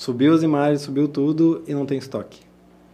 Subiu 0.00 0.32
as 0.32 0.42
imagens, 0.42 0.80
subiu 0.80 1.06
tudo 1.06 1.62
e 1.68 1.74
não 1.74 1.84
tem 1.84 1.98
estoque. 1.98 2.40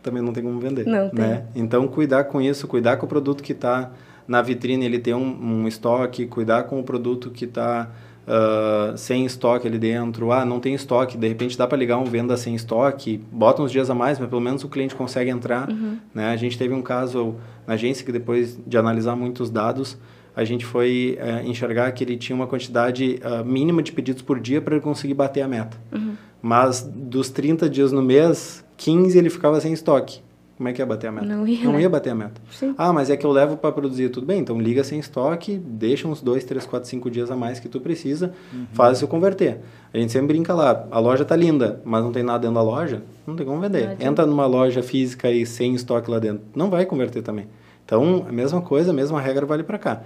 Também 0.03 0.21
não 0.21 0.33
tem 0.33 0.43
como 0.43 0.59
vender. 0.59 0.85
Não 0.85 1.09
né? 1.13 1.47
tem. 1.53 1.63
Então, 1.63 1.87
cuidar 1.87 2.25
com 2.25 2.41
isso, 2.41 2.67
cuidar 2.67 2.97
com 2.97 3.07
o 3.07 3.09
produto 3.09 3.45
que 3.45 3.53
está 3.53 3.93
na 4.27 4.43
vitrine, 4.43 4.85
ele 4.85 4.99
tem 4.99 5.15
um, 5.15 5.21
um, 5.21 5.69
estoque, 5.69 6.27
cuidar 6.27 6.65
com 6.65 6.81
o 6.81 6.83
produto 6.83 7.31
que 7.31 7.45
está 7.45 7.93
uh, 8.27 8.91
ah, 8.91 8.95
sem 8.97 9.25
estoque 9.25 9.69
ali 9.69 9.79
dentro. 9.79 10.33
Ah, 10.33 10.45
não 10.45 10.59
tem 10.59 10.75
estoque, 10.75 11.17
de 11.17 11.29
repente 11.29 11.57
dá 11.57 11.65
para 11.65 11.79
ligar 11.79 11.97
um 11.99 12.07
venda 12.07 12.37
sem 12.37 12.57
estoque, 12.57 13.23
bota 13.31 13.63
uns 13.63 13.71
dias 13.71 13.89
a 13.89 13.95
mais, 13.95 14.19
mas 14.19 14.29
pelo 14.29 14.41
menos 14.41 14.65
o 14.65 14.69
cliente 14.69 14.97
consegue 14.97 15.31
entrar. 15.31 15.71
Uhum. 15.71 15.99
Né? 16.13 16.31
A 16.31 16.37
gente 16.37 16.59
teve 16.59 16.75
um 16.75 16.83
caso 16.83 17.37
na 17.69 17.75
agência 17.75 18.05
que 18.05 18.11
depois 18.11 18.59
de 18.67 18.77
analisar 18.77 19.15
muitos 19.15 19.49
dados, 19.49 19.97
a 20.35 20.43
gente 20.43 20.67
foi 20.67 21.17
uh, 21.21 21.49
enxergar 21.49 21.93
que 21.93 22.03
ele 22.03 22.17
tinha 22.17 22.35
uma 22.35 22.49
quantidade 22.49 23.21
uh, 23.23 23.45
mínima 23.45 23.81
de 23.81 23.93
pedidos 23.93 24.23
por 24.23 24.41
dia 24.41 24.61
para 24.61 24.75
ele 24.75 24.83
conseguir 24.83 25.15
bater 25.15 25.43
a 25.43 25.47
meta. 25.47 25.77
Uhum. 25.93 26.17
Mas 26.43 26.83
dos 26.83 27.31
30 27.31 27.69
dias 27.69 27.93
no 27.93 28.03
mês, 28.03 28.65
15 28.77 29.17
ele 29.17 29.31
ficava 29.31 29.61
sem 29.61 29.73
estoque. 29.73 30.21
Como 30.57 30.71
é 30.71 30.73
que 30.73 30.81
ia 30.81 30.87
bater 30.87 31.09
a 31.09 31.13
meta? 31.13 31.27
Não 31.27 31.47
ia, 31.47 31.65
não 31.65 31.73
né? 31.73 31.83
ia 31.83 31.89
bater 31.89 32.11
a 32.11 32.15
meta. 32.15 32.41
Sim. 32.51 32.75
Ah, 32.79 32.91
mas 32.91 33.11
é 33.11 33.17
que 33.17 33.27
eu 33.27 33.31
levo 33.31 33.59
para 33.59 33.71
produzir. 33.73 34.09
Tudo 34.09 34.27
bem, 34.27 34.41
então 34.41 34.59
liga 34.59 34.83
sem 34.83 34.99
estoque, 34.99 35.59
deixa 35.59 36.09
uns 36.09 36.23
2, 36.23 36.45
3, 36.45 36.65
4, 36.65 36.89
5 36.89 37.11
dias 37.11 37.31
a 37.31 37.37
mais 37.37 37.61
que 37.61 37.69
tu 37.69 37.79
precisa, 37.79 38.33
uhum. 38.53 38.67
faz 38.73 38.97
isso 38.97 39.07
converter. 39.07 39.59
A 39.93 39.99
gente 39.99 40.13
sempre 40.13 40.29
brinca 40.29 40.55
lá, 40.55 40.87
a 40.91 40.99
loja 40.99 41.27
tá 41.27 41.37
linda, 41.37 41.83
mas 41.85 42.03
não 42.03 42.11
tem 42.11 42.23
nada 42.23 42.39
dentro 42.39 42.55
da 42.55 42.63
loja, 42.63 43.03
não 43.27 43.37
tem 43.37 43.45
como 43.45 43.61
vender. 43.61 43.99
Entra 44.01 44.25
numa 44.25 44.47
loja 44.47 44.83
física 44.83 45.31
e 45.31 45.45
sem 45.45 45.75
estoque 45.75 46.11
lá 46.11 46.19
dentro, 46.19 46.43
não 46.55 46.71
vai 46.71 46.87
converter 46.87 47.23
também. 47.23 47.47
Então, 47.85 48.25
a 48.27 48.33
mesma 48.33 48.63
coisa, 48.63 48.93
a 48.93 48.95
mesma 48.95 49.21
regra 49.21 49.45
vale 49.45 49.63
para 49.63 49.79
cá. 49.79 50.03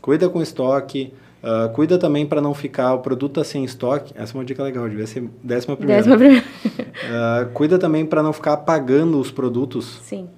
Cuida 0.00 0.28
com 0.28 0.40
estoque, 0.40 1.12
Uh, 1.48 1.72
cuida 1.72 1.96
também 1.96 2.26
para 2.26 2.42
não 2.42 2.52
ficar, 2.52 2.92
o 2.92 2.98
produto 2.98 3.34
tá 3.34 3.44
sem 3.44 3.64
estoque, 3.64 4.12
essa 4.14 4.32
é 4.32 4.38
uma 4.38 4.44
dica 4.44 4.62
legal, 4.62 4.86
devia 4.86 5.06
ser 5.06 5.30
décima 5.42 5.76
primeira. 5.76 6.02
Décima 6.02 6.18
primeira. 6.18 6.44
uh, 6.44 7.48
cuida 7.54 7.78
também 7.78 8.04
para 8.04 8.22
não 8.22 8.34
ficar 8.34 8.52
apagando 8.52 9.18
os 9.18 9.30
produtos. 9.30 9.98
Sim. 10.02 10.28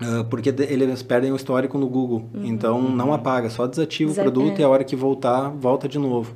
Uh, 0.00 0.24
porque 0.24 0.48
eles 0.48 1.02
perdem 1.04 1.30
o 1.30 1.36
histórico 1.36 1.78
no 1.78 1.88
Google. 1.88 2.28
Uhum. 2.34 2.44
Então, 2.46 2.82
não 2.82 3.12
apaga, 3.12 3.48
só 3.48 3.64
desativa 3.66 4.10
Desa 4.10 4.22
o 4.22 4.24
produto 4.24 4.58
é. 4.58 4.62
e 4.62 4.64
a 4.64 4.68
hora 4.68 4.82
que 4.82 4.96
voltar, 4.96 5.50
volta 5.50 5.86
de 5.86 6.00
novo. 6.00 6.34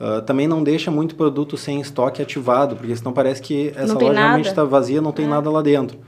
Uh, 0.00 0.22
também 0.22 0.48
não 0.48 0.62
deixa 0.62 0.90
muito 0.90 1.14
produto 1.14 1.56
sem 1.58 1.78
estoque 1.78 2.22
ativado, 2.22 2.76
porque 2.76 2.96
senão 2.96 3.12
parece 3.12 3.42
que 3.42 3.72
essa 3.76 3.92
loja 3.92 4.06
nada. 4.06 4.20
realmente 4.20 4.48
está 4.48 4.64
vazia, 4.64 5.02
não 5.02 5.12
tem 5.12 5.26
é. 5.26 5.28
nada 5.28 5.50
lá 5.50 5.60
dentro. 5.60 5.98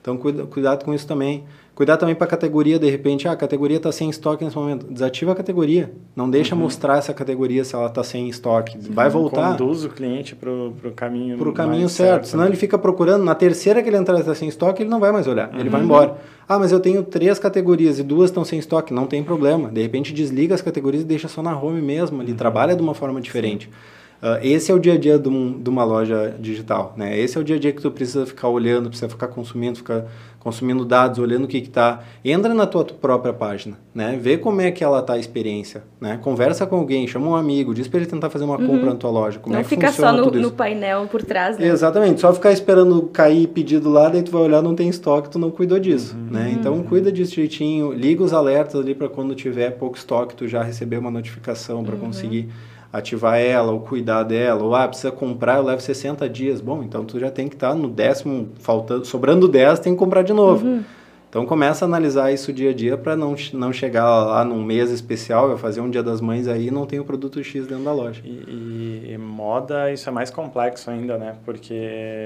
Então, 0.00 0.16
cuida, 0.16 0.46
cuidado 0.46 0.84
com 0.84 0.94
isso 0.94 1.06
também. 1.06 1.44
Cuidar 1.78 1.96
também 1.96 2.16
para 2.16 2.24
a 2.24 2.28
categoria, 2.28 2.76
de 2.76 2.90
repente, 2.90 3.28
ah, 3.28 3.30
a 3.30 3.36
categoria 3.36 3.76
está 3.76 3.92
sem 3.92 4.10
estoque 4.10 4.44
nesse 4.44 4.56
momento. 4.56 4.84
Desativa 4.92 5.30
a 5.30 5.34
categoria. 5.36 5.92
Não 6.16 6.28
deixa 6.28 6.56
uhum. 6.56 6.62
mostrar 6.62 6.98
essa 6.98 7.14
categoria 7.14 7.62
se 7.62 7.72
ela 7.72 7.86
está 7.86 8.02
sem 8.02 8.28
estoque. 8.28 8.76
Vai 8.90 9.08
voltar. 9.08 9.56
Conduz 9.56 9.84
o 9.84 9.88
cliente 9.88 10.34
para 10.34 10.50
o 10.50 10.74
caminho 10.96 11.38
Para 11.38 11.48
o 11.48 11.52
caminho 11.52 11.88
certo. 11.88 12.08
certo. 12.08 12.28
Senão 12.30 12.42
né? 12.42 12.50
ele 12.50 12.56
fica 12.56 12.76
procurando. 12.76 13.22
Na 13.22 13.32
terceira 13.32 13.80
que 13.80 13.88
ele 13.88 13.96
entrar 13.96 14.18
está 14.18 14.34
sem 14.34 14.48
estoque, 14.48 14.82
ele 14.82 14.90
não 14.90 14.98
vai 14.98 15.12
mais 15.12 15.28
olhar. 15.28 15.52
Uhum. 15.52 15.60
Ele 15.60 15.68
vai 15.68 15.78
uhum. 15.80 15.86
embora. 15.86 16.16
Ah, 16.48 16.58
mas 16.58 16.72
eu 16.72 16.80
tenho 16.80 17.04
três 17.04 17.38
categorias 17.38 18.00
e 18.00 18.02
duas 18.02 18.30
estão 18.30 18.44
sem 18.44 18.58
estoque. 18.58 18.92
Não 18.92 19.06
tem 19.06 19.22
problema. 19.22 19.68
De 19.68 19.80
repente 19.80 20.12
desliga 20.12 20.56
as 20.56 20.60
categorias 20.60 21.04
e 21.04 21.06
deixa 21.06 21.28
só 21.28 21.44
na 21.44 21.56
home 21.56 21.80
mesmo. 21.80 22.20
Ele 22.20 22.32
uhum. 22.32 22.36
trabalha 22.36 22.74
de 22.74 22.82
uma 22.82 22.92
forma 22.92 23.20
diferente. 23.20 23.66
Sim. 23.66 23.72
Uh, 24.20 24.38
esse 24.42 24.72
é 24.72 24.74
o 24.74 24.80
dia 24.80 24.94
a 24.94 24.98
dia 24.98 25.16
de, 25.16 25.28
um, 25.28 25.62
de, 25.62 25.70
uma 25.70 25.84
loja 25.84 26.34
digital, 26.40 26.92
né? 26.96 27.16
Esse 27.16 27.38
é 27.38 27.40
o 27.40 27.44
dia 27.44 27.54
a 27.54 27.58
dia 27.58 27.72
que 27.72 27.80
tu 27.80 27.88
precisa 27.88 28.26
ficar 28.26 28.48
olhando, 28.48 28.88
precisa 28.88 29.08
ficar 29.08 29.28
consumindo, 29.28 29.78
ficar 29.78 30.06
consumindo 30.40 30.84
dados, 30.84 31.20
olhando 31.20 31.44
o 31.44 31.46
que 31.46 31.58
está. 31.58 32.00
Entra 32.24 32.52
na 32.52 32.66
tua 32.66 32.84
própria 32.84 33.32
página, 33.32 33.78
né? 33.94 34.18
Vê 34.20 34.36
como 34.36 34.60
é 34.60 34.72
que 34.72 34.82
ela 34.82 34.98
está 34.98 35.12
a 35.12 35.18
experiência, 35.18 35.84
né? 36.00 36.18
Conversa 36.20 36.66
com 36.66 36.74
alguém, 36.74 37.06
chama 37.06 37.28
um 37.28 37.36
amigo, 37.36 37.72
diz 37.72 37.86
para 37.86 38.00
ele 38.00 38.08
tentar 38.08 38.28
fazer 38.28 38.44
uma 38.44 38.58
uhum. 38.58 38.66
compra 38.66 38.86
na 38.86 38.96
tua 38.96 39.10
loja. 39.10 39.38
Como 39.38 39.52
Não 39.52 39.60
é 39.60 39.62
que 39.62 39.68
fica 39.68 39.86
funciona 39.86 40.24
só 40.24 40.30
no, 40.30 40.40
no, 40.40 40.50
painel 40.50 41.06
por 41.06 41.22
trás, 41.22 41.56
né? 41.56 41.68
Exatamente. 41.68 42.20
Só 42.20 42.34
ficar 42.34 42.50
esperando 42.50 43.02
cair 43.12 43.46
pedido 43.46 43.88
lá, 43.88 44.08
daí 44.08 44.24
tu 44.24 44.32
vai 44.32 44.42
olhar, 44.42 44.60
não 44.60 44.74
tem 44.74 44.88
estoque, 44.88 45.30
tu 45.30 45.38
não 45.38 45.52
cuidou 45.52 45.78
disso, 45.78 46.16
uhum. 46.16 46.32
né? 46.32 46.50
Então 46.58 46.72
uhum. 46.74 46.82
cuida 46.82 47.12
disso 47.12 47.34
direitinho, 47.34 47.92
liga 47.92 48.24
os 48.24 48.32
alertas 48.32 48.80
ali 48.80 48.96
para 48.96 49.08
quando 49.08 49.32
tiver 49.36 49.70
pouco 49.72 49.96
estoque, 49.96 50.34
tu 50.34 50.48
já 50.48 50.60
receber 50.60 50.98
uma 50.98 51.10
notificação 51.10 51.84
para 51.84 51.94
uhum. 51.94 52.00
conseguir 52.00 52.48
ativar 52.92 53.38
ela 53.38 53.72
ou 53.72 53.80
cuidar 53.80 54.22
dela, 54.22 54.62
ou 54.62 54.74
ah, 54.74 54.88
precisa 54.88 55.10
comprar, 55.10 55.56
eu 55.56 55.64
levo 55.64 55.80
60 55.80 56.28
dias. 56.28 56.60
Bom, 56.60 56.82
então 56.82 57.04
tu 57.04 57.18
já 57.18 57.30
tem 57.30 57.48
que 57.48 57.54
estar 57.54 57.70
tá 57.70 57.74
no 57.74 57.88
décimo, 57.88 58.48
faltando, 58.60 59.04
sobrando 59.04 59.48
10, 59.48 59.80
tem 59.80 59.92
que 59.92 59.98
comprar 59.98 60.22
de 60.22 60.32
novo. 60.32 60.66
Uhum. 60.66 60.84
Então 61.28 61.44
começa 61.44 61.84
a 61.84 61.86
analisar 61.86 62.32
isso 62.32 62.52
dia 62.52 62.70
a 62.70 62.72
dia 62.72 62.96
para 62.96 63.14
não, 63.14 63.34
não 63.52 63.72
chegar 63.72 64.08
lá 64.24 64.44
num 64.44 64.62
mês 64.62 64.90
especial, 64.90 65.48
vai 65.48 65.58
fazer 65.58 65.80
um 65.80 65.90
dia 65.90 66.02
das 66.02 66.20
mães 66.20 66.48
aí 66.48 66.68
e 66.68 66.70
não 66.70 66.86
tem 66.86 66.98
o 66.98 67.04
produto 67.04 67.42
X 67.44 67.66
dentro 67.66 67.84
da 67.84 67.92
loja. 67.92 68.22
E, 68.24 68.28
e, 68.28 69.12
e, 69.12 69.18
moda, 69.18 69.92
isso 69.92 70.08
é 70.08 70.12
mais 70.12 70.30
complexo 70.30 70.90
ainda, 70.90 71.18
né? 71.18 71.36
Porque 71.44 71.74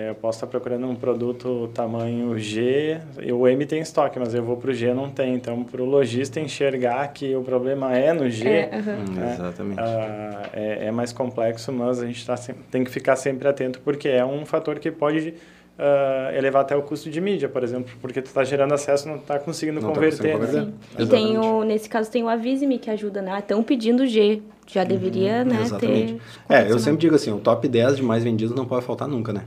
eu 0.09 0.15
posso 0.17 0.37
estar 0.37 0.47
procurando 0.47 0.87
um 0.87 0.95
produto 0.95 1.69
tamanho 1.75 2.39
G, 2.39 3.01
e 3.21 3.33
o 3.33 3.47
M 3.49 3.67
tem 3.67 3.81
estoque, 3.81 4.19
mas 4.19 4.35
eu 4.35 4.43
vou 4.45 4.57
para 4.57 4.71
o 4.71 4.75
G 4.75 4.95
não 4.95 5.11
tem. 5.11 5.35
Então, 5.35 5.65
para 5.65 5.83
o 5.83 5.85
lojista 5.85 6.39
enxergar 6.39 7.09
que 7.09 7.35
o 7.35 7.43
problema 7.43 7.97
é 7.97 8.13
no 8.13 8.31
G, 8.31 8.49
é, 8.49 8.71
uhum. 8.73 9.15
né? 9.15 9.35
exatamente. 9.35 9.81
Ah, 9.81 10.43
é, 10.53 10.87
é, 10.87 10.91
mais 10.93 11.13
complexo, 11.13 11.73
mas 11.73 12.01
a 12.01 12.07
gente 12.07 12.25
tá, 12.25 12.37
tem 12.71 12.85
que 12.85 12.91
ficar 12.91 13.17
sempre 13.17 13.49
atento 13.49 13.81
porque 13.81 14.09
é 14.09 14.25
um 14.25 14.47
fator 14.47 14.79
que 14.79 14.91
pode 14.91 15.35
uh, 15.79 16.37
elevar 16.37 16.63
até 16.63 16.77
o 16.77 16.83
custo 16.83 17.11
de 17.11 17.21
mídia, 17.21 17.49
por 17.49 17.63
exemplo, 17.63 17.93
porque 18.01 18.21
tu 18.21 18.27
está 18.27 18.45
gerando 18.45 18.73
acesso 18.75 19.07
e 19.07 19.11
não 19.11 19.19
está 19.19 19.39
conseguindo 19.39 19.81
não 19.81 19.93
converter. 19.93 20.33
Tá 20.33 20.39
conseguindo 20.39 20.67
né? 20.67 20.73
E 20.99 21.07
tem 21.07 21.39
o, 21.39 21.65
nesse 21.65 21.89
caso 21.89 22.11
tem 22.11 22.23
o 22.23 22.29
Avise-me 22.29 22.79
que 22.79 22.91
ajuda, 22.91 23.23
né? 23.23 23.39
Estão 23.39 23.63
pedindo 23.63 24.07
G, 24.07 24.43
já 24.67 24.85
deveria, 24.85 25.39
uhum, 25.39 25.45
né, 25.45 25.63
exatamente. 25.63 26.15
ter... 26.49 26.55
É, 26.55 26.71
eu 26.71 26.79
sempre 26.79 27.01
digo 27.01 27.15
assim, 27.15 27.33
o 27.33 27.39
top 27.39 27.67
10 27.69 27.97
de 27.97 28.03
mais 28.03 28.25
vendidos 28.25 28.55
não 28.55 28.65
pode 28.65 28.85
faltar 28.85 29.09
nunca, 29.09 29.33
né? 29.33 29.45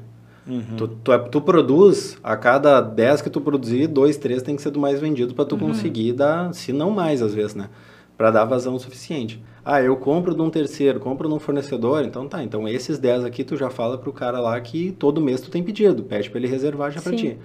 Uhum. 0.47 0.75
Tu, 0.77 0.87
tu, 0.87 1.11
é, 1.11 1.17
tu, 1.17 1.41
produz, 1.41 2.17
a 2.23 2.37
cada 2.37 2.79
10 2.79 3.23
que 3.23 3.29
tu 3.29 3.41
produzir, 3.41 3.87
2, 3.87 4.17
3 4.17 4.43
tem 4.43 4.55
que 4.55 4.61
ser 4.61 4.69
do 4.69 4.79
mais 4.79 4.99
vendido 4.99 5.33
para 5.33 5.45
tu 5.45 5.55
uhum. 5.55 5.69
conseguir 5.69 6.13
dar, 6.13 6.53
se 6.53 6.71
não 6.71 6.91
mais 6.91 7.21
às 7.21 7.33
vezes, 7.33 7.55
né? 7.55 7.69
Para 8.17 8.31
dar 8.31 8.45
vazão 8.45 8.77
suficiente. 8.79 9.43
Ah, 9.63 9.81
eu 9.81 9.97
compro 9.97 10.35
de 10.35 10.41
um 10.41 10.49
terceiro, 10.49 10.99
compro 10.99 11.27
de 11.27 11.33
um 11.33 11.39
fornecedor, 11.39 12.03
então 12.03 12.27
tá. 12.27 12.43
Então 12.43 12.67
esses 12.67 12.99
10 12.99 13.25
aqui 13.25 13.43
tu 13.43 13.57
já 13.57 13.69
fala 13.69 13.97
pro 13.97 14.13
cara 14.13 14.39
lá 14.39 14.59
que 14.61 14.91
todo 14.91 15.19
mês 15.19 15.41
tu 15.41 15.49
tem 15.49 15.63
pedido, 15.63 16.03
pede 16.03 16.29
para 16.29 16.39
ele 16.39 16.47
reservar 16.47 16.91
já 16.91 17.01
para 17.01 17.15
ti. 17.15 17.37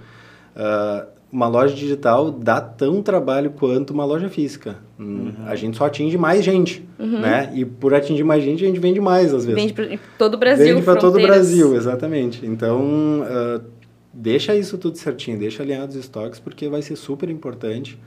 Uh, 0.55 1.21
uma 1.33 1.47
loja 1.47 1.75
digital 1.75 2.31
dá 2.31 2.61
tão 2.61 3.03
trabalho 3.03 3.53
quanto 3.53 3.93
uma 3.93 4.05
loja 4.05 4.29
física. 4.29 4.79
Hum, 4.99 5.05
uhum. 5.05 5.47
A 5.47 5.55
gente 5.55 5.77
só 5.77 5.87
atinge 5.87 6.19
mais 6.19 6.45
gente, 6.45 6.87
uhum. 6.99 7.21
né? 7.21 7.53
E 7.55 7.65
por 7.65 7.95
atingir 7.95 8.25
mais 8.25 8.43
gente, 8.43 8.65
a 8.65 8.67
gente 8.67 8.81
vende 8.81 9.01
mais 9.01 9.33
às 9.33 9.45
vezes. 9.45 9.61
Vende 9.61 9.73
para 9.73 9.99
todo 10.19 10.35
o 10.35 10.39
Brasil. 10.39 10.67
Vende 10.67 10.83
para 10.83 10.97
todo 10.97 11.19
o 11.19 11.23
Brasil, 11.23 11.77
exatamente. 11.77 12.45
Então, 12.45 13.23
uh, 13.23 13.65
deixa 14.13 14.57
isso 14.57 14.77
tudo 14.77 14.99
certinho, 14.99 15.39
deixa 15.39 15.63
alinhados 15.63 15.95
os 15.95 16.03
estoques, 16.03 16.41
porque 16.41 16.69
vai 16.69 16.83
ser 16.83 16.97
super 16.97 17.31
importante. 17.31 17.99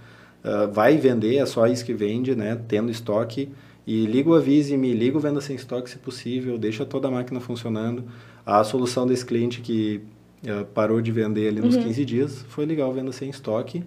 Uh, 0.43 0.71
vai 0.71 0.97
vender, 0.97 1.37
é 1.37 1.45
só 1.45 1.65
isso 1.67 1.85
que 1.85 1.93
vende, 1.93 2.35
né? 2.35 2.59
Tendo 2.67 2.91
estoque. 2.91 3.49
E 3.85 4.05
liga 4.05 4.29
o 4.29 4.33
Avise-me, 4.33 4.93
liga 4.93 5.17
o 5.17 5.19
Venda 5.19 5.41
Sem 5.41 5.55
Estoque 5.55 5.89
se 5.89 5.97
possível, 5.97 6.57
deixa 6.57 6.85
toda 6.85 7.09
a 7.09 7.11
máquina 7.11 7.39
funcionando. 7.39 8.05
A 8.45 8.63
solução 8.63 9.05
desse 9.05 9.25
cliente 9.25 9.59
que 9.59 10.01
uh, 10.45 10.65
parou 10.73 11.01
de 11.01 11.11
vender 11.11 11.49
ali 11.49 11.59
nos 11.59 11.75
uhum. 11.75 11.83
15 11.83 12.05
dias 12.05 12.45
foi 12.47 12.65
ligar 12.65 12.87
o 12.87 12.93
Venda 12.93 13.11
Sem 13.11 13.29
Estoque, 13.29 13.83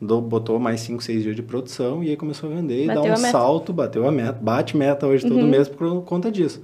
do, 0.00 0.20
botou 0.20 0.58
mais 0.60 0.80
5, 0.80 1.02
6 1.02 1.22
dias 1.24 1.36
de 1.36 1.42
produção 1.42 2.02
e 2.02 2.10
aí 2.10 2.16
começou 2.16 2.50
a 2.50 2.54
vender 2.54 2.86
bateu 2.86 3.04
e 3.04 3.08
dá 3.08 3.12
um 3.12 3.16
salto, 3.16 3.72
bateu 3.72 4.06
a 4.06 4.12
meta, 4.12 4.38
bate 4.40 4.76
meta 4.76 5.06
hoje 5.06 5.24
uhum. 5.24 5.30
todo 5.30 5.46
mês 5.46 5.68
por 5.68 6.02
conta 6.02 6.30
disso. 6.30 6.62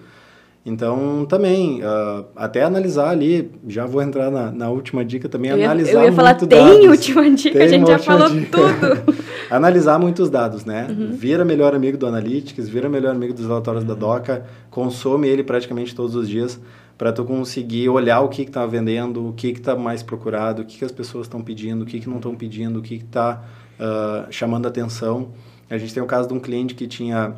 Então, 0.65 1.25
também, 1.27 1.81
uh, 1.81 2.25
até 2.35 2.65
analisar 2.65 3.11
ali, 3.11 3.53
já 3.69 3.87
vou 3.87 4.03
entrar 4.03 4.33
na, 4.33 4.51
na 4.51 4.69
última 4.69 5.05
dica 5.05 5.29
também, 5.29 5.53
eu 5.53 5.59
ia, 5.59 5.67
analisar 5.67 5.93
Eu 5.93 6.05
ia 6.05 6.13
falar, 6.13 6.35
tem 6.35 6.49
dados. 6.49 6.87
última 6.87 7.31
dica, 7.31 7.63
a 7.63 7.69
gente 7.69 7.87
já 7.87 7.99
falou 8.01 8.29
dica. 8.31 8.59
tudo. 8.59 9.15
analisar 9.51 9.99
muitos 9.99 10.31
dados, 10.31 10.65
né? 10.65 10.87
Uhum. 10.89 11.17
Vira 11.17 11.45
melhor 11.45 11.75
amigo 11.75 11.97
do 11.97 12.07
Analytics, 12.07 12.69
vira 12.69 12.89
melhor 12.89 13.15
amigo 13.15 13.35
dos 13.35 13.47
relatórios 13.47 13.85
da 13.85 13.95
Doca, 13.95 14.47
consome 14.71 15.29
ele 15.29 15.43
praticamente 15.43 15.95
todos 15.95 16.15
os 16.15 16.29
dias 16.29 16.61
para 16.97 17.13
tu 17.13 17.25
conseguir 17.25 17.89
olhar 17.89 18.21
o 18.21 18.29
que 18.29 18.43
está 18.43 18.65
vendendo, 18.65 19.29
o 19.29 19.33
que 19.33 19.49
está 19.49 19.77
mais 19.77 20.03
procurado, 20.03 20.63
o 20.63 20.65
que, 20.65 20.79
que 20.79 20.85
as 20.85 20.93
pessoas 20.93 21.27
estão 21.27 21.43
pedindo, 21.43 21.83
o 21.83 21.87
que, 21.87 22.01
que 22.01 22.09
não 22.09 22.17
estão 22.17 22.35
pedindo, 22.35 22.79
o 22.79 22.83
que 22.83 22.95
está 22.95 23.45
uh, 23.79 24.33
chamando 24.33 24.67
atenção. 24.67 25.29
A 25.69 25.77
gente 25.77 25.93
tem 25.93 26.03
o 26.03 26.07
caso 26.07 26.29
de 26.29 26.35
um 26.35 26.41
cliente 26.41 26.75
que 26.75 26.87
tinha 26.87 27.35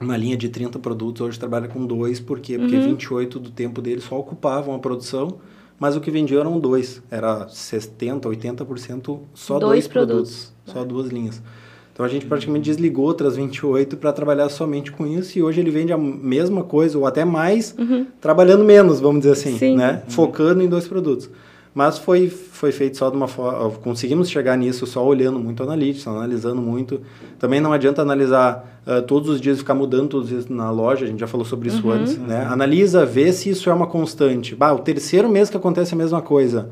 uma 0.00 0.16
linha 0.16 0.36
de 0.36 0.48
30 0.48 0.78
produtos, 0.78 1.22
hoje 1.22 1.38
trabalha 1.38 1.66
com 1.66 1.84
dois, 1.84 2.20
por 2.20 2.38
quê? 2.38 2.58
Porque 2.58 2.76
uhum. 2.76 2.90
28 2.90 3.38
do 3.40 3.50
tempo 3.50 3.82
dele 3.82 4.00
só 4.00 4.18
ocupavam 4.18 4.74
a 4.74 4.78
produção, 4.78 5.38
mas 5.78 5.96
o 5.96 6.00
que 6.00 6.10
vendia 6.10 6.40
eram 6.40 6.58
dois, 6.58 7.02
era 7.10 7.48
70, 7.48 8.28
80% 8.28 9.20
só 9.34 9.58
dois, 9.58 9.70
dois 9.70 9.88
produtos, 9.88 10.52
produtos, 10.64 10.72
só 10.72 10.84
duas 10.84 11.08
linhas. 11.08 11.42
Então 11.94 12.04
a 12.04 12.08
gente 12.08 12.26
praticamente 12.26 12.64
desligou 12.64 13.04
outras 13.04 13.36
28 13.36 13.96
para 13.96 14.12
trabalhar 14.12 14.48
somente 14.48 14.90
com 14.90 15.06
isso 15.06 15.38
e 15.38 15.42
hoje 15.42 15.60
ele 15.60 15.70
vende 15.70 15.92
a 15.92 15.96
mesma 15.96 16.64
coisa 16.64 16.98
ou 16.98 17.06
até 17.06 17.24
mais, 17.24 17.72
uhum. 17.78 18.04
trabalhando 18.20 18.64
menos, 18.64 18.98
vamos 18.98 19.20
dizer 19.20 19.32
assim, 19.32 19.56
Sim. 19.56 19.76
né? 19.76 20.02
Uhum. 20.04 20.10
Focando 20.10 20.62
em 20.62 20.68
dois 20.68 20.88
produtos. 20.88 21.30
Mas 21.74 21.98
foi, 21.98 22.28
foi 22.28 22.70
feito 22.70 22.96
só 22.96 23.10
de 23.10 23.16
uma 23.16 23.26
forma. 23.26 23.68
Conseguimos 23.78 24.30
chegar 24.30 24.56
nisso 24.56 24.86
só 24.86 25.04
olhando 25.04 25.40
muito 25.40 25.60
analítica, 25.60 26.08
analisando 26.08 26.62
muito. 26.62 27.00
Também 27.36 27.60
não 27.60 27.72
adianta 27.72 28.00
analisar 28.00 28.80
uh, 28.86 29.02
todos 29.02 29.28
os 29.28 29.40
dias 29.40 29.58
ficar 29.58 29.74
mudando 29.74 30.08
todos 30.08 30.26
os 30.26 30.30
dias 30.30 30.48
na 30.48 30.70
loja, 30.70 31.04
a 31.04 31.08
gente 31.08 31.18
já 31.18 31.26
falou 31.26 31.44
sobre 31.44 31.68
isso 31.68 31.84
uhum. 31.84 31.92
antes. 31.92 32.16
Né? 32.16 32.46
Analisa, 32.48 33.04
vê 33.04 33.32
se 33.32 33.50
isso 33.50 33.68
é 33.68 33.74
uma 33.74 33.88
constante. 33.88 34.54
Bah, 34.54 34.72
o 34.72 34.78
terceiro 34.78 35.28
mês 35.28 35.50
que 35.50 35.56
acontece 35.56 35.94
a 35.94 35.96
mesma 35.96 36.22
coisa. 36.22 36.70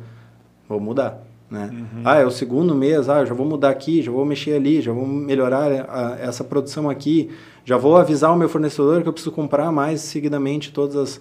Vou 0.68 0.78
mudar. 0.78 1.20
Né? 1.50 1.68
Uhum. 1.70 2.02
Ah, 2.04 2.18
é 2.18 2.24
o 2.24 2.30
segundo 2.30 2.72
mês, 2.72 3.08
ah, 3.08 3.24
já 3.24 3.34
vou 3.34 3.44
mudar 3.44 3.70
aqui, 3.70 4.00
já 4.00 4.10
vou 4.10 4.24
mexer 4.24 4.54
ali, 4.54 4.80
já 4.80 4.92
vou 4.92 5.06
melhorar 5.06 5.84
a, 5.90 6.16
essa 6.18 6.42
produção 6.42 6.88
aqui, 6.88 7.28
já 7.64 7.76
vou 7.76 7.96
avisar 7.96 8.32
o 8.32 8.36
meu 8.36 8.48
fornecedor 8.48 9.02
que 9.02 9.08
eu 9.08 9.12
preciso 9.12 9.32
comprar 9.32 9.70
mais 9.72 10.00
seguidamente 10.00 10.72
todas 10.72 10.96
as 10.96 11.20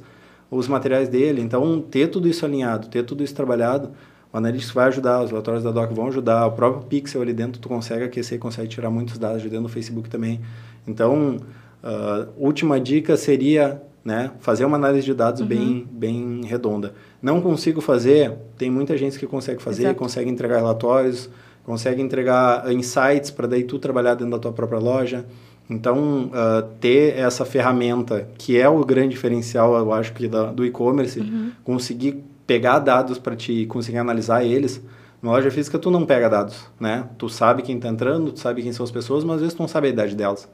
os 0.52 0.68
materiais 0.68 1.08
dele. 1.08 1.42
Então, 1.42 1.82
ter 1.82 2.08
tudo 2.08 2.28
isso 2.28 2.46
alinhado, 2.46 2.90
ter 2.90 3.04
tudo 3.04 3.24
isso 3.24 3.34
trabalhado, 3.34 3.92
o 4.34 4.38
Analytics 4.38 4.72
vai 4.72 4.88
ajudar, 4.88 5.24
os 5.24 5.32
relatórios 5.32 5.64
da 5.64 5.72
Doc 5.72 5.92
vão 5.92 6.08
ajudar, 6.08 6.46
o 6.46 6.52
próprio 6.52 6.86
Pixel 6.86 7.22
ali 7.22 7.34
dentro 7.34 7.60
tu 7.60 7.70
consegue 7.70 8.04
aquecer, 8.04 8.38
consegue 8.38 8.68
tirar 8.68 8.90
muitos 8.90 9.18
dados 9.18 9.42
de 9.42 9.50
dentro 9.50 9.64
do 9.64 9.70
Facebook 9.70 10.10
também. 10.10 10.42
Então, 10.86 11.38
uh, 11.84 12.28
última 12.38 12.80
dica 12.80 13.16
seria 13.16 13.82
né, 14.04 14.32
fazer 14.40 14.66
uma 14.66 14.78
análise 14.78 15.06
de 15.06 15.14
dados 15.14 15.42
uhum. 15.42 15.48
bem, 15.48 15.88
bem 15.92 16.42
redonda. 16.46 16.94
Não 17.22 17.42
consigo 17.42 17.82
fazer, 17.82 18.34
tem 18.58 18.70
muita 18.70 18.98
gente 18.98 19.18
que 19.18 19.28
consegue 19.28 19.62
fazer, 19.62 19.84
Exato. 19.84 20.00
consegue 20.00 20.30
entregar 20.30 20.58
relatórios, 20.58 21.30
consegue 21.64 22.02
entregar 22.02 22.72
insights 22.72 23.32
para 23.32 23.48
daí 23.48 23.64
tu 23.64 23.80
trabalhar 23.80 24.16
dentro 24.16 24.32
da 24.32 24.40
tua 24.40 24.52
própria 24.52 24.80
loja. 24.80 25.26
Então, 25.72 26.26
uh, 26.26 26.64
ter 26.82 27.18
essa 27.18 27.46
ferramenta, 27.46 28.28
que 28.38 28.60
é 28.60 28.68
o 28.68 28.84
grande 28.84 29.12
diferencial, 29.12 29.74
eu 29.78 29.94
acho 29.94 30.12
que 30.12 30.28
da, 30.28 30.52
do 30.52 30.66
e-commerce, 30.66 31.22
uhum. 31.22 31.52
conseguir 31.64 32.22
pegar 32.46 32.80
dados 32.80 33.18
para 33.18 33.38
te 33.38 33.66
conseguir 33.68 33.98
analisar 33.98 34.44
eles. 34.44 34.82
Na 35.22 35.32
loja 35.32 35.50
física, 35.50 35.80
tu 35.80 35.90
não 35.90 36.06
pega 36.06 36.30
dados, 36.30 36.66
né? 36.78 37.06
Tu 37.18 37.30
sabe 37.30 37.62
quem 37.62 37.78
está 37.78 37.88
entrando, 37.88 38.34
tu 38.34 38.40
sabe 38.40 38.62
quem 38.62 38.74
são 38.74 38.84
as 38.84 38.92
pessoas, 38.92 39.24
mas 39.24 39.36
às 39.36 39.42
vezes 39.44 39.54
tu 39.54 39.62
não 39.62 39.68
sabe 39.68 39.88
a 39.88 39.92
idade 39.92 40.14
delas. 40.14 40.50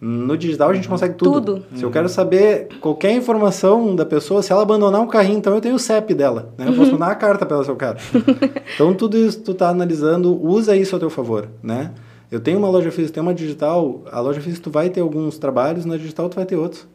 No 0.00 0.36
digital 0.36 0.70
a 0.70 0.74
gente 0.74 0.88
consegue 0.88 1.14
tudo. 1.14 1.60
Tudo. 1.60 1.64
Se 1.76 1.84
eu 1.84 1.90
quero 1.92 2.08
saber 2.08 2.66
qualquer 2.80 3.12
informação 3.12 3.94
da 3.94 4.04
pessoa, 4.04 4.42
se 4.42 4.50
ela 4.50 4.62
abandonar 4.62 5.00
um 5.00 5.06
carrinho, 5.06 5.38
então 5.38 5.54
eu 5.54 5.60
tenho 5.60 5.76
o 5.76 5.78
CEP 5.78 6.14
dela, 6.14 6.52
né? 6.58 6.66
Eu 6.66 6.72
posso 6.72 6.86
uhum. 6.90 6.92
mandar 6.94 7.10
uma 7.10 7.14
carta 7.14 7.46
para 7.46 7.58
ela 7.58 7.64
se 7.64 7.70
eu 7.70 7.76
quero. 7.76 7.98
então 8.74 8.92
tudo 8.92 9.16
isso 9.16 9.40
tu 9.40 9.54
tá 9.54 9.68
analisando, 9.68 10.36
usa 10.44 10.74
isso 10.74 10.96
a 10.96 10.98
teu 10.98 11.10
favor, 11.10 11.46
né? 11.62 11.92
Eu 12.32 12.40
tenho 12.40 12.58
uma 12.58 12.70
loja 12.70 12.90
física, 12.90 13.12
tem 13.12 13.22
uma 13.22 13.34
digital, 13.34 14.04
a 14.10 14.18
loja 14.18 14.40
física 14.40 14.64
tu 14.64 14.70
vai 14.70 14.88
ter 14.88 15.00
alguns 15.02 15.36
trabalhos, 15.36 15.84
na 15.84 15.98
digital 15.98 16.30
tu 16.30 16.36
vai 16.36 16.46
ter 16.46 16.56
outros. 16.56 16.88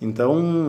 Então, 0.00 0.68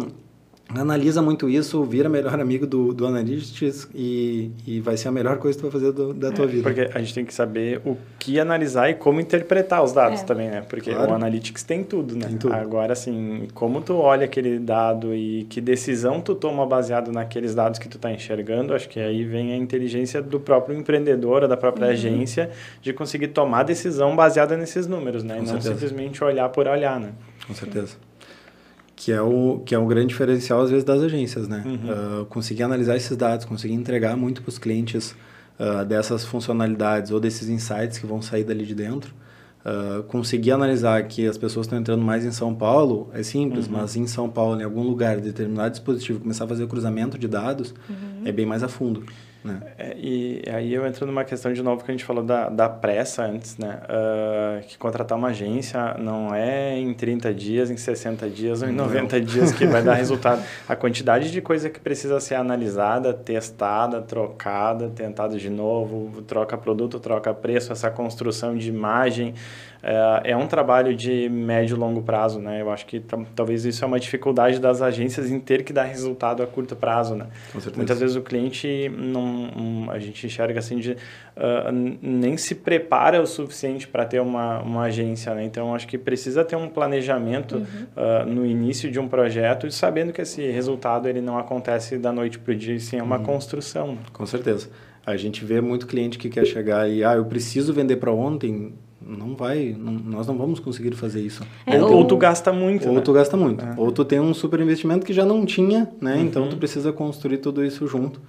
analisa 0.76 1.22
muito 1.22 1.50
isso, 1.50 1.84
vira 1.84 2.08
melhor 2.08 2.40
amigo 2.40 2.66
do, 2.66 2.94
do 2.94 3.06
Analytics 3.06 3.90
e, 3.94 4.52
e 4.66 4.80
vai 4.80 4.98
ser 4.98 5.08
a 5.08 5.12
melhor 5.12 5.38
coisa 5.38 5.58
que 5.58 5.64
tu 5.64 5.70
vai 5.70 5.80
fazer 5.80 5.92
do, 5.92 6.14
da 6.14 6.32
tua 6.32 6.46
é, 6.46 6.48
vida. 6.48 6.64
Porque 6.64 6.90
a 6.94 7.00
gente 7.00 7.14
tem 7.14 7.26
que 7.26 7.34
saber 7.34 7.82
o 7.86 7.98
que 8.20 8.40
analisar 8.40 8.90
e 8.90 8.94
como 8.94 9.20
interpretar 9.20 9.84
os 9.84 9.92
dados 9.92 10.22
é. 10.22 10.24
também, 10.24 10.50
né? 10.50 10.62
Porque 10.62 10.92
claro. 10.92 11.12
o 11.12 11.16
Analytics 11.16 11.64
tem 11.64 11.84
tudo, 11.84 12.16
né? 12.16 12.28
Tem 12.28 12.38
tudo. 12.38 12.54
Agora, 12.54 12.94
assim, 12.94 13.48
como 13.54 13.82
tu 13.82 13.96
olha 13.96 14.26
aquele 14.26 14.60
dado 14.60 15.14
e 15.14 15.46
que 15.50 15.60
decisão 15.60 16.22
tu 16.22 16.36
toma 16.36 16.66
baseado 16.66 17.12
naqueles 17.12 17.56
dados 17.56 17.80
que 17.80 17.90
tu 17.90 17.98
está 17.98 18.12
enxergando, 18.12 18.74
acho 18.74 18.88
que 18.88 19.00
aí 19.00 19.24
vem 19.24 19.54
a 19.54 19.58
inteligência 19.58 20.22
do 20.22 20.40
próprio 20.40 20.78
empreendedor, 20.78 21.48
da 21.48 21.58
própria 21.58 21.88
uhum. 21.88 21.94
agência, 21.94 22.50
de 22.82 22.94
conseguir 22.94 23.30
tomar 23.30 23.64
decisão 23.64 24.16
baseada 24.16 24.56
nesses 24.56 24.88
números, 24.88 25.24
né? 25.24 25.36
Com 25.36 25.44
e 25.44 25.46
não 25.48 25.62
certeza. 25.62 25.74
simplesmente 25.74 26.24
olhar 26.24 26.50
por 26.50 26.68
olhar, 26.68 27.00
né? 27.00 27.12
Com 27.48 27.54
certeza 27.54 28.11
que 29.04 29.12
é 29.12 29.20
o 29.20 29.60
que 29.66 29.74
é 29.74 29.80
um 29.80 29.88
grande 29.88 30.10
diferencial 30.10 30.62
às 30.62 30.70
vezes 30.70 30.84
das 30.84 31.02
agências, 31.02 31.48
né? 31.48 31.64
Uhum. 31.66 32.22
Uh, 32.22 32.26
conseguir 32.26 32.62
analisar 32.62 32.96
esses 32.96 33.18
dados, 33.18 33.48
conseguir 33.48 33.74
entregar 33.74 34.16
muito 34.16 34.44
para 34.44 34.50
os 34.50 34.60
clientes 34.60 35.16
uh, 35.60 35.84
dessas 35.84 36.24
funcionalidades 36.24 37.10
ou 37.10 37.20
desses 37.20 37.50
insights 37.50 37.98
que 37.98 38.06
vão 38.06 38.22
sair 38.22 38.44
dali 38.44 38.64
de 38.64 38.76
dentro. 38.76 39.12
Uh, 39.66 40.04
conseguir 40.04 40.52
analisar 40.52 41.02
que 41.08 41.26
as 41.26 41.36
pessoas 41.36 41.66
estão 41.66 41.80
entrando 41.80 42.04
mais 42.04 42.24
em 42.24 42.32
São 42.32 42.54
Paulo 42.54 43.10
é 43.12 43.24
simples, 43.24 43.66
uhum. 43.66 43.74
mas 43.74 43.96
em 43.96 44.06
São 44.06 44.30
Paulo, 44.30 44.62
em 44.62 44.64
algum 44.64 44.84
lugar, 44.84 45.20
determinado 45.20 45.72
dispositivo, 45.72 46.20
começar 46.20 46.46
a 46.46 46.48
fazer 46.48 46.64
o 46.64 46.68
cruzamento 46.68 47.18
de 47.18 47.28
dados 47.28 47.74
uhum. 47.90 48.22
é 48.24 48.32
bem 48.32 48.46
mais 48.46 48.62
a 48.62 48.68
fundo. 48.68 49.04
Né? 49.44 49.60
É, 49.78 49.96
e 49.98 50.44
aí 50.52 50.74
eu 50.74 50.86
entro 50.86 51.06
numa 51.06 51.24
questão 51.24 51.52
de 51.52 51.64
novo 51.64 51.84
que 51.84 51.90
a 51.90 51.94
gente 51.94 52.06
falou 52.06 52.24
da, 52.24 52.48
da 52.48 52.70
pressa 52.70 53.24
antes, 53.24 53.58
né? 53.58 53.80
Uh, 53.84 54.68
que 54.68 54.78
contratar 54.78 55.18
uma 55.18 55.30
agência 55.30 55.96
não 55.98 56.34
é 56.34 56.78
em 56.78 56.94
30 56.94 57.34
dias, 57.34 57.72
em 57.72 57.78
60 57.78 58.30
dias 58.30 58.62
ou 58.62 58.70
em 58.70 58.72
90 58.72 59.18
não. 59.18 59.26
dias 59.26 59.52
que 59.52 59.66
vai 59.66 59.82
dar 59.82 59.96
resultado. 60.02 60.44
A 60.70 60.76
quantidade 60.76 61.32
de 61.32 61.42
coisa 61.42 61.70
que 61.70 61.80
precisa 61.80 62.20
ser 62.20 62.36
analisada, 62.36 63.14
testada, 63.14 64.00
trocada, 64.02 64.90
tentada 64.90 65.38
de 65.38 65.50
novo, 65.50 66.22
troca 66.22 66.56
produto, 66.58 67.00
troca 67.00 67.34
preço, 67.34 67.72
essa 67.72 67.90
construção 67.90 68.56
de 68.56 68.70
imagem, 68.70 69.34
é, 69.84 70.32
é 70.32 70.38
um 70.38 70.48
trabalho 70.48 70.96
de 70.96 71.28
médio 71.30 71.76
e 71.76 71.80
longo 71.80 72.02
prazo, 72.02 72.40
né? 72.40 72.62
Eu 72.62 72.70
acho 72.70 72.86
que 72.86 73.04
talvez 73.36 73.66
isso 73.66 73.84
é 73.84 73.88
uma 73.88 74.00
dificuldade 74.00 74.60
das 74.60 74.82
agências 74.82 75.32
em 75.32 75.40
ter 75.40 75.64
que 75.64 75.74
dar 75.74 75.84
resultado 75.84 76.44
a 76.44 76.48
curto 76.48 76.76
prazo, 76.76 77.16
né? 77.16 77.28
Muitas 77.76 78.00
vezes 78.00 78.16
o 78.16 78.22
cliente 78.22 78.90
não, 78.90 79.24
um, 79.24 79.88
a 79.90 79.98
gente 80.00 80.26
enxerga 80.26 80.60
assim 80.60 80.78
de 80.78 80.92
uh, 80.92 81.98
nem 82.02 82.38
se 82.38 82.56
prepara 82.56 83.22
o 83.22 83.26
suficiente 83.28 83.88
para 83.88 84.06
ter 84.06 84.20
uma, 84.20 84.62
uma 84.62 84.84
agência, 84.84 85.34
né? 85.34 85.44
Então 85.44 85.74
acho 85.74 85.88
que 85.88 85.98
precisa 85.98 86.46
ter 86.46 86.56
um 86.56 86.70
planejamento 86.70 87.56
uhum. 87.56 87.64
uh, 87.64 88.26
no 88.26 88.46
início 88.46 88.92
de 88.92 89.00
um 89.00 89.08
projeto 89.08 89.66
e 89.66 89.72
sabendo 89.72 90.14
que 90.14 90.22
esse 90.22 90.50
resultado 90.52 91.08
ele 91.08 91.22
não 91.22 91.38
acontece 91.38 91.98
da 91.98 92.12
noite 92.12 92.38
para 92.38 92.54
o 92.54 92.56
dia, 92.56 92.80
sim 92.80 92.98
é 92.98 93.04
uma 93.04 93.18
uhum. 93.18 93.24
construção. 93.24 93.98
Com 94.14 94.26
certeza. 94.26 94.70
A 95.06 95.18
gente 95.18 95.44
vê 95.44 95.60
muito 95.60 95.88
cliente 95.88 96.18
que 96.18 96.30
quer 96.30 96.46
chegar 96.46 96.88
e, 96.88 97.04
ah, 97.04 97.16
eu 97.16 97.26
preciso 97.26 97.74
vender 97.74 97.96
para 97.96 98.12
ontem, 98.12 98.74
não 99.06 99.36
vai, 99.36 99.76
não, 99.78 99.94
nós 99.94 100.28
não 100.28 100.38
vamos 100.38 100.60
conseguir 100.60 100.96
fazer 100.96 101.22
isso. 101.22 101.44
É, 101.66 101.82
ou, 101.82 101.98
ou, 101.98 102.06
tu 102.06 102.16
gasta 102.16 102.54
muito, 102.54 102.88
Ou 102.88 102.96
né? 102.96 103.02
tu 103.02 103.12
gasta 103.14 103.36
muito. 103.36 103.66
É. 103.66 103.74
Ou 103.78 103.92
tu 103.92 104.06
tem 104.06 104.20
um 104.20 104.34
super 104.34 104.60
investimento 104.60 105.06
que 105.06 105.14
já 105.14 105.26
não 105.26 105.46
tinha, 105.46 105.90
né? 106.00 106.16
Uhum. 106.16 106.22
Então 106.22 106.50
tu 106.50 106.58
precisa 106.58 106.92
construir 106.94 107.38
tudo 107.38 107.64
isso 107.64 107.88
junto. 107.88 108.20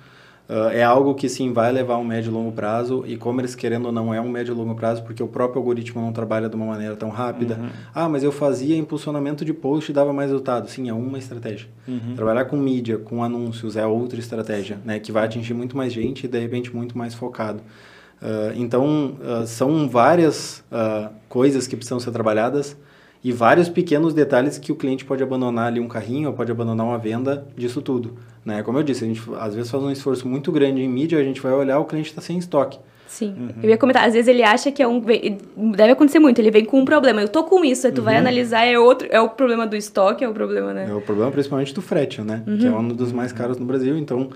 Uh, 0.48 0.68
é 0.72 0.82
algo 0.82 1.14
que 1.14 1.28
sim 1.28 1.52
vai 1.52 1.70
levar 1.70 1.96
um 1.98 2.04
médio 2.04 2.30
e 2.30 2.32
longo 2.32 2.50
prazo 2.50 3.04
e 3.06 3.16
como 3.16 3.40
eles 3.40 3.54
querendo 3.54 3.86
ou 3.86 3.92
não 3.92 4.12
é 4.12 4.20
um 4.20 4.28
médio 4.28 4.52
e 4.52 4.56
longo 4.56 4.74
prazo 4.74 5.02
porque 5.04 5.22
o 5.22 5.28
próprio 5.28 5.60
algoritmo 5.60 6.02
não 6.02 6.12
trabalha 6.12 6.48
de 6.48 6.56
uma 6.56 6.66
maneira 6.66 6.96
tão 6.96 7.10
rápida. 7.10 7.54
Uhum. 7.54 7.68
Ah, 7.94 8.08
mas 8.08 8.24
eu 8.24 8.32
fazia 8.32 8.76
impulsionamento 8.76 9.44
de 9.44 9.52
post 9.54 9.90
e 9.90 9.94
dava 9.94 10.12
mais 10.12 10.30
resultado. 10.30 10.68
Sim, 10.68 10.88
é 10.88 10.92
uma 10.92 11.16
estratégia. 11.16 11.68
Uhum. 11.86 12.14
Trabalhar 12.16 12.46
com 12.46 12.56
mídia, 12.56 12.98
com 12.98 13.22
anúncios 13.22 13.76
é 13.76 13.86
outra 13.86 14.18
estratégia, 14.18 14.78
né? 14.84 14.98
Que 14.98 15.12
vai 15.12 15.24
atingir 15.24 15.54
muito 15.54 15.76
mais 15.76 15.92
gente 15.92 16.24
e 16.24 16.28
de 16.28 16.38
repente 16.38 16.74
muito 16.74 16.98
mais 16.98 17.14
focado. 17.14 17.62
Uh, 18.22 18.52
então, 18.54 19.16
uh, 19.20 19.46
são 19.46 19.88
várias 19.88 20.62
uh, 20.70 21.10
coisas 21.28 21.66
que 21.66 21.74
precisam 21.74 21.98
ser 21.98 22.12
trabalhadas 22.12 22.76
e 23.24 23.32
vários 23.32 23.68
pequenos 23.68 24.14
detalhes 24.14 24.58
que 24.58 24.70
o 24.70 24.76
cliente 24.76 25.04
pode 25.04 25.22
abandonar 25.24 25.66
ali 25.66 25.80
um 25.80 25.88
carrinho 25.88 26.28
ou 26.28 26.34
pode 26.34 26.50
abandonar 26.50 26.86
uma 26.86 26.98
venda 26.98 27.44
disso 27.56 27.82
tudo. 27.82 28.16
Né? 28.44 28.62
Como 28.62 28.78
eu 28.78 28.82
disse, 28.84 29.04
a 29.04 29.08
gente 29.08 29.20
às 29.40 29.54
vezes 29.56 29.70
faz 29.70 29.82
um 29.82 29.90
esforço 29.90 30.28
muito 30.28 30.52
grande 30.52 30.80
em 30.80 30.88
mídia, 30.88 31.18
a 31.18 31.24
gente 31.24 31.40
vai 31.40 31.52
olhar 31.52 31.80
o 31.80 31.84
cliente 31.84 32.10
está 32.10 32.20
sem 32.20 32.38
estoque. 32.38 32.78
Sim. 33.12 33.34
Uhum. 33.38 33.62
Eu 33.62 33.68
ia 33.68 33.76
comentar, 33.76 34.06
às 34.06 34.14
vezes 34.14 34.26
ele 34.26 34.42
acha 34.42 34.72
que 34.72 34.82
é 34.82 34.88
um. 34.88 34.98
Deve 35.76 35.92
acontecer 35.92 36.18
muito, 36.18 36.38
ele 36.38 36.50
vem 36.50 36.64
com 36.64 36.80
um 36.80 36.84
problema. 36.84 37.20
Eu 37.20 37.28
tô 37.28 37.44
com 37.44 37.62
isso, 37.62 37.86
aí 37.86 37.92
tu 37.92 37.98
uhum. 37.98 38.04
vai 38.04 38.16
analisar, 38.16 38.64
é 38.64 38.78
outro. 38.78 39.06
É 39.10 39.20
o 39.20 39.28
problema 39.28 39.66
do 39.66 39.76
estoque, 39.76 40.24
é 40.24 40.28
o 40.28 40.32
problema, 40.32 40.72
né? 40.72 40.86
É 40.88 40.94
o 40.94 41.00
problema 41.02 41.30
principalmente 41.30 41.74
do 41.74 41.82
frete, 41.82 42.22
né? 42.22 42.42
Uhum. 42.46 42.58
Que 42.58 42.66
é 42.66 42.70
um 42.70 42.88
dos 42.88 43.12
mais 43.12 43.30
caros 43.30 43.58
no 43.58 43.66
Brasil. 43.66 43.98
Então, 43.98 44.30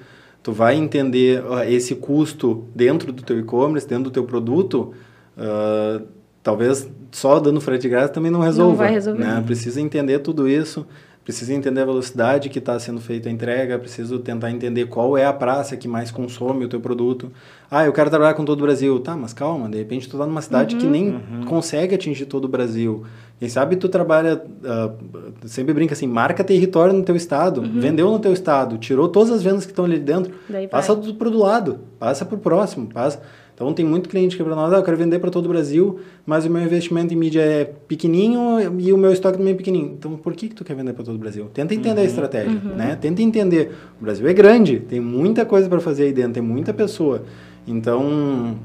tu 0.47 0.53
vai 0.53 0.77
entender 0.77 1.43
esse 1.67 1.97
custo 1.97 2.69
dentro 2.73 3.13
do 3.13 3.21
teu 3.21 3.37
e-commerce, 3.37 3.85
dentro 3.85 4.05
do 4.05 4.11
teu 4.13 4.23
produto. 4.23 4.95
Uh, 5.37 6.07
talvez 6.41 6.89
só 7.11 7.41
dando 7.41 7.61
frete 7.61 7.89
grátis 7.89 8.15
também 8.15 8.31
não 8.31 8.39
resolva. 8.39 8.71
Não 8.71 8.77
vai 8.77 8.93
resolver. 8.93 9.25
Né? 9.25 9.43
Precisa 9.45 9.81
entender 9.81 10.21
tudo 10.21 10.49
isso 10.49 10.87
preciso 11.27 11.53
entender 11.53 11.81
a 11.81 11.85
velocidade 11.85 12.49
que 12.49 12.61
está 12.61 12.79
sendo 12.79 13.01
feita 13.01 13.29
a 13.29 13.33
entrega, 13.33 13.77
preciso 13.81 14.21
tentar 14.21 14.49
entender 14.53 14.87
qual 14.87 15.19
é 15.19 15.27
a 15.27 15.33
praça 15.33 15.77
que 15.77 15.89
mais 15.89 16.13
consome 16.13 16.65
o 16.65 16.69
teu 16.69 16.79
produto. 16.79 17.33
Ah, 17.69 17.85
eu 17.85 17.93
quero 17.93 18.09
trabalhar 18.09 18.35
com 18.35 18.45
todo 18.45 18.61
o 18.61 18.63
Brasil. 18.63 19.01
Tá, 19.01 19.17
mas 19.17 19.33
calma, 19.33 19.69
de 19.69 19.77
repente 19.77 20.09
tu 20.09 20.13
está 20.13 20.25
numa 20.25 20.41
cidade 20.41 20.77
uhum. 20.77 20.81
que 20.81 20.87
nem 20.87 21.09
uhum. 21.09 21.45
consegue 21.45 21.97
atingir 21.97 22.27
todo 22.27 22.45
o 22.45 22.49
Brasil. 22.49 23.05
Quem 23.39 23.49
sabe 23.49 23.77
tu 23.77 23.89
trabalha, 23.89 24.43
uh, 24.43 25.49
sempre 25.49 25.75
brinca 25.75 25.93
assim, 25.93 26.07
marca 26.07 26.43
território 26.43 26.95
no 26.95 27.03
teu 27.03 27.15
estado, 27.15 27.61
uhum. 27.61 27.81
vendeu 27.81 28.11
no 28.11 28.19
teu 28.19 28.33
estado, 28.33 28.79
tirou 28.79 29.09
todas 29.09 29.31
as 29.31 29.43
vendas 29.43 29.65
que 29.67 29.73
estão 29.73 29.85
ali 29.85 29.99
dentro, 29.99 30.33
passa 30.71 30.97
para 30.97 31.29
o 31.29 31.39
lado, 31.39 31.81
passa 31.99 32.25
para 32.25 32.35
o 32.35 32.39
próximo, 32.39 32.87
passa... 32.87 33.21
Então 33.55 33.73
tem 33.73 33.87
muito 33.87 34.11
cliente 34.11 34.37
que 34.37 34.45
para 34.45 34.55
nós, 34.55 34.71
ah, 34.71 34.77
eu 34.77 34.83
quero 34.83 34.99
vender 34.99 35.19
para 35.19 35.31
todo 35.31 35.47
o 35.47 35.49
Brasil, 35.49 35.99
mas 36.27 36.45
o 36.45 36.51
meu 36.51 36.63
investimento 36.63 37.15
em 37.15 37.17
mídia 37.17 37.41
é 37.41 37.65
pequenininho 37.65 38.59
e 38.79 38.93
o 38.93 38.99
meu 38.99 39.11
estoque 39.11 39.39
também 39.39 39.55
é 39.55 39.57
pequenininho. 39.57 39.95
Então 39.99 40.15
por 40.15 40.35
que 40.35 40.51
que 40.51 40.55
tu 40.55 40.63
quer 40.63 40.77
vender 40.77 40.93
para 40.93 41.03
todo 41.03 41.15
o 41.15 41.19
Brasil? 41.19 41.47
Tenta 41.55 41.73
entender 41.73 42.01
uhum, 42.01 42.05
a 42.05 42.05
estratégia, 42.05 42.51
uhum. 42.51 42.77
né? 42.77 42.99
Tenta 43.01 43.23
entender. 43.23 43.73
O 43.99 44.05
Brasil 44.05 44.29
é 44.29 44.35
grande, 44.35 44.81
tem 44.81 45.01
muita 45.01 45.47
coisa 45.47 45.71
para 45.71 45.81
fazer 45.81 46.05
aí 46.05 46.13
dentro, 46.13 46.35
tem 46.35 46.43
muita 46.43 46.75
pessoa. 46.75 47.23
Então, 47.67 48.59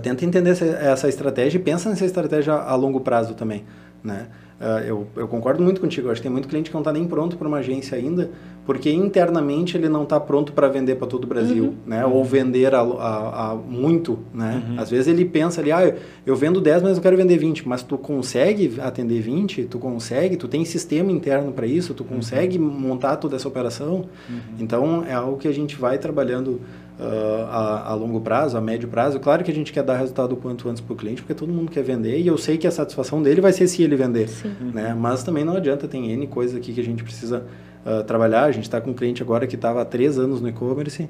tenta 0.00 0.24
entender 0.24 0.50
essa, 0.50 0.66
essa 0.66 1.08
estratégia 1.08 1.58
e 1.58 1.60
pensa 1.60 1.90
nessa 1.90 2.04
estratégia 2.04 2.54
a 2.54 2.76
longo 2.76 3.00
prazo 3.00 3.34
também, 3.34 3.64
né? 4.02 4.28
Uh, 4.62 4.78
eu, 4.86 5.06
eu, 5.16 5.26
concordo 5.26 5.60
muito 5.60 5.80
contigo. 5.80 6.06
Eu 6.06 6.12
acho 6.12 6.20
que 6.20 6.22
tem 6.22 6.30
muito 6.30 6.46
cliente 6.46 6.70
que 6.70 6.74
não 6.74 6.82
está 6.82 6.92
nem 6.92 7.04
pronto 7.04 7.36
para 7.36 7.48
uma 7.48 7.56
agência 7.56 7.98
ainda, 7.98 8.30
porque 8.64 8.92
internamente 8.92 9.76
ele 9.76 9.88
não 9.88 10.04
está 10.04 10.20
pronto 10.20 10.52
para 10.52 10.68
vender 10.68 10.94
para 10.94 11.08
todo 11.08 11.24
o 11.24 11.26
Brasil, 11.26 11.64
uhum. 11.64 11.76
né? 11.84 12.06
Ou 12.06 12.24
vender 12.24 12.72
a, 12.72 12.80
a, 12.80 13.50
a 13.50 13.54
muito, 13.56 14.20
né? 14.32 14.62
Uhum. 14.68 14.80
Às 14.80 14.88
vezes 14.88 15.08
ele 15.08 15.24
pensa 15.24 15.60
ali, 15.60 15.72
ah, 15.72 15.92
eu, 16.24 16.36
vendo 16.36 16.60
10, 16.60 16.80
mas 16.84 16.96
eu 16.96 17.02
quero 17.02 17.16
vender 17.16 17.38
20. 17.38 17.66
Mas 17.68 17.82
tu 17.82 17.98
consegue 17.98 18.80
atender 18.80 19.20
20? 19.20 19.64
Tu 19.64 19.78
consegue? 19.80 20.36
Tu 20.36 20.46
tem 20.46 20.64
sistema 20.64 21.10
interno 21.10 21.50
para 21.50 21.66
isso? 21.66 21.92
Tu 21.92 22.04
consegue 22.04 22.56
uhum. 22.56 22.64
montar 22.64 23.16
toda 23.16 23.34
essa 23.34 23.48
operação? 23.48 24.04
Uhum. 24.30 24.40
Então, 24.60 25.04
é 25.04 25.12
algo 25.12 25.38
que 25.38 25.48
a 25.48 25.52
gente 25.52 25.74
vai 25.74 25.98
trabalhando 25.98 26.60
uh, 27.02 27.46
a, 27.50 27.90
a, 27.90 27.94
longo 27.94 28.20
prazo, 28.20 28.56
a 28.56 28.60
médio 28.60 28.88
prazo. 28.88 29.18
Claro 29.18 29.42
que 29.42 29.50
a 29.50 29.54
gente 29.54 29.72
quer 29.72 29.82
dar 29.82 29.96
resultado 29.96 30.32
o 30.32 30.36
quanto 30.36 30.68
antes 30.68 30.80
para 30.80 30.92
o 30.92 30.96
cliente, 30.96 31.20
porque 31.20 31.34
todo 31.34 31.52
mundo 31.52 31.70
quer 31.70 31.82
vender 31.82 32.18
e 32.18 32.26
eu 32.26 32.38
sei 32.38 32.56
que 32.56 32.66
a 32.66 32.70
satisfação 32.70 33.22
dele 33.22 33.40
vai 33.40 33.52
ser 33.52 33.66
se 33.66 33.82
ele 33.82 33.96
vender. 33.96 34.28
Né? 34.72 34.94
Mas 34.98 35.22
também 35.22 35.44
não 35.44 35.56
adianta, 35.56 35.88
tem 35.88 36.10
N 36.12 36.26
coisas 36.26 36.56
aqui 36.56 36.72
que 36.72 36.80
a 36.80 36.84
gente 36.84 37.02
precisa 37.02 37.44
uh, 37.84 38.04
trabalhar. 38.04 38.44
A 38.44 38.52
gente 38.52 38.64
está 38.64 38.80
com 38.80 38.90
um 38.90 38.94
cliente 38.94 39.22
agora 39.22 39.46
que 39.46 39.56
estava 39.56 39.82
há 39.82 39.84
três 39.84 40.18
anos 40.18 40.40
no 40.40 40.48
e-commerce 40.48 41.08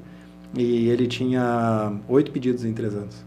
e 0.57 0.89
ele 0.89 1.07
tinha 1.07 1.93
oito 2.09 2.31
pedidos 2.31 2.65
em 2.65 2.73
três 2.73 2.95
anos. 2.95 3.25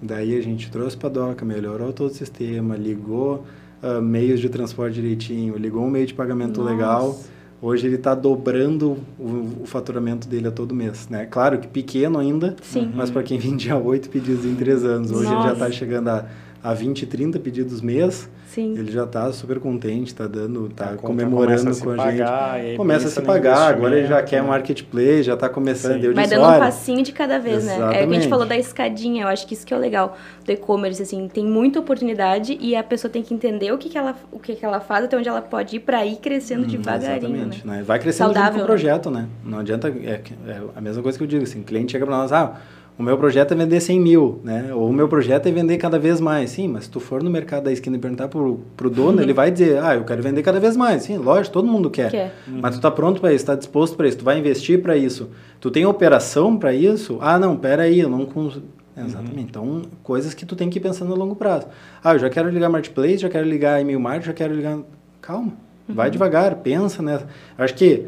Daí 0.00 0.36
a 0.36 0.42
gente 0.42 0.70
trouxe 0.70 0.96
para 0.96 1.08
a 1.08 1.12
DOCA, 1.12 1.44
melhorou 1.44 1.92
todo 1.92 2.10
o 2.10 2.14
sistema, 2.14 2.76
ligou 2.76 3.44
uh, 3.82 4.02
meios 4.02 4.40
de 4.40 4.48
transporte 4.48 4.94
direitinho, 4.94 5.56
ligou 5.56 5.84
um 5.84 5.90
meio 5.90 6.06
de 6.06 6.14
pagamento 6.14 6.60
Nossa. 6.60 6.72
legal 6.72 7.20
Hoje 7.64 7.86
ele 7.86 7.94
está 7.94 8.12
dobrando 8.12 8.98
o, 9.16 9.60
o, 9.62 9.66
faturamento 9.66 10.26
dele 10.26 10.48
a 10.48 10.50
todo 10.50 10.74
mês, 10.74 11.08
né? 11.08 11.26
Claro 11.26 11.60
que 11.60 11.68
pequeno 11.68 12.18
ainda, 12.18 12.56
Sim. 12.60 12.90
mas 12.92 13.08
para 13.08 13.22
quem 13.22 13.38
vendia 13.40 13.76
oito 13.76 14.10
pedidos 14.10 14.44
em 14.44 14.56
três 14.56 14.84
anos, 14.84 15.12
hoje 15.12 15.30
Nossa. 15.30 15.36
ele 15.36 15.42
já 15.44 15.52
está 15.52 15.70
chegando 15.70 16.08
a, 16.08 16.26
a 16.62 16.72
20, 16.72 17.06
30 17.06 17.38
pedidos 17.40 17.80
mês. 17.80 18.28
Sim. 18.46 18.74
Ele 18.76 18.92
já 18.92 19.04
está 19.04 19.32
super 19.32 19.58
contente, 19.58 20.08
está 20.08 20.26
dando, 20.26 20.68
tá 20.68 20.94
comemorando 20.96 21.74
com 21.78 21.90
a, 21.90 22.10
gente. 22.10 22.76
Começa 22.76 23.08
a 23.08 23.10
se 23.10 23.22
pagar, 23.22 23.70
agora 23.70 23.98
ele 23.98 24.06
já 24.06 24.22
quer 24.22 24.42
né? 24.42 24.48
marketplace, 24.48 25.22
já 25.22 25.34
está 25.34 25.48
começando. 25.48 26.14
Vai 26.14 26.28
dando 26.28 26.42
um 26.44 26.58
passinho 26.58 27.02
de 27.02 27.12
cada 27.12 27.38
vez, 27.38 27.64
Exatamente. 27.64 27.94
né? 27.94 28.02
É, 28.02 28.04
a 28.04 28.12
gente 28.12 28.28
falou 28.28 28.44
da 28.44 28.56
escadinha, 28.56 29.24
eu 29.24 29.28
acho 29.28 29.46
que 29.46 29.54
isso 29.54 29.66
que 29.66 29.72
é 29.72 29.76
o 29.76 29.80
legal 29.80 30.18
do 30.44 30.52
e-commerce, 30.52 31.02
assim, 31.02 31.28
tem 31.28 31.46
muita 31.46 31.80
oportunidade 31.80 32.58
e 32.60 32.76
a 32.76 32.82
pessoa 32.82 33.10
tem 33.10 33.22
que 33.22 33.32
entender 33.32 33.72
o 33.72 33.78
que, 33.78 33.88
que, 33.88 33.96
ela, 33.96 34.14
o 34.30 34.38
que, 34.38 34.54
que 34.54 34.64
ela 34.64 34.80
faz, 34.80 35.06
até 35.06 35.16
onde 35.16 35.28
ela 35.28 35.40
pode 35.40 35.76
ir 35.76 35.80
para 35.80 36.04
ir 36.04 36.16
crescendo 36.16 36.64
hum, 36.64 36.68
devagarinho. 36.68 37.36
Exatamente, 37.36 37.66
né? 37.66 37.76
né? 37.78 37.82
Vai 37.82 37.98
crescendo 37.98 38.34
Saudável, 38.34 38.52
junto 38.52 38.58
com 38.58 38.64
o 38.64 38.66
projeto, 38.66 39.10
né? 39.10 39.28
Não 39.42 39.60
adianta, 39.60 39.88
é, 39.88 40.20
é 40.46 40.62
a 40.76 40.80
mesma 40.80 41.02
coisa 41.02 41.16
que 41.16 41.24
eu 41.24 41.28
digo, 41.28 41.42
assim, 41.42 41.60
o 41.60 41.64
cliente 41.64 41.92
chega 41.92 42.04
para 42.04 42.16
nós, 42.18 42.32
ah, 42.32 42.60
o 42.98 43.02
meu 43.02 43.16
projeto 43.16 43.52
é 43.52 43.54
vender 43.54 43.80
100 43.80 44.00
mil, 44.00 44.40
né? 44.44 44.72
Ou 44.74 44.88
o 44.88 44.92
meu 44.92 45.08
projeto 45.08 45.46
é 45.46 45.50
vender 45.50 45.78
cada 45.78 45.98
vez 45.98 46.20
mais. 46.20 46.50
Sim, 46.50 46.68
mas 46.68 46.84
se 46.84 46.90
tu 46.90 47.00
for 47.00 47.22
no 47.22 47.30
mercado 47.30 47.64
da 47.64 47.72
esquina 47.72 47.96
e 47.96 47.98
perguntar 47.98 48.28
pro, 48.28 48.60
pro 48.76 48.90
dono, 48.90 49.16
uhum. 49.16 49.22
ele 49.22 49.32
vai 49.32 49.50
dizer, 49.50 49.82
ah, 49.82 49.94
eu 49.94 50.04
quero 50.04 50.22
vender 50.22 50.42
cada 50.42 50.60
vez 50.60 50.76
mais. 50.76 51.04
Sim, 51.04 51.16
lógico, 51.16 51.54
todo 51.54 51.66
mundo 51.66 51.90
quer. 51.90 52.10
quer. 52.10 52.34
Uhum. 52.46 52.58
Mas 52.60 52.76
tu 52.76 52.80
tá 52.80 52.90
pronto 52.90 53.20
para 53.20 53.32
isso, 53.32 53.46
tá 53.46 53.54
disposto 53.54 53.96
para 53.96 54.06
isso, 54.06 54.18
tu 54.18 54.24
vai 54.24 54.38
investir 54.38 54.82
para 54.82 54.96
isso. 54.96 55.30
Tu 55.58 55.70
tem 55.70 55.86
operação 55.86 56.56
para 56.56 56.74
isso? 56.74 57.18
Ah, 57.20 57.38
não, 57.38 57.56
pera 57.56 57.84
aí, 57.84 58.00
eu 58.00 58.10
não 58.10 58.26
consigo. 58.26 58.66
Exatamente. 58.94 59.34
Uhum. 59.34 59.40
Então, 59.40 59.82
coisas 60.02 60.34
que 60.34 60.44
tu 60.44 60.54
tem 60.54 60.68
que 60.68 60.78
ir 60.78 60.82
pensando 60.82 61.14
a 61.14 61.16
longo 61.16 61.34
prazo. 61.34 61.66
Ah, 62.04 62.12
eu 62.12 62.18
já 62.18 62.28
quero 62.28 62.50
ligar 62.50 62.68
Marketplace, 62.68 63.18
já 63.18 63.30
quero 63.30 63.48
ligar 63.48 63.80
e-mail 63.80 63.98
marketing, 63.98 64.26
já 64.26 64.32
quero 64.34 64.54
ligar... 64.54 64.78
Calma, 65.22 65.52
vai 65.88 66.08
uhum. 66.08 66.12
devagar, 66.12 66.56
pensa 66.56 67.02
nessa... 67.02 67.26
Acho 67.56 67.74
que 67.74 68.06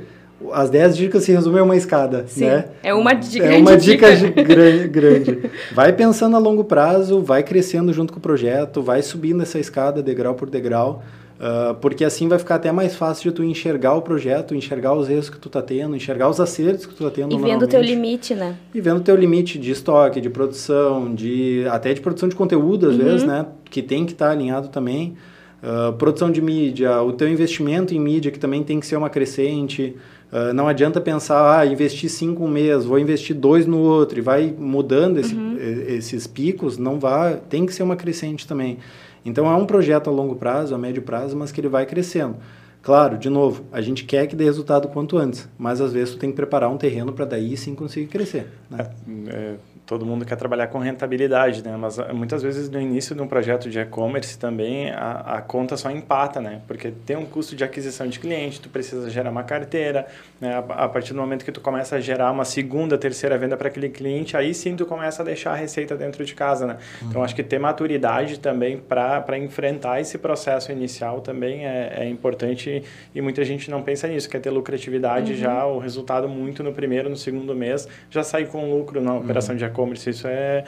as 0.52 0.70
10 0.70 0.96
dicas 0.96 1.24
se 1.24 1.32
resumem 1.32 1.60
a 1.60 1.64
uma 1.64 1.76
escada, 1.76 2.24
Sim, 2.26 2.46
né? 2.46 2.66
É 2.82 2.94
uma 2.94 3.12
dica. 3.12 3.44
É 3.44 3.56
uma 3.56 3.76
dica, 3.76 4.14
dica 4.14 4.42
grande, 4.42 4.88
grande. 4.88 5.50
Vai 5.72 5.92
pensando 5.92 6.36
a 6.36 6.38
longo 6.38 6.64
prazo, 6.64 7.20
vai 7.20 7.42
crescendo 7.42 7.92
junto 7.92 8.12
com 8.12 8.18
o 8.18 8.22
projeto, 8.22 8.82
vai 8.82 9.02
subindo 9.02 9.42
essa 9.42 9.58
escada 9.58 10.02
degrau 10.02 10.34
por 10.34 10.50
degrau, 10.50 11.02
uh, 11.38 11.74
porque 11.76 12.04
assim 12.04 12.28
vai 12.28 12.38
ficar 12.38 12.56
até 12.56 12.72
mais 12.72 12.94
fácil 12.94 13.30
de 13.30 13.36
tu 13.36 13.44
enxergar 13.44 13.94
o 13.94 14.02
projeto, 14.02 14.54
enxergar 14.54 14.94
os 14.94 15.08
erros 15.08 15.30
que 15.30 15.38
tu 15.38 15.48
tá 15.48 15.62
tendo, 15.62 15.96
enxergar 15.96 16.28
os 16.28 16.40
acertos 16.40 16.86
que 16.86 16.94
tu 16.94 17.04
tá 17.04 17.10
tendo 17.10 17.34
E 17.34 17.38
vendo 17.38 17.62
o 17.64 17.68
teu 17.68 17.80
limite, 17.80 18.34
né? 18.34 18.56
E 18.74 18.80
vendo 18.80 18.98
o 18.98 19.02
teu 19.02 19.16
limite 19.16 19.58
de 19.58 19.70
estoque, 19.70 20.20
de 20.20 20.30
produção, 20.30 21.14
de 21.14 21.64
até 21.70 21.92
de 21.92 22.00
produção 22.00 22.28
de 22.28 22.34
conteúdo 22.34 22.88
às 22.88 22.96
uhum. 22.96 23.04
vezes, 23.04 23.24
né? 23.24 23.46
Que 23.70 23.82
tem 23.82 24.04
que 24.04 24.12
estar 24.12 24.26
tá 24.26 24.32
alinhado 24.32 24.68
também. 24.68 25.16
Uh, 25.64 25.94
produção 25.94 26.30
de 26.30 26.42
mídia, 26.42 27.00
o 27.00 27.10
teu 27.10 27.26
investimento 27.26 27.94
em 27.94 27.98
mídia 27.98 28.30
que 28.30 28.38
também 28.38 28.62
tem 28.62 28.78
que 28.78 28.86
ser 28.86 28.96
uma 28.96 29.08
crescente. 29.08 29.96
Uh, 30.30 30.52
não 30.52 30.68
adianta 30.68 31.00
pensar, 31.00 31.58
ah, 31.58 31.64
investir 31.64 32.10
cinco 32.10 32.44
um 32.44 32.48
mês, 32.48 32.84
vou 32.84 32.98
investir 32.98 33.34
dois 33.34 33.64
no 33.64 33.78
outro, 33.78 34.18
e 34.18 34.20
vai 34.20 34.54
mudando 34.58 35.18
esse, 35.18 35.34
uhum. 35.34 35.56
esses 35.58 36.26
picos, 36.26 36.76
não 36.76 37.00
vai, 37.00 37.40
tem 37.48 37.64
que 37.64 37.72
ser 37.72 37.82
uma 37.82 37.96
crescente 37.96 38.46
também. 38.46 38.76
Então 39.24 39.50
é 39.50 39.56
um 39.56 39.64
projeto 39.64 40.10
a 40.10 40.12
longo 40.12 40.36
prazo, 40.36 40.74
a 40.74 40.78
médio 40.78 41.00
prazo, 41.00 41.34
mas 41.34 41.50
que 41.50 41.62
ele 41.62 41.68
vai 41.68 41.86
crescendo. 41.86 42.36
Claro, 42.82 43.16
de 43.16 43.30
novo, 43.30 43.64
a 43.72 43.80
gente 43.80 44.04
quer 44.04 44.26
que 44.26 44.36
dê 44.36 44.44
resultado 44.44 44.88
quanto 44.88 45.16
antes, 45.16 45.48
mas 45.56 45.80
às 45.80 45.94
vezes 45.94 46.14
tu 46.14 46.18
tem 46.18 46.28
que 46.28 46.36
preparar 46.36 46.70
um 46.70 46.76
terreno 46.76 47.10
para 47.14 47.24
daí 47.24 47.56
sim 47.56 47.74
conseguir 47.74 48.08
crescer. 48.08 48.48
Né? 48.70 48.90
É, 49.28 49.30
é 49.30 49.54
todo 49.86 50.06
mundo 50.06 50.24
quer 50.24 50.36
trabalhar 50.36 50.68
com 50.68 50.78
rentabilidade, 50.78 51.62
né? 51.62 51.76
Mas 51.78 51.98
ah, 51.98 52.12
muitas 52.12 52.42
vezes 52.42 52.70
no 52.70 52.80
início 52.80 53.14
de 53.14 53.20
um 53.20 53.26
projeto 53.26 53.68
de 53.68 53.78
e-commerce 53.78 54.38
também 54.38 54.90
a, 54.90 55.36
a 55.36 55.42
conta 55.42 55.76
só 55.76 55.90
empata, 55.90 56.40
né? 56.40 56.62
Porque 56.66 56.90
tem 57.04 57.16
um 57.16 57.26
custo 57.26 57.54
de 57.54 57.62
aquisição 57.62 58.06
de 58.06 58.18
cliente, 58.18 58.60
tu 58.60 58.68
precisa 58.68 59.10
gerar 59.10 59.30
uma 59.30 59.42
carteira, 59.42 60.06
né? 60.40 60.54
A, 60.54 60.84
a 60.84 60.88
partir 60.88 61.12
do 61.12 61.20
momento 61.20 61.44
que 61.44 61.52
tu 61.52 61.60
começa 61.60 61.96
a 61.96 62.00
gerar 62.00 62.30
uma 62.30 62.44
segunda, 62.44 62.96
terceira 62.96 63.36
venda 63.36 63.56
para 63.56 63.68
aquele 63.68 63.90
cliente, 63.90 64.36
aí 64.36 64.54
sim 64.54 64.74
tu 64.74 64.86
começa 64.86 65.22
a 65.22 65.24
deixar 65.24 65.52
a 65.52 65.56
receita 65.56 65.94
dentro 65.96 66.24
de 66.24 66.34
casa, 66.34 66.66
né? 66.66 66.78
Uhum. 67.02 67.08
Então 67.10 67.22
acho 67.22 67.34
que 67.34 67.42
ter 67.42 67.58
maturidade 67.58 68.40
também 68.40 68.78
para 68.78 69.38
enfrentar 69.38 70.00
esse 70.00 70.16
processo 70.16 70.72
inicial 70.72 71.20
também 71.20 71.66
é, 71.66 71.94
é, 71.98 72.08
importante 72.08 72.82
e 73.14 73.20
muita 73.20 73.44
gente 73.44 73.70
não 73.70 73.82
pensa 73.82 74.08
nisso, 74.08 74.28
quer 74.30 74.40
ter 74.40 74.50
lucratividade 74.50 75.32
uhum. 75.32 75.38
já, 75.38 75.66
o 75.66 75.78
resultado 75.78 76.26
muito 76.28 76.62
no 76.62 76.72
primeiro, 76.72 77.10
no 77.10 77.16
segundo 77.16 77.54
mês, 77.54 77.86
já 78.08 78.22
sair 78.22 78.46
com 78.46 78.70
lucro 78.70 79.00
na 79.00 79.14
operação 79.14 79.52
uhum. 79.52 79.58
de 79.58 79.64
e-commerce, 79.74 80.08
isso 80.08 80.26
é, 80.26 80.64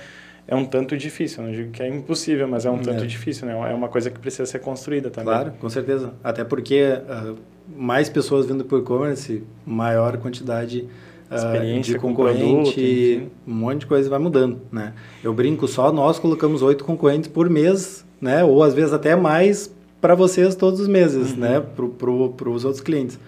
é 0.46 0.54
um 0.54 0.64
tanto 0.64 0.96
difícil. 0.96 1.42
Não 1.42 1.52
digo 1.52 1.70
que 1.70 1.82
é 1.82 1.88
impossível, 1.88 2.46
mas 2.48 2.66
é 2.66 2.70
um 2.70 2.78
tanto 2.78 3.04
é. 3.04 3.06
difícil, 3.06 3.46
né? 3.46 3.52
É 3.52 3.74
uma 3.74 3.88
coisa 3.88 4.10
que 4.10 4.18
precisa 4.18 4.44
ser 4.46 4.58
construída 4.58 5.10
também. 5.10 5.32
Claro, 5.32 5.52
com 5.60 5.68
certeza. 5.68 6.14
Até 6.22 6.44
porque 6.44 6.82
uh, 6.82 7.36
mais 7.76 8.08
pessoas 8.08 8.46
vindo 8.46 8.64
por 8.64 8.80
e-commerce, 8.80 9.42
maior 9.64 10.16
quantidade 10.18 10.86
uh, 11.30 11.80
de 11.80 11.98
concorrente, 11.98 13.28
com 13.44 13.50
um 13.50 13.54
monte 13.54 13.80
de 13.80 13.86
coisa 13.86 14.10
vai 14.10 14.18
mudando, 14.18 14.60
né? 14.70 14.92
Eu 15.22 15.32
brinco, 15.32 15.66
só 15.66 15.92
nós 15.92 16.18
colocamos 16.18 16.62
oito 16.62 16.84
concorrentes 16.84 17.28
por 17.28 17.48
mês, 17.48 18.04
né? 18.20 18.44
Ou 18.44 18.62
às 18.62 18.74
vezes 18.74 18.92
até 18.92 19.16
mais 19.16 19.74
para 20.00 20.14
vocês 20.14 20.54
todos 20.54 20.80
os 20.80 20.88
meses, 20.88 21.32
uhum. 21.32 21.38
né? 21.38 21.60
Para 21.60 21.86
pro, 21.88 22.52
os 22.52 22.64
outros 22.64 22.82
clientes. 22.82 23.18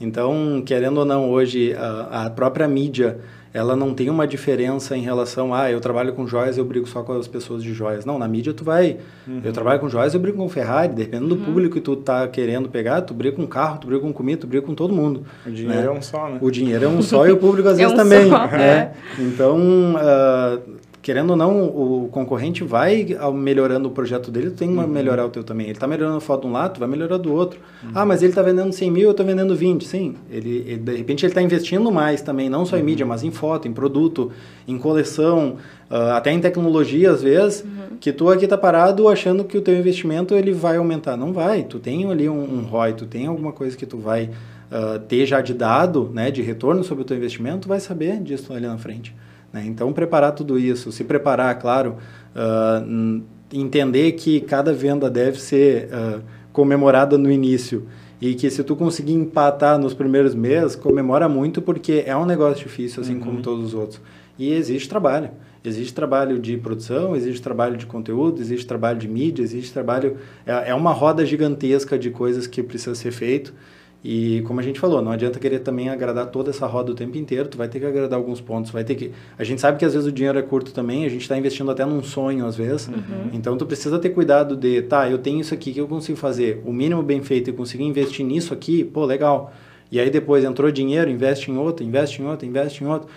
Então, 0.00 0.62
querendo 0.64 0.98
ou 0.98 1.04
não, 1.04 1.30
hoje 1.30 1.74
a, 1.74 2.26
a 2.26 2.30
própria 2.30 2.66
mídia 2.66 3.18
ela 3.52 3.74
não 3.74 3.92
tem 3.92 4.08
uma 4.08 4.26
diferença 4.26 4.96
em 4.96 5.02
relação 5.02 5.52
a 5.52 5.62
ah, 5.62 5.70
eu 5.70 5.80
trabalho 5.80 6.12
com 6.12 6.26
joias 6.26 6.56
eu 6.56 6.64
brigo 6.64 6.86
só 6.86 7.02
com 7.02 7.12
as 7.12 7.26
pessoas 7.26 7.62
de 7.62 7.74
joias 7.74 8.04
não 8.04 8.18
na 8.18 8.28
mídia 8.28 8.54
tu 8.54 8.64
vai 8.64 8.98
uhum. 9.26 9.40
eu 9.44 9.52
trabalho 9.52 9.80
com 9.80 9.88
joias 9.88 10.14
eu 10.14 10.20
brigo 10.20 10.38
com 10.38 10.48
Ferrari 10.48 10.92
dependendo 10.92 11.34
uhum. 11.34 11.40
do 11.40 11.44
público 11.44 11.74
que 11.74 11.80
tu 11.80 11.96
tá 11.96 12.26
querendo 12.28 12.68
pegar 12.68 13.02
tu 13.02 13.12
briga 13.12 13.36
com 13.36 13.46
carro 13.46 13.78
tu 13.78 13.86
briga 13.86 14.02
com 14.02 14.12
comida 14.12 14.40
tu 14.42 14.46
briga 14.46 14.64
com 14.64 14.74
todo 14.74 14.94
mundo 14.94 15.24
o 15.44 15.50
dinheiro 15.50 15.80
né? 15.80 15.86
é 15.86 15.90
um 15.90 16.02
só 16.02 16.28
né 16.28 16.38
o 16.40 16.50
dinheiro 16.50 16.84
é 16.84 16.88
um 16.88 17.02
só 17.02 17.26
e 17.26 17.32
o 17.32 17.36
público 17.36 17.68
às 17.68 17.78
é 17.78 17.82
vezes 17.82 17.92
um 17.92 17.96
também 17.96 18.28
só, 18.28 18.46
né 18.46 18.92
é. 19.18 19.22
então 19.22 19.58
uh, 19.96 20.80
querendo 21.02 21.30
ou 21.30 21.36
não, 21.36 21.64
o 21.64 22.08
concorrente 22.12 22.62
vai 22.62 23.16
melhorando 23.34 23.88
o 23.88 23.90
projeto 23.90 24.30
dele, 24.30 24.50
tu 24.50 24.56
tem 24.56 24.68
que 24.68 24.76
uhum. 24.76 24.86
melhorar 24.86 25.24
o 25.24 25.30
teu 25.30 25.42
também. 25.42 25.66
Ele 25.66 25.72
está 25.72 25.86
melhorando 25.86 26.18
a 26.18 26.20
foto 26.20 26.42
de 26.42 26.48
um 26.48 26.52
lado, 26.52 26.74
tu 26.74 26.80
vai 26.80 26.88
melhorar 26.88 27.16
do 27.16 27.32
outro. 27.32 27.58
Uhum. 27.82 27.90
Ah, 27.94 28.04
mas 28.04 28.22
ele 28.22 28.32
está 28.32 28.42
vendendo 28.42 28.72
100 28.72 28.90
mil, 28.90 29.04
eu 29.04 29.10
estou 29.12 29.24
vendendo 29.24 29.56
20. 29.56 29.86
Sim, 29.86 30.16
ele, 30.30 30.64
ele 30.66 30.76
de 30.76 30.96
repente 30.96 31.24
ele 31.24 31.30
está 31.30 31.40
investindo 31.40 31.90
mais 31.90 32.20
também, 32.20 32.50
não 32.50 32.66
só 32.66 32.76
em 32.76 32.80
uhum. 32.80 32.86
mídia, 32.86 33.06
mas 33.06 33.24
em 33.24 33.30
foto, 33.30 33.66
em 33.66 33.72
produto, 33.72 34.30
em 34.68 34.76
coleção, 34.76 35.56
uh, 35.90 36.12
até 36.12 36.32
em 36.32 36.40
tecnologia 36.40 37.10
às 37.12 37.22
vezes, 37.22 37.62
uhum. 37.62 37.96
que 37.98 38.12
tu 38.12 38.28
aqui 38.28 38.44
está 38.44 38.58
parado 38.58 39.08
achando 39.08 39.42
que 39.42 39.56
o 39.56 39.62
teu 39.62 39.74
investimento 39.74 40.34
ele 40.34 40.52
vai 40.52 40.76
aumentar. 40.76 41.16
Não 41.16 41.32
vai, 41.32 41.62
tu 41.62 41.78
tem 41.78 42.10
ali 42.10 42.28
um, 42.28 42.42
um 42.42 42.60
ROI, 42.62 42.92
tu 42.92 43.06
tem 43.06 43.26
alguma 43.26 43.52
coisa 43.52 43.74
que 43.74 43.86
tu 43.86 43.96
vai 43.96 44.24
uh, 44.70 44.98
ter 44.98 45.24
já 45.24 45.40
de 45.40 45.54
dado, 45.54 46.10
né, 46.12 46.30
de 46.30 46.42
retorno 46.42 46.84
sobre 46.84 47.02
o 47.02 47.06
teu 47.06 47.16
investimento, 47.16 47.60
tu 47.60 47.68
vai 47.68 47.80
saber 47.80 48.20
disso 48.20 48.52
ali 48.52 48.66
na 48.66 48.76
frente. 48.76 49.14
Né? 49.52 49.64
Então, 49.66 49.92
preparar 49.92 50.32
tudo 50.32 50.58
isso, 50.58 50.92
se 50.92 51.04
preparar, 51.04 51.58
claro, 51.58 51.96
uh, 52.34 53.22
entender 53.52 54.12
que 54.12 54.40
cada 54.40 54.72
venda 54.72 55.10
deve 55.10 55.40
ser 55.40 55.88
uh, 55.88 56.22
comemorada 56.52 57.18
no 57.18 57.30
início 57.30 57.86
e 58.20 58.34
que 58.34 58.50
se 58.50 58.62
tu 58.62 58.76
conseguir 58.76 59.14
empatar 59.14 59.78
nos 59.78 59.94
primeiros 59.94 60.34
meses, 60.34 60.76
comemora 60.76 61.28
muito 61.28 61.62
porque 61.62 62.04
é 62.06 62.16
um 62.16 62.26
negócio 62.26 62.64
difícil, 62.64 63.02
assim 63.02 63.14
uhum. 63.14 63.20
como 63.20 63.42
todos 63.42 63.66
os 63.66 63.74
outros. 63.74 64.00
E 64.38 64.52
existe 64.52 64.88
trabalho. 64.88 65.30
Existe 65.64 65.92
trabalho 65.92 66.38
de 66.38 66.56
produção, 66.56 67.14
existe 67.14 67.42
trabalho 67.42 67.76
de 67.76 67.84
conteúdo, 67.84 68.40
existe 68.40 68.66
trabalho 68.66 68.98
de 68.98 69.08
mídia, 69.08 69.42
existe 69.42 69.72
trabalho... 69.72 70.16
É, 70.46 70.70
é 70.70 70.74
uma 70.74 70.92
roda 70.92 71.24
gigantesca 71.24 71.98
de 71.98 72.10
coisas 72.10 72.46
que 72.46 72.62
precisa 72.62 72.94
ser 72.94 73.10
feito. 73.10 73.52
E 74.02 74.40
como 74.46 74.60
a 74.60 74.62
gente 74.62 74.80
falou, 74.80 75.02
não 75.02 75.12
adianta 75.12 75.38
querer 75.38 75.58
também 75.58 75.90
agradar 75.90 76.26
toda 76.26 76.50
essa 76.50 76.66
roda 76.66 76.92
o 76.92 76.94
tempo 76.94 77.18
inteiro, 77.18 77.48
tu 77.48 77.58
vai 77.58 77.68
ter 77.68 77.80
que 77.80 77.86
agradar 77.86 78.18
alguns 78.18 78.40
pontos, 78.40 78.70
vai 78.70 78.82
ter 78.82 78.94
que... 78.94 79.12
A 79.38 79.44
gente 79.44 79.60
sabe 79.60 79.78
que 79.78 79.84
às 79.84 79.92
vezes 79.92 80.08
o 80.08 80.12
dinheiro 80.12 80.38
é 80.38 80.42
curto 80.42 80.72
também, 80.72 81.04
a 81.04 81.08
gente 81.08 81.20
está 81.20 81.36
investindo 81.36 81.70
até 81.70 81.84
num 81.84 82.02
sonho 82.02 82.46
às 82.46 82.56
vezes, 82.56 82.88
uhum. 82.88 83.28
então 83.32 83.58
tu 83.58 83.66
precisa 83.66 83.98
ter 83.98 84.10
cuidado 84.10 84.56
de, 84.56 84.80
tá, 84.82 85.10
eu 85.10 85.18
tenho 85.18 85.40
isso 85.40 85.52
aqui 85.52 85.72
que 85.72 85.80
eu 85.80 85.86
consigo 85.86 86.16
fazer, 86.16 86.62
o 86.64 86.72
mínimo 86.72 87.02
bem 87.02 87.22
feito 87.22 87.50
e 87.50 87.52
conseguir 87.52 87.84
investir 87.84 88.24
nisso 88.24 88.54
aqui, 88.54 88.84
pô, 88.84 89.04
legal. 89.04 89.52
E 89.92 89.98
aí 89.98 90.08
depois 90.08 90.44
entrou 90.44 90.70
dinheiro, 90.70 91.10
investe 91.10 91.50
em 91.50 91.58
outro, 91.58 91.84
investe 91.84 92.22
em 92.22 92.26
outro, 92.26 92.46
investe 92.46 92.84
em 92.84 92.86
outro, 92.86 93.08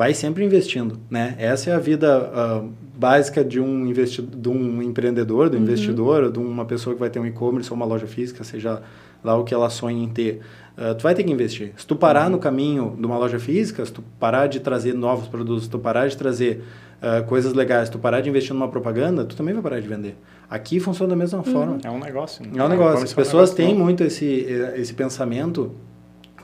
vai 0.00 0.14
sempre 0.14 0.42
investindo, 0.42 0.98
né? 1.10 1.34
Essa 1.36 1.68
é 1.68 1.74
a 1.74 1.78
vida 1.78 2.30
uh, 2.32 2.72
básica 2.96 3.44
de 3.44 3.60
um, 3.60 3.84
investi 3.84 4.22
de 4.22 4.48
um 4.48 4.80
empreendedor, 4.80 5.50
do 5.50 5.58
uhum. 5.58 5.62
investidor, 5.62 6.32
de 6.32 6.38
uma 6.38 6.64
pessoa 6.64 6.94
que 6.94 7.00
vai 7.00 7.10
ter 7.10 7.20
um 7.20 7.26
e-commerce 7.26 7.70
ou 7.70 7.76
uma 7.76 7.84
loja 7.84 8.06
física, 8.06 8.42
seja 8.42 8.80
lá 9.22 9.36
o 9.36 9.44
que 9.44 9.52
ela 9.52 9.68
sonha 9.68 10.02
em 10.02 10.08
ter, 10.08 10.40
uh, 10.78 10.94
tu 10.94 11.02
vai 11.02 11.14
ter 11.14 11.22
que 11.22 11.30
investir. 11.30 11.74
Se 11.76 11.86
tu 11.86 11.94
parar 11.94 12.24
uhum. 12.24 12.30
no 12.30 12.38
caminho 12.38 12.96
de 12.98 13.04
uma 13.04 13.18
loja 13.18 13.38
física, 13.38 13.84
se 13.84 13.92
tu 13.92 14.02
parar 14.18 14.46
de 14.46 14.58
trazer 14.60 14.94
novos 14.94 15.28
produtos, 15.28 15.64
se 15.64 15.70
tu 15.70 15.78
parar 15.78 16.08
de 16.08 16.16
trazer 16.16 16.62
uh, 17.02 17.22
coisas 17.26 17.52
legais, 17.52 17.88
se 17.88 17.92
tu 17.92 17.98
parar 17.98 18.22
de 18.22 18.30
investir 18.30 18.54
numa 18.54 18.68
propaganda, 18.68 19.26
tu 19.26 19.36
também 19.36 19.52
vai 19.52 19.62
parar 19.62 19.80
de 19.80 19.86
vender. 19.86 20.16
Aqui 20.48 20.80
funciona 20.80 21.10
da 21.10 21.16
mesma 21.16 21.40
uhum. 21.40 21.44
forma. 21.44 21.78
É 21.84 21.90
um 21.90 21.98
negócio. 21.98 22.42
Né? 22.42 22.52
É 22.56 22.64
um 22.64 22.68
negócio. 22.68 23.04
As 23.04 23.12
pessoas 23.12 23.50
têm 23.50 23.74
muito 23.74 24.02
esse, 24.02 24.46
esse 24.76 24.94
pensamento 24.94 25.74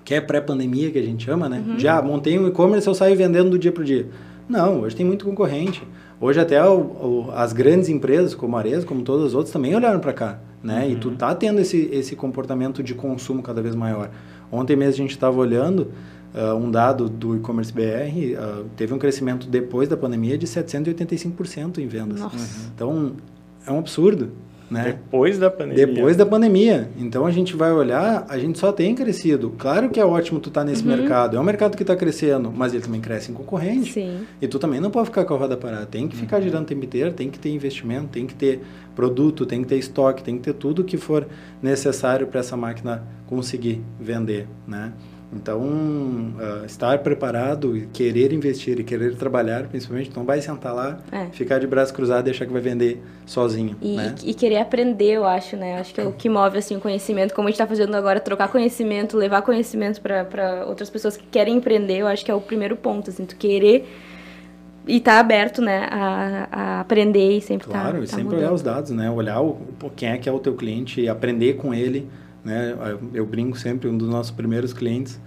que 0.07 0.15
é 0.15 0.21
pré-pandemia, 0.23 0.91
que 0.91 0.99
a 0.99 1.03
gente 1.03 1.27
chama, 1.27 1.51
né? 1.51 1.63
Uhum. 1.67 1.79
Já 1.79 2.01
montei 2.01 2.39
um 2.39 2.49
e-commerce, 2.49 2.87
eu 2.87 2.95
saio 2.95 3.15
vendendo 3.15 3.51
do 3.51 3.59
dia 3.59 3.71
para 3.71 3.83
o 3.83 3.85
dia. 3.85 4.09
Não, 4.49 4.81
hoje 4.81 4.97
tem 4.97 5.05
muito 5.05 5.27
concorrente. 5.27 5.83
Hoje 6.19 6.41
até 6.41 6.65
o, 6.65 6.79
o, 6.79 7.31
as 7.35 7.53
grandes 7.53 7.91
empresas, 7.91 8.35
como 8.35 8.57
a 8.57 8.61
Arezzo, 8.61 8.87
como 8.87 9.03
todas 9.03 9.27
as 9.27 9.35
outras, 9.35 9.53
também 9.53 9.75
olharam 9.75 10.01
para 10.01 10.15
cá 10.15 10.41
né? 10.67 10.85
Uhum. 10.85 10.91
E 10.91 10.97
tu 10.97 11.09
uhum. 11.09 11.17
tá 11.17 11.35
tendo 11.35 11.61
esse, 11.61 11.89
esse 11.93 12.17
comportamento 12.17 12.83
de 12.83 12.95
consumo 12.95 13.43
cada 13.43 13.63
vez 13.63 13.75
maior. 13.75 14.11
Ontem 14.51 14.77
mesmo 14.77 14.95
a 14.95 14.97
gente 14.97 15.13
estava 15.13 15.39
olhando 15.39 15.93
uh, 16.35 16.55
um 16.55 16.71
dado 16.71 17.09
do 17.09 17.37
e-commerce 17.37 17.73
BR, 17.73 17.83
uh, 17.83 18.39
ah, 18.39 18.65
teve 18.77 18.93
um 18.93 18.99
crescimento 18.99 19.49
depois 19.49 19.89
da 19.89 19.97
pandemia 19.97 20.37
de 20.37 20.47
785% 20.47 21.79
em 21.79 21.87
vendas. 21.87 22.21
Nossa. 22.21 22.37
Uhum. 22.37 22.71
Então, 22.75 23.13
é 23.67 23.73
um 23.73 23.79
absurdo. 23.79 24.33
Né? 24.71 24.85
Depois 24.85 25.39
da 25.39 25.49
pandemia. 25.49 25.87
Depois 25.87 26.17
da 26.17 26.27
pandemia. 26.27 26.91
Então 26.99 27.25
a 27.25 27.31
gente 27.31 27.55
vai 27.55 27.73
olhar, 27.73 28.27
a 28.29 28.37
gente 28.37 28.59
só 28.59 28.73
tem 28.73 28.95
crescido. 28.95 29.55
Claro 29.57 29.91
que 29.91 30.01
é 30.01 30.05
ótimo 30.05 30.41
tu 30.41 30.49
estar 30.49 30.63
tá 30.63 30.67
nesse 30.67 30.83
uhum. 30.83 30.97
mercado. 30.97 31.37
É 31.37 31.41
um 31.41 31.45
mercado 31.45 31.77
que 31.77 31.83
está 31.83 31.95
crescendo, 31.95 32.53
mas 32.55 32.75
ele 32.75 32.83
também 32.83 33.01
cresce 33.01 33.31
em 33.31 33.35
concorrente. 33.35 33.93
Sim. 33.93 34.27
E 34.41 34.49
tu 34.49 34.59
também 34.59 34.81
não 34.81 34.91
pode 34.91 35.07
ficar 35.07 35.25
com 35.25 35.35
a 35.35 35.37
roda 35.37 35.57
parada. 35.57 35.87
Tem 35.87 36.09
que 36.09 36.17
ficar 36.17 36.39
uhum. 36.39 36.43
girando 36.43 36.65
o 36.65 36.67
tempo 36.67 36.85
inteiro, 36.85 37.13
tem 37.13 37.31
que 37.31 37.39
ter 37.39 37.51
investimento, 37.51 38.09
tem 38.09 38.27
que 38.27 38.35
ter 38.35 38.61
produto, 38.95 39.47
tem 39.47 39.63
que 39.63 39.69
ter 39.69 39.77
estoque, 39.77 40.23
tem 40.23 40.37
que 40.37 40.43
ter 40.43 40.55
tudo 40.55 40.83
que 40.83 40.97
for 40.97 41.27
necessário 41.63 42.27
para 42.27 42.41
essa 42.41 42.57
máquina 42.57 43.05
conseguir 43.27 43.83
vender, 44.01 44.49
né? 44.67 44.93
Então, 45.33 45.61
uh, 45.61 46.65
estar 46.65 46.99
preparado, 47.01 47.89
querer 47.93 48.33
investir 48.33 48.79
e 48.79 48.85
querer 48.85 49.17
trabalhar, 49.17 49.65
principalmente, 49.67 50.11
não 50.15 50.25
vai 50.25 50.41
sentar 50.41 50.73
lá, 50.73 50.99
é. 51.11 51.27
ficar 51.33 51.59
de 51.59 51.67
braço 51.67 51.93
cruzado 51.93 52.29
e 52.29 52.31
achar 52.31 52.47
que 52.47 52.53
vai 52.53 52.63
vender 52.63 53.03
sozinho. 53.27 53.77
E, 53.83 53.97
né? 53.97 54.15
e 54.25 54.33
querer 54.33 54.59
aprender, 54.59 55.13
eu 55.13 55.25
acho, 55.25 55.57
né? 55.57 55.81
Acho 55.81 55.93
que 55.93 56.01
é 56.01 56.05
o 56.05 56.13
que 56.13 56.29
move 56.29 56.59
assim, 56.59 56.77
o 56.77 56.81
conhecimento, 56.81 57.35
como 57.35 57.49
a 57.49 57.51
gente 57.51 57.57
está 57.57 57.67
fazendo 57.67 57.95
agora, 57.97 58.21
trocar 58.21 58.49
conhecimento, 58.49 59.17
levar 59.17 59.43
conhecimento 59.43 60.01
para 60.01 60.65
outras 60.67 60.89
pessoas 60.89 61.17
que 61.17 61.27
querem 61.27 61.57
empreender, 61.57 61.99
eu 61.99 62.07
acho 62.07 62.25
que 62.25 62.31
é 62.31 62.35
o 62.35 62.41
primeiro 62.41 62.77
ponto, 62.77 63.11
assim, 63.11 63.27
tu 63.27 63.35
querer 63.37 63.89
e 64.87 64.99
estar 64.99 65.15
tá 65.15 65.21
aberto, 65.21 65.61
né, 65.61 65.89
a, 65.91 66.49
a, 66.53 66.81
aprender 66.81 67.37
e 67.37 67.41
sempre 67.41 67.67
estar 67.67 67.79
tá, 67.79 67.91
Claro, 67.91 67.99
tá, 67.99 68.05
e 68.05 68.07
sempre 68.07 68.25
mudando. 68.25 68.39
olhar 68.39 68.53
os 68.53 68.63
dados, 68.63 68.91
né? 68.93 69.11
Olhar 69.11 69.41
o, 69.41 69.59
quem 69.97 70.11
é 70.11 70.19
que 70.19 70.29
é 70.29 70.33
o 70.33 70.39
teu 70.39 70.55
cliente 70.55 71.01
e 71.01 71.09
aprender 71.09 71.55
com 71.55 71.75
ele 71.75 72.09
né? 72.47 72.77
Eu 73.13 73.27
brinco 73.27 73.59
sempre, 73.59 73.89
um 73.89 73.99
dos 73.99 74.09
nossos 74.09 74.31
primeiros 74.31 74.73
clientes 74.73 75.21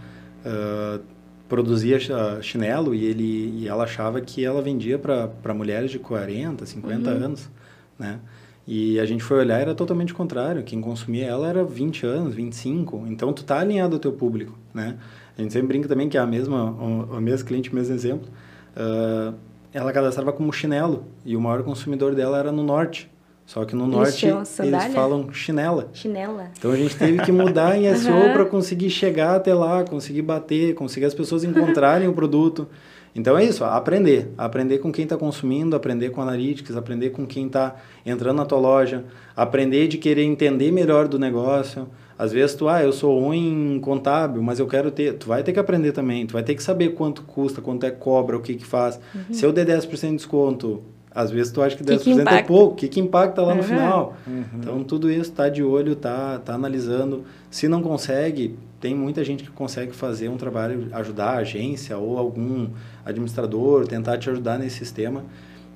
uh, 0.46 1.04
produzia 1.50 2.00
chinelo 2.42 2.96
e, 2.96 3.04
ele, 3.04 3.60
e 3.60 3.68
ela 3.68 3.84
achava 3.84 4.22
que 4.22 4.46
ela 4.46 4.62
vendia 4.62 4.98
para 4.98 5.54
mulheres 5.54 5.92
de 5.92 6.00
40, 6.00 6.66
50 6.66 7.10
uhum. 7.10 7.16
anos, 7.18 7.50
né? 7.98 8.22
E 8.66 9.00
a 9.00 9.06
gente 9.06 9.22
foi 9.22 9.40
olhar 9.40 9.60
era 9.60 9.76
totalmente 9.76 10.14
contrário. 10.14 10.64
Quem 10.64 10.80
consumia 10.80 11.26
ela 11.26 11.50
era 11.50 11.64
20 11.64 12.06
anos, 12.06 12.36
25. 12.36 13.06
Então, 13.08 13.34
tu 13.34 13.44
tá 13.44 13.60
alinhado 13.60 13.96
ao 13.96 14.00
teu 14.00 14.14
público, 14.14 14.58
né? 14.74 14.96
A 15.38 15.42
gente 15.42 15.52
sempre 15.52 15.68
brinca 15.70 15.90
também 15.90 16.08
que 16.08 16.18
é 16.18 16.22
a 16.22 16.28
mesma, 16.28 16.72
o, 16.72 17.20
mesmo 17.20 17.48
cliente, 17.48 17.70
o 17.70 17.76
mesmo 17.76 17.94
exemplo. 17.96 18.30
Uh, 18.78 19.34
ela 19.74 19.92
cadastrava 19.92 20.32
como 20.32 20.54
chinelo 20.54 21.04
e 21.26 21.36
o 21.36 21.42
maior 21.42 21.64
consumidor 21.64 22.16
dela 22.16 22.38
era 22.38 22.52
no 22.52 22.64
norte. 22.64 23.10
Só 23.50 23.66
que 23.66 23.76
no 23.76 23.86
eles 23.86 23.96
norte 23.96 24.28
eles 24.60 24.94
falam 24.94 25.34
chinela. 25.34 25.90
Chinela. 25.92 26.52
Então 26.56 26.70
a 26.70 26.76
gente 26.76 26.96
teve 26.96 27.18
que 27.24 27.32
mudar 27.32 27.76
em 27.76 27.92
SEO 27.96 28.14
uhum. 28.14 28.32
para 28.34 28.46
conseguir 28.46 28.92
chegar 28.92 29.38
até 29.38 29.56
lá, 29.56 29.84
conseguir 29.84 30.22
bater, 30.22 30.76
conseguir 30.76 31.08
as 31.08 31.16
pessoas 31.16 31.44
encontrarem 31.44 32.08
o 32.08 32.14
produto. 32.14 32.68
Então 33.16 33.36
é 33.36 33.44
isso, 33.44 33.64
aprender. 33.66 34.32
Aprender 34.38 34.78
com 34.78 34.92
quem 34.92 35.02
está 35.02 35.18
consumindo, 35.18 35.76
aprender 35.76 36.12
com 36.12 36.22
analytics, 36.22 36.78
aprender 36.78 37.10
com 37.10 37.26
quem 37.26 37.48
está 37.48 37.78
entrando 38.06 38.38
na 38.38 38.46
tua 38.46 38.60
loja, 38.60 39.04
aprender 39.36 39.88
de 39.88 39.98
querer 39.98 40.26
entender 40.26 40.72
melhor 40.72 41.08
do 41.08 41.18
negócio. 41.18 41.88
Às 42.20 42.32
vezes 42.32 42.56
tu, 42.56 42.70
ah, 42.70 42.84
eu 42.84 42.94
sou 42.94 43.20
ruim 43.20 43.78
em 43.78 43.80
contábil, 43.80 44.44
mas 44.44 44.60
eu 44.60 44.68
quero 44.68 44.92
ter. 44.92 45.14
Tu 45.14 45.28
vai 45.28 45.42
ter 45.42 45.54
que 45.54 45.60
aprender 45.60 45.92
também, 45.92 46.28
tu 46.28 46.34
vai 46.34 46.44
ter 46.44 46.54
que 46.54 46.62
saber 46.62 46.90
quanto 46.90 47.24
custa, 47.24 47.62
quanto 47.62 47.84
é 47.84 47.90
cobra, 47.90 48.38
o 48.38 48.42
que 48.42 48.54
que 48.54 48.66
faz. 48.66 49.00
Uhum. 49.16 49.34
Se 49.34 49.44
eu 49.44 49.52
der 49.52 49.66
10% 49.66 50.10
de 50.10 50.16
desconto, 50.18 50.84
às 51.14 51.32
vezes 51.32 51.52
tu 51.52 51.62
acha 51.62 51.76
que 51.76 51.84
10% 51.84 52.00
que 52.00 52.24
que 52.24 52.30
é 52.30 52.44
pouco, 52.44 52.74
o 52.74 52.76
que, 52.76 52.88
que 52.88 53.00
impacta 53.00 53.42
lá 53.42 53.50
uhum. 53.50 53.58
no 53.58 53.64
final? 53.64 54.18
Uhum. 54.28 54.44
Então, 54.56 54.84
tudo 54.84 55.10
isso 55.10 55.32
está 55.32 55.50
de 55.50 55.64
olho, 55.64 55.94
está 55.94 56.38
tá 56.40 56.54
analisando. 56.54 57.24
Se 57.50 57.68
não 57.68 57.82
consegue, 57.82 58.58
tem 58.80 58.94
muita 58.94 59.24
gente 59.24 59.44
que 59.44 59.50
consegue 59.50 59.92
fazer 59.92 60.30
um 60.30 60.38
trabalho, 60.38 60.88
ajudar 60.94 61.32
a 61.32 61.38
agência 61.38 61.98
ou 61.98 62.18
algum 62.18 62.68
administrador, 63.04 63.88
tentar 63.88 64.18
te 64.18 64.30
ajudar 64.30 64.60
nesse 64.60 64.78
sistema. 64.78 65.24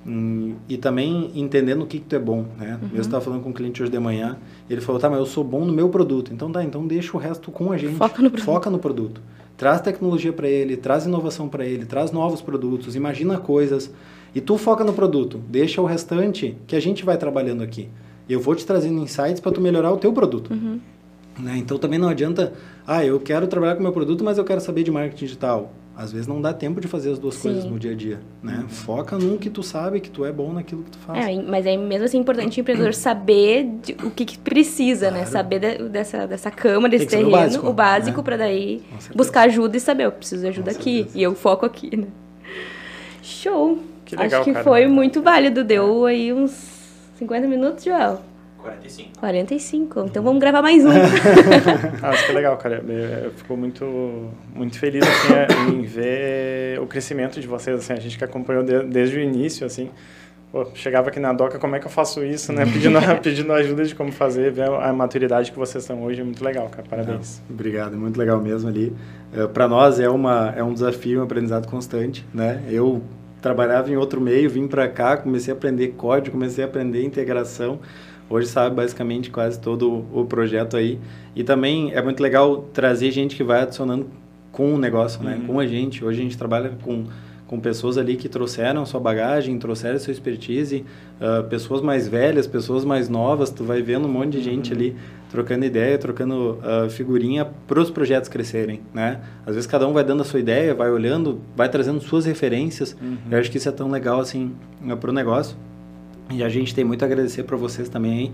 Hum, 0.06 0.56
e 0.68 0.76
também 0.76 1.30
entendendo 1.34 1.82
o 1.82 1.86
que, 1.86 1.98
que 1.98 2.04
tu 2.04 2.14
é 2.14 2.18
bom, 2.18 2.44
né? 2.58 2.78
Uhum. 2.80 2.90
Eu 2.94 3.00
estava 3.00 3.24
falando 3.24 3.42
com 3.42 3.48
um 3.48 3.52
cliente 3.54 3.82
hoje 3.82 3.90
de 3.90 3.98
manhã, 3.98 4.36
ele 4.68 4.82
falou, 4.82 5.00
tá, 5.00 5.08
mas 5.08 5.18
eu 5.18 5.26
sou 5.26 5.42
bom 5.42 5.64
no 5.64 5.72
meu 5.72 5.88
produto. 5.88 6.32
Então, 6.32 6.52
tá, 6.52 6.62
então 6.62 6.86
deixa 6.86 7.16
o 7.16 7.20
resto 7.20 7.50
com 7.50 7.72
a 7.72 7.78
gente. 7.78 7.96
Foca 7.96 8.22
no 8.22 8.30
produto. 8.30 8.44
Foca 8.44 8.70
no 8.70 8.78
produto. 8.78 9.20
Traz 9.56 9.80
tecnologia 9.80 10.32
para 10.32 10.48
ele, 10.48 10.76
traz 10.76 11.06
inovação 11.06 11.48
para 11.48 11.64
ele, 11.64 11.86
traz 11.86 12.12
novos 12.12 12.42
produtos, 12.42 12.96
imagina 12.96 13.38
coisas 13.38 13.90
e 14.34 14.40
tu 14.40 14.56
foca 14.58 14.82
no 14.84 14.92
produto, 14.92 15.40
deixa 15.48 15.80
o 15.80 15.84
restante 15.84 16.56
que 16.66 16.74
a 16.76 16.80
gente 16.80 17.04
vai 17.04 17.16
trabalhando 17.16 17.62
aqui. 17.62 17.88
Eu 18.28 18.40
vou 18.40 18.54
te 18.54 18.64
trazendo 18.66 18.98
insights 19.00 19.40
para 19.40 19.52
tu 19.52 19.60
melhorar 19.60 19.92
o 19.92 19.96
teu 19.96 20.12
produto. 20.12 20.52
Uhum. 20.52 20.80
Né? 21.38 21.56
Então 21.58 21.76
também 21.78 21.98
não 21.98 22.08
adianta, 22.08 22.52
ah, 22.86 23.04
eu 23.04 23.18
quero 23.20 23.46
trabalhar 23.46 23.74
com 23.76 23.82
meu 23.82 23.92
produto, 23.92 24.22
mas 24.24 24.38
eu 24.38 24.44
quero 24.44 24.60
saber 24.60 24.82
de 24.84 24.90
marketing 24.90 25.24
digital. 25.26 25.72
às 25.96 26.10
vezes 26.10 26.26
não 26.26 26.40
dá 26.40 26.52
tempo 26.52 26.80
de 26.80 26.88
fazer 26.88 27.12
as 27.12 27.18
duas 27.20 27.34
Sim. 27.36 27.42
coisas 27.50 27.64
no 27.64 27.78
dia 27.78 27.92
a 27.92 27.94
dia, 27.94 28.20
né? 28.42 28.64
Foca 28.68 29.16
num 29.16 29.36
que 29.38 29.48
tu 29.48 29.62
sabe 29.62 30.00
que 30.00 30.10
tu 30.10 30.24
é 30.24 30.32
bom 30.32 30.52
naquilo 30.52 30.82
que 30.82 30.90
tu 30.90 30.98
faz. 30.98 31.24
É, 31.24 31.40
mas 31.42 31.66
é 31.66 31.76
mesmo 31.76 32.04
assim 32.04 32.18
importante 32.18 32.58
o 32.58 32.60
empreendedor 32.62 32.94
saber 32.94 33.68
de- 33.80 33.96
o 34.04 34.10
que, 34.10 34.24
que 34.24 34.36
precisa, 34.38 35.10
né? 35.12 35.18
Claro. 35.18 35.30
Saber 35.30 35.58
de- 35.60 35.88
dessa, 35.88 36.26
dessa 36.26 36.50
cama, 36.50 36.88
desse 36.88 37.04
saber 37.04 37.16
o 37.16 37.18
terreno, 37.26 37.30
básico, 37.30 37.68
o 37.68 37.72
básico, 37.72 38.16
né? 38.18 38.24
pra 38.24 38.36
daí 38.36 38.82
buscar 39.14 39.42
ajuda 39.42 39.76
e 39.76 39.80
saber, 39.80 40.06
eu 40.06 40.12
preciso 40.12 40.42
de 40.42 40.48
ajuda 40.48 40.72
Com 40.72 40.80
aqui. 40.80 40.94
certeza. 40.96 41.18
E 41.18 41.22
eu 41.22 41.34
foco 41.36 41.64
aqui, 41.64 41.96
né? 41.96 42.06
Show! 43.22 43.78
Que 44.04 44.16
legal, 44.16 44.40
Acho 44.40 44.48
que 44.50 44.52
cara. 44.52 44.64
foi 44.64 44.86
muito 44.86 45.22
válido. 45.22 45.64
Deu 45.64 46.04
aí 46.06 46.32
uns 46.32 46.50
50 47.18 47.46
minutos, 47.46 47.84
Joel. 47.84 48.20
45. 48.58 49.18
45. 49.18 50.00
Então 50.06 50.22
vamos 50.22 50.40
gravar 50.40 50.62
mais 50.62 50.84
um. 50.84 50.90
Ah, 52.02 52.08
acho 52.10 52.24
que 52.26 52.32
é 52.32 52.34
legal, 52.34 52.56
cara. 52.56 52.82
Eu 53.24 53.30
fico 53.32 53.56
muito, 53.56 54.30
muito 54.54 54.78
feliz 54.78 55.04
assim, 55.06 55.32
é, 55.34 55.70
em 55.70 55.82
ver 55.82 56.80
o 56.80 56.86
crescimento 56.86 57.40
de 57.40 57.46
vocês. 57.46 57.76
Assim, 57.78 57.92
a 57.92 57.96
gente 57.96 58.16
que 58.16 58.24
acompanhou 58.24 58.62
de- 58.62 58.84
desde 58.84 59.16
o 59.18 59.20
início, 59.20 59.66
assim. 59.66 59.90
Pô, 60.50 60.64
chegava 60.74 61.08
aqui 61.08 61.18
na 61.20 61.32
DOCA, 61.32 61.58
como 61.58 61.74
é 61.76 61.80
que 61.80 61.86
eu 61.86 61.90
faço 61.90 62.24
isso, 62.24 62.52
né? 62.52 62.64
Pedindo, 62.64 62.98
pedindo 63.22 63.52
ajuda 63.52 63.84
de 63.84 63.94
como 63.94 64.12
fazer, 64.12 64.50
ver 64.52 64.70
a 64.70 64.92
maturidade 64.92 65.50
que 65.52 65.58
vocês 65.58 65.82
estão 65.84 66.02
hoje. 66.02 66.20
É 66.20 66.24
muito 66.24 66.42
legal, 66.44 66.68
cara. 66.70 66.86
Parabéns. 66.88 67.42
Obrigado, 67.50 67.94
é 67.94 67.98
muito 67.98 68.16
legal 68.16 68.40
mesmo 68.40 68.68
ali. 68.70 68.94
para 69.52 69.66
nós 69.68 69.98
é, 70.00 70.08
uma, 70.08 70.54
é 70.56 70.62
um 70.62 70.72
desafio, 70.72 71.20
um 71.20 71.24
aprendizado 71.24 71.66
constante, 71.68 72.24
né? 72.32 72.62
Eu 72.70 73.02
trabalhava 73.44 73.90
em 73.90 73.96
outro 73.96 74.22
meio, 74.22 74.48
vim 74.48 74.66
para 74.66 74.88
cá, 74.88 75.18
comecei 75.18 75.52
a 75.52 75.56
aprender 75.56 75.88
código, 75.88 76.30
comecei 76.30 76.64
a 76.64 76.66
aprender 76.66 77.04
integração. 77.04 77.78
Hoje 78.30 78.48
sabe 78.48 78.74
basicamente 78.74 79.30
quase 79.30 79.60
todo 79.60 80.06
o 80.14 80.24
projeto 80.24 80.78
aí. 80.78 80.98
E 81.36 81.44
também 81.44 81.92
é 81.92 82.00
muito 82.00 82.22
legal 82.22 82.64
trazer 82.72 83.10
gente 83.10 83.36
que 83.36 83.44
vai 83.44 83.60
adicionando 83.60 84.06
com 84.50 84.74
o 84.74 84.78
negócio, 84.78 85.22
né? 85.22 85.36
Uhum. 85.36 85.46
Com 85.46 85.60
a 85.60 85.66
gente. 85.66 86.02
Hoje 86.02 86.20
a 86.20 86.22
gente 86.22 86.38
trabalha 86.38 86.72
com 86.82 87.04
com 87.46 87.60
pessoas 87.60 87.98
ali 87.98 88.16
que 88.16 88.26
trouxeram 88.26 88.86
sua 88.86 88.98
bagagem, 88.98 89.58
trouxeram 89.58 89.98
sua 89.98 90.12
expertise, 90.12 90.82
ah, 91.20 91.44
pessoas 91.48 91.82
mais 91.82 92.08
velhas, 92.08 92.46
pessoas 92.46 92.86
mais 92.86 93.08
novas, 93.08 93.50
tu 93.50 93.62
vai 93.62 93.82
vendo 93.82 94.06
um 94.06 94.10
monte 94.10 94.30
de 94.30 94.42
gente 94.42 94.72
ali 94.72 94.96
trocando 95.34 95.64
ideia, 95.64 95.98
trocando 95.98 96.60
ah, 96.62 96.88
figurinha 96.88 97.44
para 97.66 97.80
os 97.80 97.90
projetos 97.90 98.28
crescerem, 98.28 98.82
né? 98.94 99.18
Às 99.44 99.56
vezes 99.56 99.66
cada 99.66 99.84
um 99.88 99.92
vai 99.92 100.04
dando 100.04 100.20
a 100.20 100.24
sua 100.24 100.38
ideia, 100.38 100.72
vai 100.72 100.88
olhando, 100.88 101.40
vai 101.56 101.68
trazendo 101.68 102.00
suas 102.00 102.24
referências. 102.24 102.96
Eu 103.28 103.36
acho 103.36 103.50
que 103.50 103.56
isso 103.56 103.68
é 103.68 103.72
tão 103.72 103.90
legal 103.90 104.20
assim 104.20 104.52
para 105.00 105.10
o 105.10 105.12
negócio. 105.12 105.56
E 106.30 106.44
a 106.44 106.48
gente 106.48 106.72
tem 106.72 106.84
muito 106.84 107.02
a 107.02 107.06
agradecer 107.06 107.42
para 107.42 107.56
vocês 107.56 107.88
também, 107.88 108.12
hein, 108.20 108.32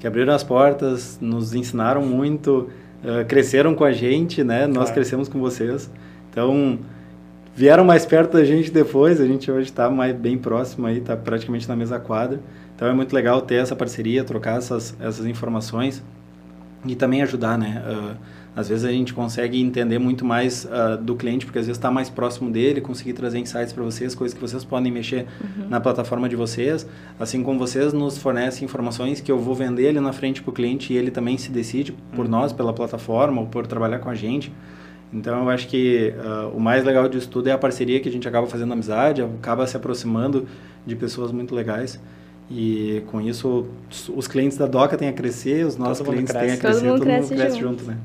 que 0.00 0.08
abriram 0.08 0.34
as 0.34 0.42
portas, 0.42 1.18
nos 1.20 1.54
ensinaram 1.54 2.02
muito, 2.04 2.68
ah, 3.04 3.22
cresceram 3.22 3.72
com 3.72 3.84
a 3.84 3.92
gente, 3.92 4.42
né? 4.42 4.66
Nós 4.66 4.74
Claro. 4.86 4.94
crescemos 4.94 5.28
com 5.28 5.38
vocês. 5.38 5.88
Então, 6.32 6.80
vieram 7.54 7.84
mais 7.84 8.04
perto 8.04 8.32
da 8.32 8.42
gente 8.42 8.72
depois, 8.72 9.20
a 9.20 9.26
gente 9.26 9.48
hoje 9.52 9.66
está 9.68 9.88
mais 9.88 10.16
bem 10.16 10.36
próximo 10.36 10.88
aí, 10.88 10.98
está 10.98 11.16
praticamente 11.16 11.68
na 11.68 11.76
mesma 11.76 12.00
quadra. 12.00 12.40
Então 12.74 12.88
é 12.88 12.92
muito 12.92 13.14
legal 13.14 13.40
ter 13.40 13.56
essa 13.56 13.76
parceria, 13.76 14.24
trocar 14.24 14.58
essas, 14.58 14.96
essas 14.98 15.26
informações 15.26 16.02
e 16.84 16.94
também 16.94 17.22
ajudar, 17.22 17.58
né? 17.58 17.82
Ah, 17.84 18.14
às 18.56 18.68
vezes 18.68 18.84
a 18.84 18.90
gente 18.90 19.14
consegue 19.14 19.60
entender 19.60 19.98
muito 19.98 20.24
mais 20.24 20.66
ah, 20.70 20.96
do 20.96 21.14
cliente, 21.14 21.46
porque 21.46 21.58
às 21.58 21.66
vezes 21.66 21.78
está 21.78 21.90
mais 21.90 22.10
próximo 22.10 22.50
dele, 22.50 22.80
conseguir 22.80 23.12
trazer 23.12 23.38
insights 23.38 23.72
para 23.72 23.84
vocês, 23.84 24.14
coisas 24.14 24.34
que 24.34 24.40
vocês 24.40 24.64
podem 24.64 24.90
mexer 24.90 25.26
na 25.68 25.80
plataforma 25.80 26.28
de 26.28 26.36
vocês, 26.36 26.86
assim 27.18 27.42
como 27.42 27.58
vocês 27.58 27.92
nos 27.92 28.18
fornecem 28.18 28.64
informações 28.64 29.20
que 29.20 29.30
eu 29.30 29.38
vou 29.38 29.54
vender 29.54 29.88
ali 29.88 30.00
na 30.00 30.12
frente 30.12 30.42
para 30.42 30.50
o 30.50 30.52
cliente 30.52 30.92
e 30.92 30.96
ele 30.96 31.10
também 31.10 31.38
se 31.38 31.50
decide 31.50 31.92
por 32.14 32.28
nós, 32.28 32.52
pela 32.52 32.72
plataforma 32.72 33.40
ou 33.40 33.46
por 33.46 33.66
trabalhar 33.66 34.00
com 34.00 34.10
a 34.10 34.14
gente. 34.14 34.52
Então 35.12 35.42
eu 35.42 35.50
acho 35.50 35.68
que 35.68 36.14
ah, 36.18 36.50
o 36.52 36.60
mais 36.60 36.84
legal 36.84 37.08
disso 37.08 37.28
tudo 37.28 37.48
é 37.48 37.52
a 37.52 37.58
parceria 37.58 38.00
que 38.00 38.08
a 38.08 38.12
gente 38.12 38.26
acaba 38.26 38.46
fazendo 38.46 38.72
amizade, 38.72 39.22
acaba 39.22 39.66
se 39.66 39.76
aproximando 39.76 40.46
de 40.84 40.96
pessoas 40.96 41.30
muito 41.30 41.54
legais. 41.54 42.00
E 42.50 43.02
com 43.06 43.20
isso 43.20 43.66
os- 44.14 44.26
clientes 44.26 44.58
da 44.58 44.66
Doca 44.66 44.96
têm 44.96 45.08
a 45.08 45.12
crescer, 45.12 45.64
os 45.64 45.76
nossos 45.76 45.98
Todo 45.98 46.06
mundo 46.08 46.26
clientes 46.26 46.32
têm 46.32 46.40
a 46.42 46.44
cresce. 46.46 46.60
crescer, 46.60 46.80
Todo 46.80 46.90
mundo 46.92 47.02
cresce 47.02 47.34
cresce 47.34 47.60
junto. 47.60 47.78
junto, 47.80 47.84
né? 47.84 47.96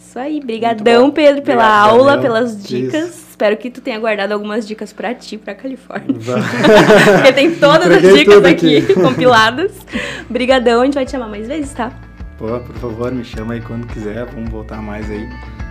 Isso 0.00 0.18
aí. 0.18 0.40
Brigadão, 0.40 1.10
Pedro, 1.10 1.42
pela 1.42 1.62
Obrigado, 1.62 1.90
aula, 1.90 2.12
Daniel. 2.16 2.22
pelas 2.32 2.62
dicas. 2.62 3.08
Isso. 3.08 3.30
Espero 3.30 3.56
que 3.56 3.70
tu 3.70 3.80
tenha 3.80 3.98
guardado 3.98 4.32
algumas 4.32 4.66
dicas 4.66 4.92
pra 4.92 5.14
ti, 5.14 5.36
pra 5.38 5.54
Califórnia. 5.54 6.08
Porque 7.16 7.32
tem 7.32 7.54
todas 7.54 7.86
as 7.90 7.96
Entreguei 7.98 8.18
dicas 8.18 8.34
tudo 8.34 8.46
aqui, 8.46 8.76
aqui. 8.78 8.94
compiladas. 9.00 9.72
Brigadão, 10.28 10.80
a 10.82 10.84
gente 10.84 10.94
vai 10.94 11.04
te 11.04 11.10
chamar 11.12 11.28
mais 11.28 11.46
vezes, 11.46 11.72
tá? 11.72 11.92
Pô, 12.38 12.58
por 12.60 12.74
favor, 12.76 13.12
me 13.12 13.22
chama 13.24 13.54
aí 13.54 13.60
quando 13.60 13.86
quiser, 13.86 14.24
vamos 14.26 14.50
voltar 14.50 14.80
mais 14.82 15.10
aí. 15.10 15.28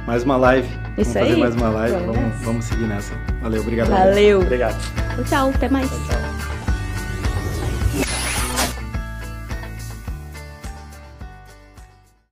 Mais 0.07 0.23
uma 0.23 0.37
live. 0.37 0.67
Isso 0.97 1.13
vamos 1.13 1.13
fazer 1.13 1.33
aí. 1.33 1.39
mais 1.39 1.55
uma 1.55 1.69
live, 1.69 1.93
Vamos 1.97 2.15
vamos, 2.15 2.29
nessa. 2.31 2.45
vamos 2.45 2.65
seguir 2.65 2.85
nessa. 2.85 3.13
Valeu, 3.41 3.61
obrigado. 3.61 3.89
Valeu. 3.89 4.39
Obrigado. 4.41 5.25
Tchau, 5.27 5.49
até 5.53 5.67
mais. 5.69 5.89
Tchau. 5.89 6.58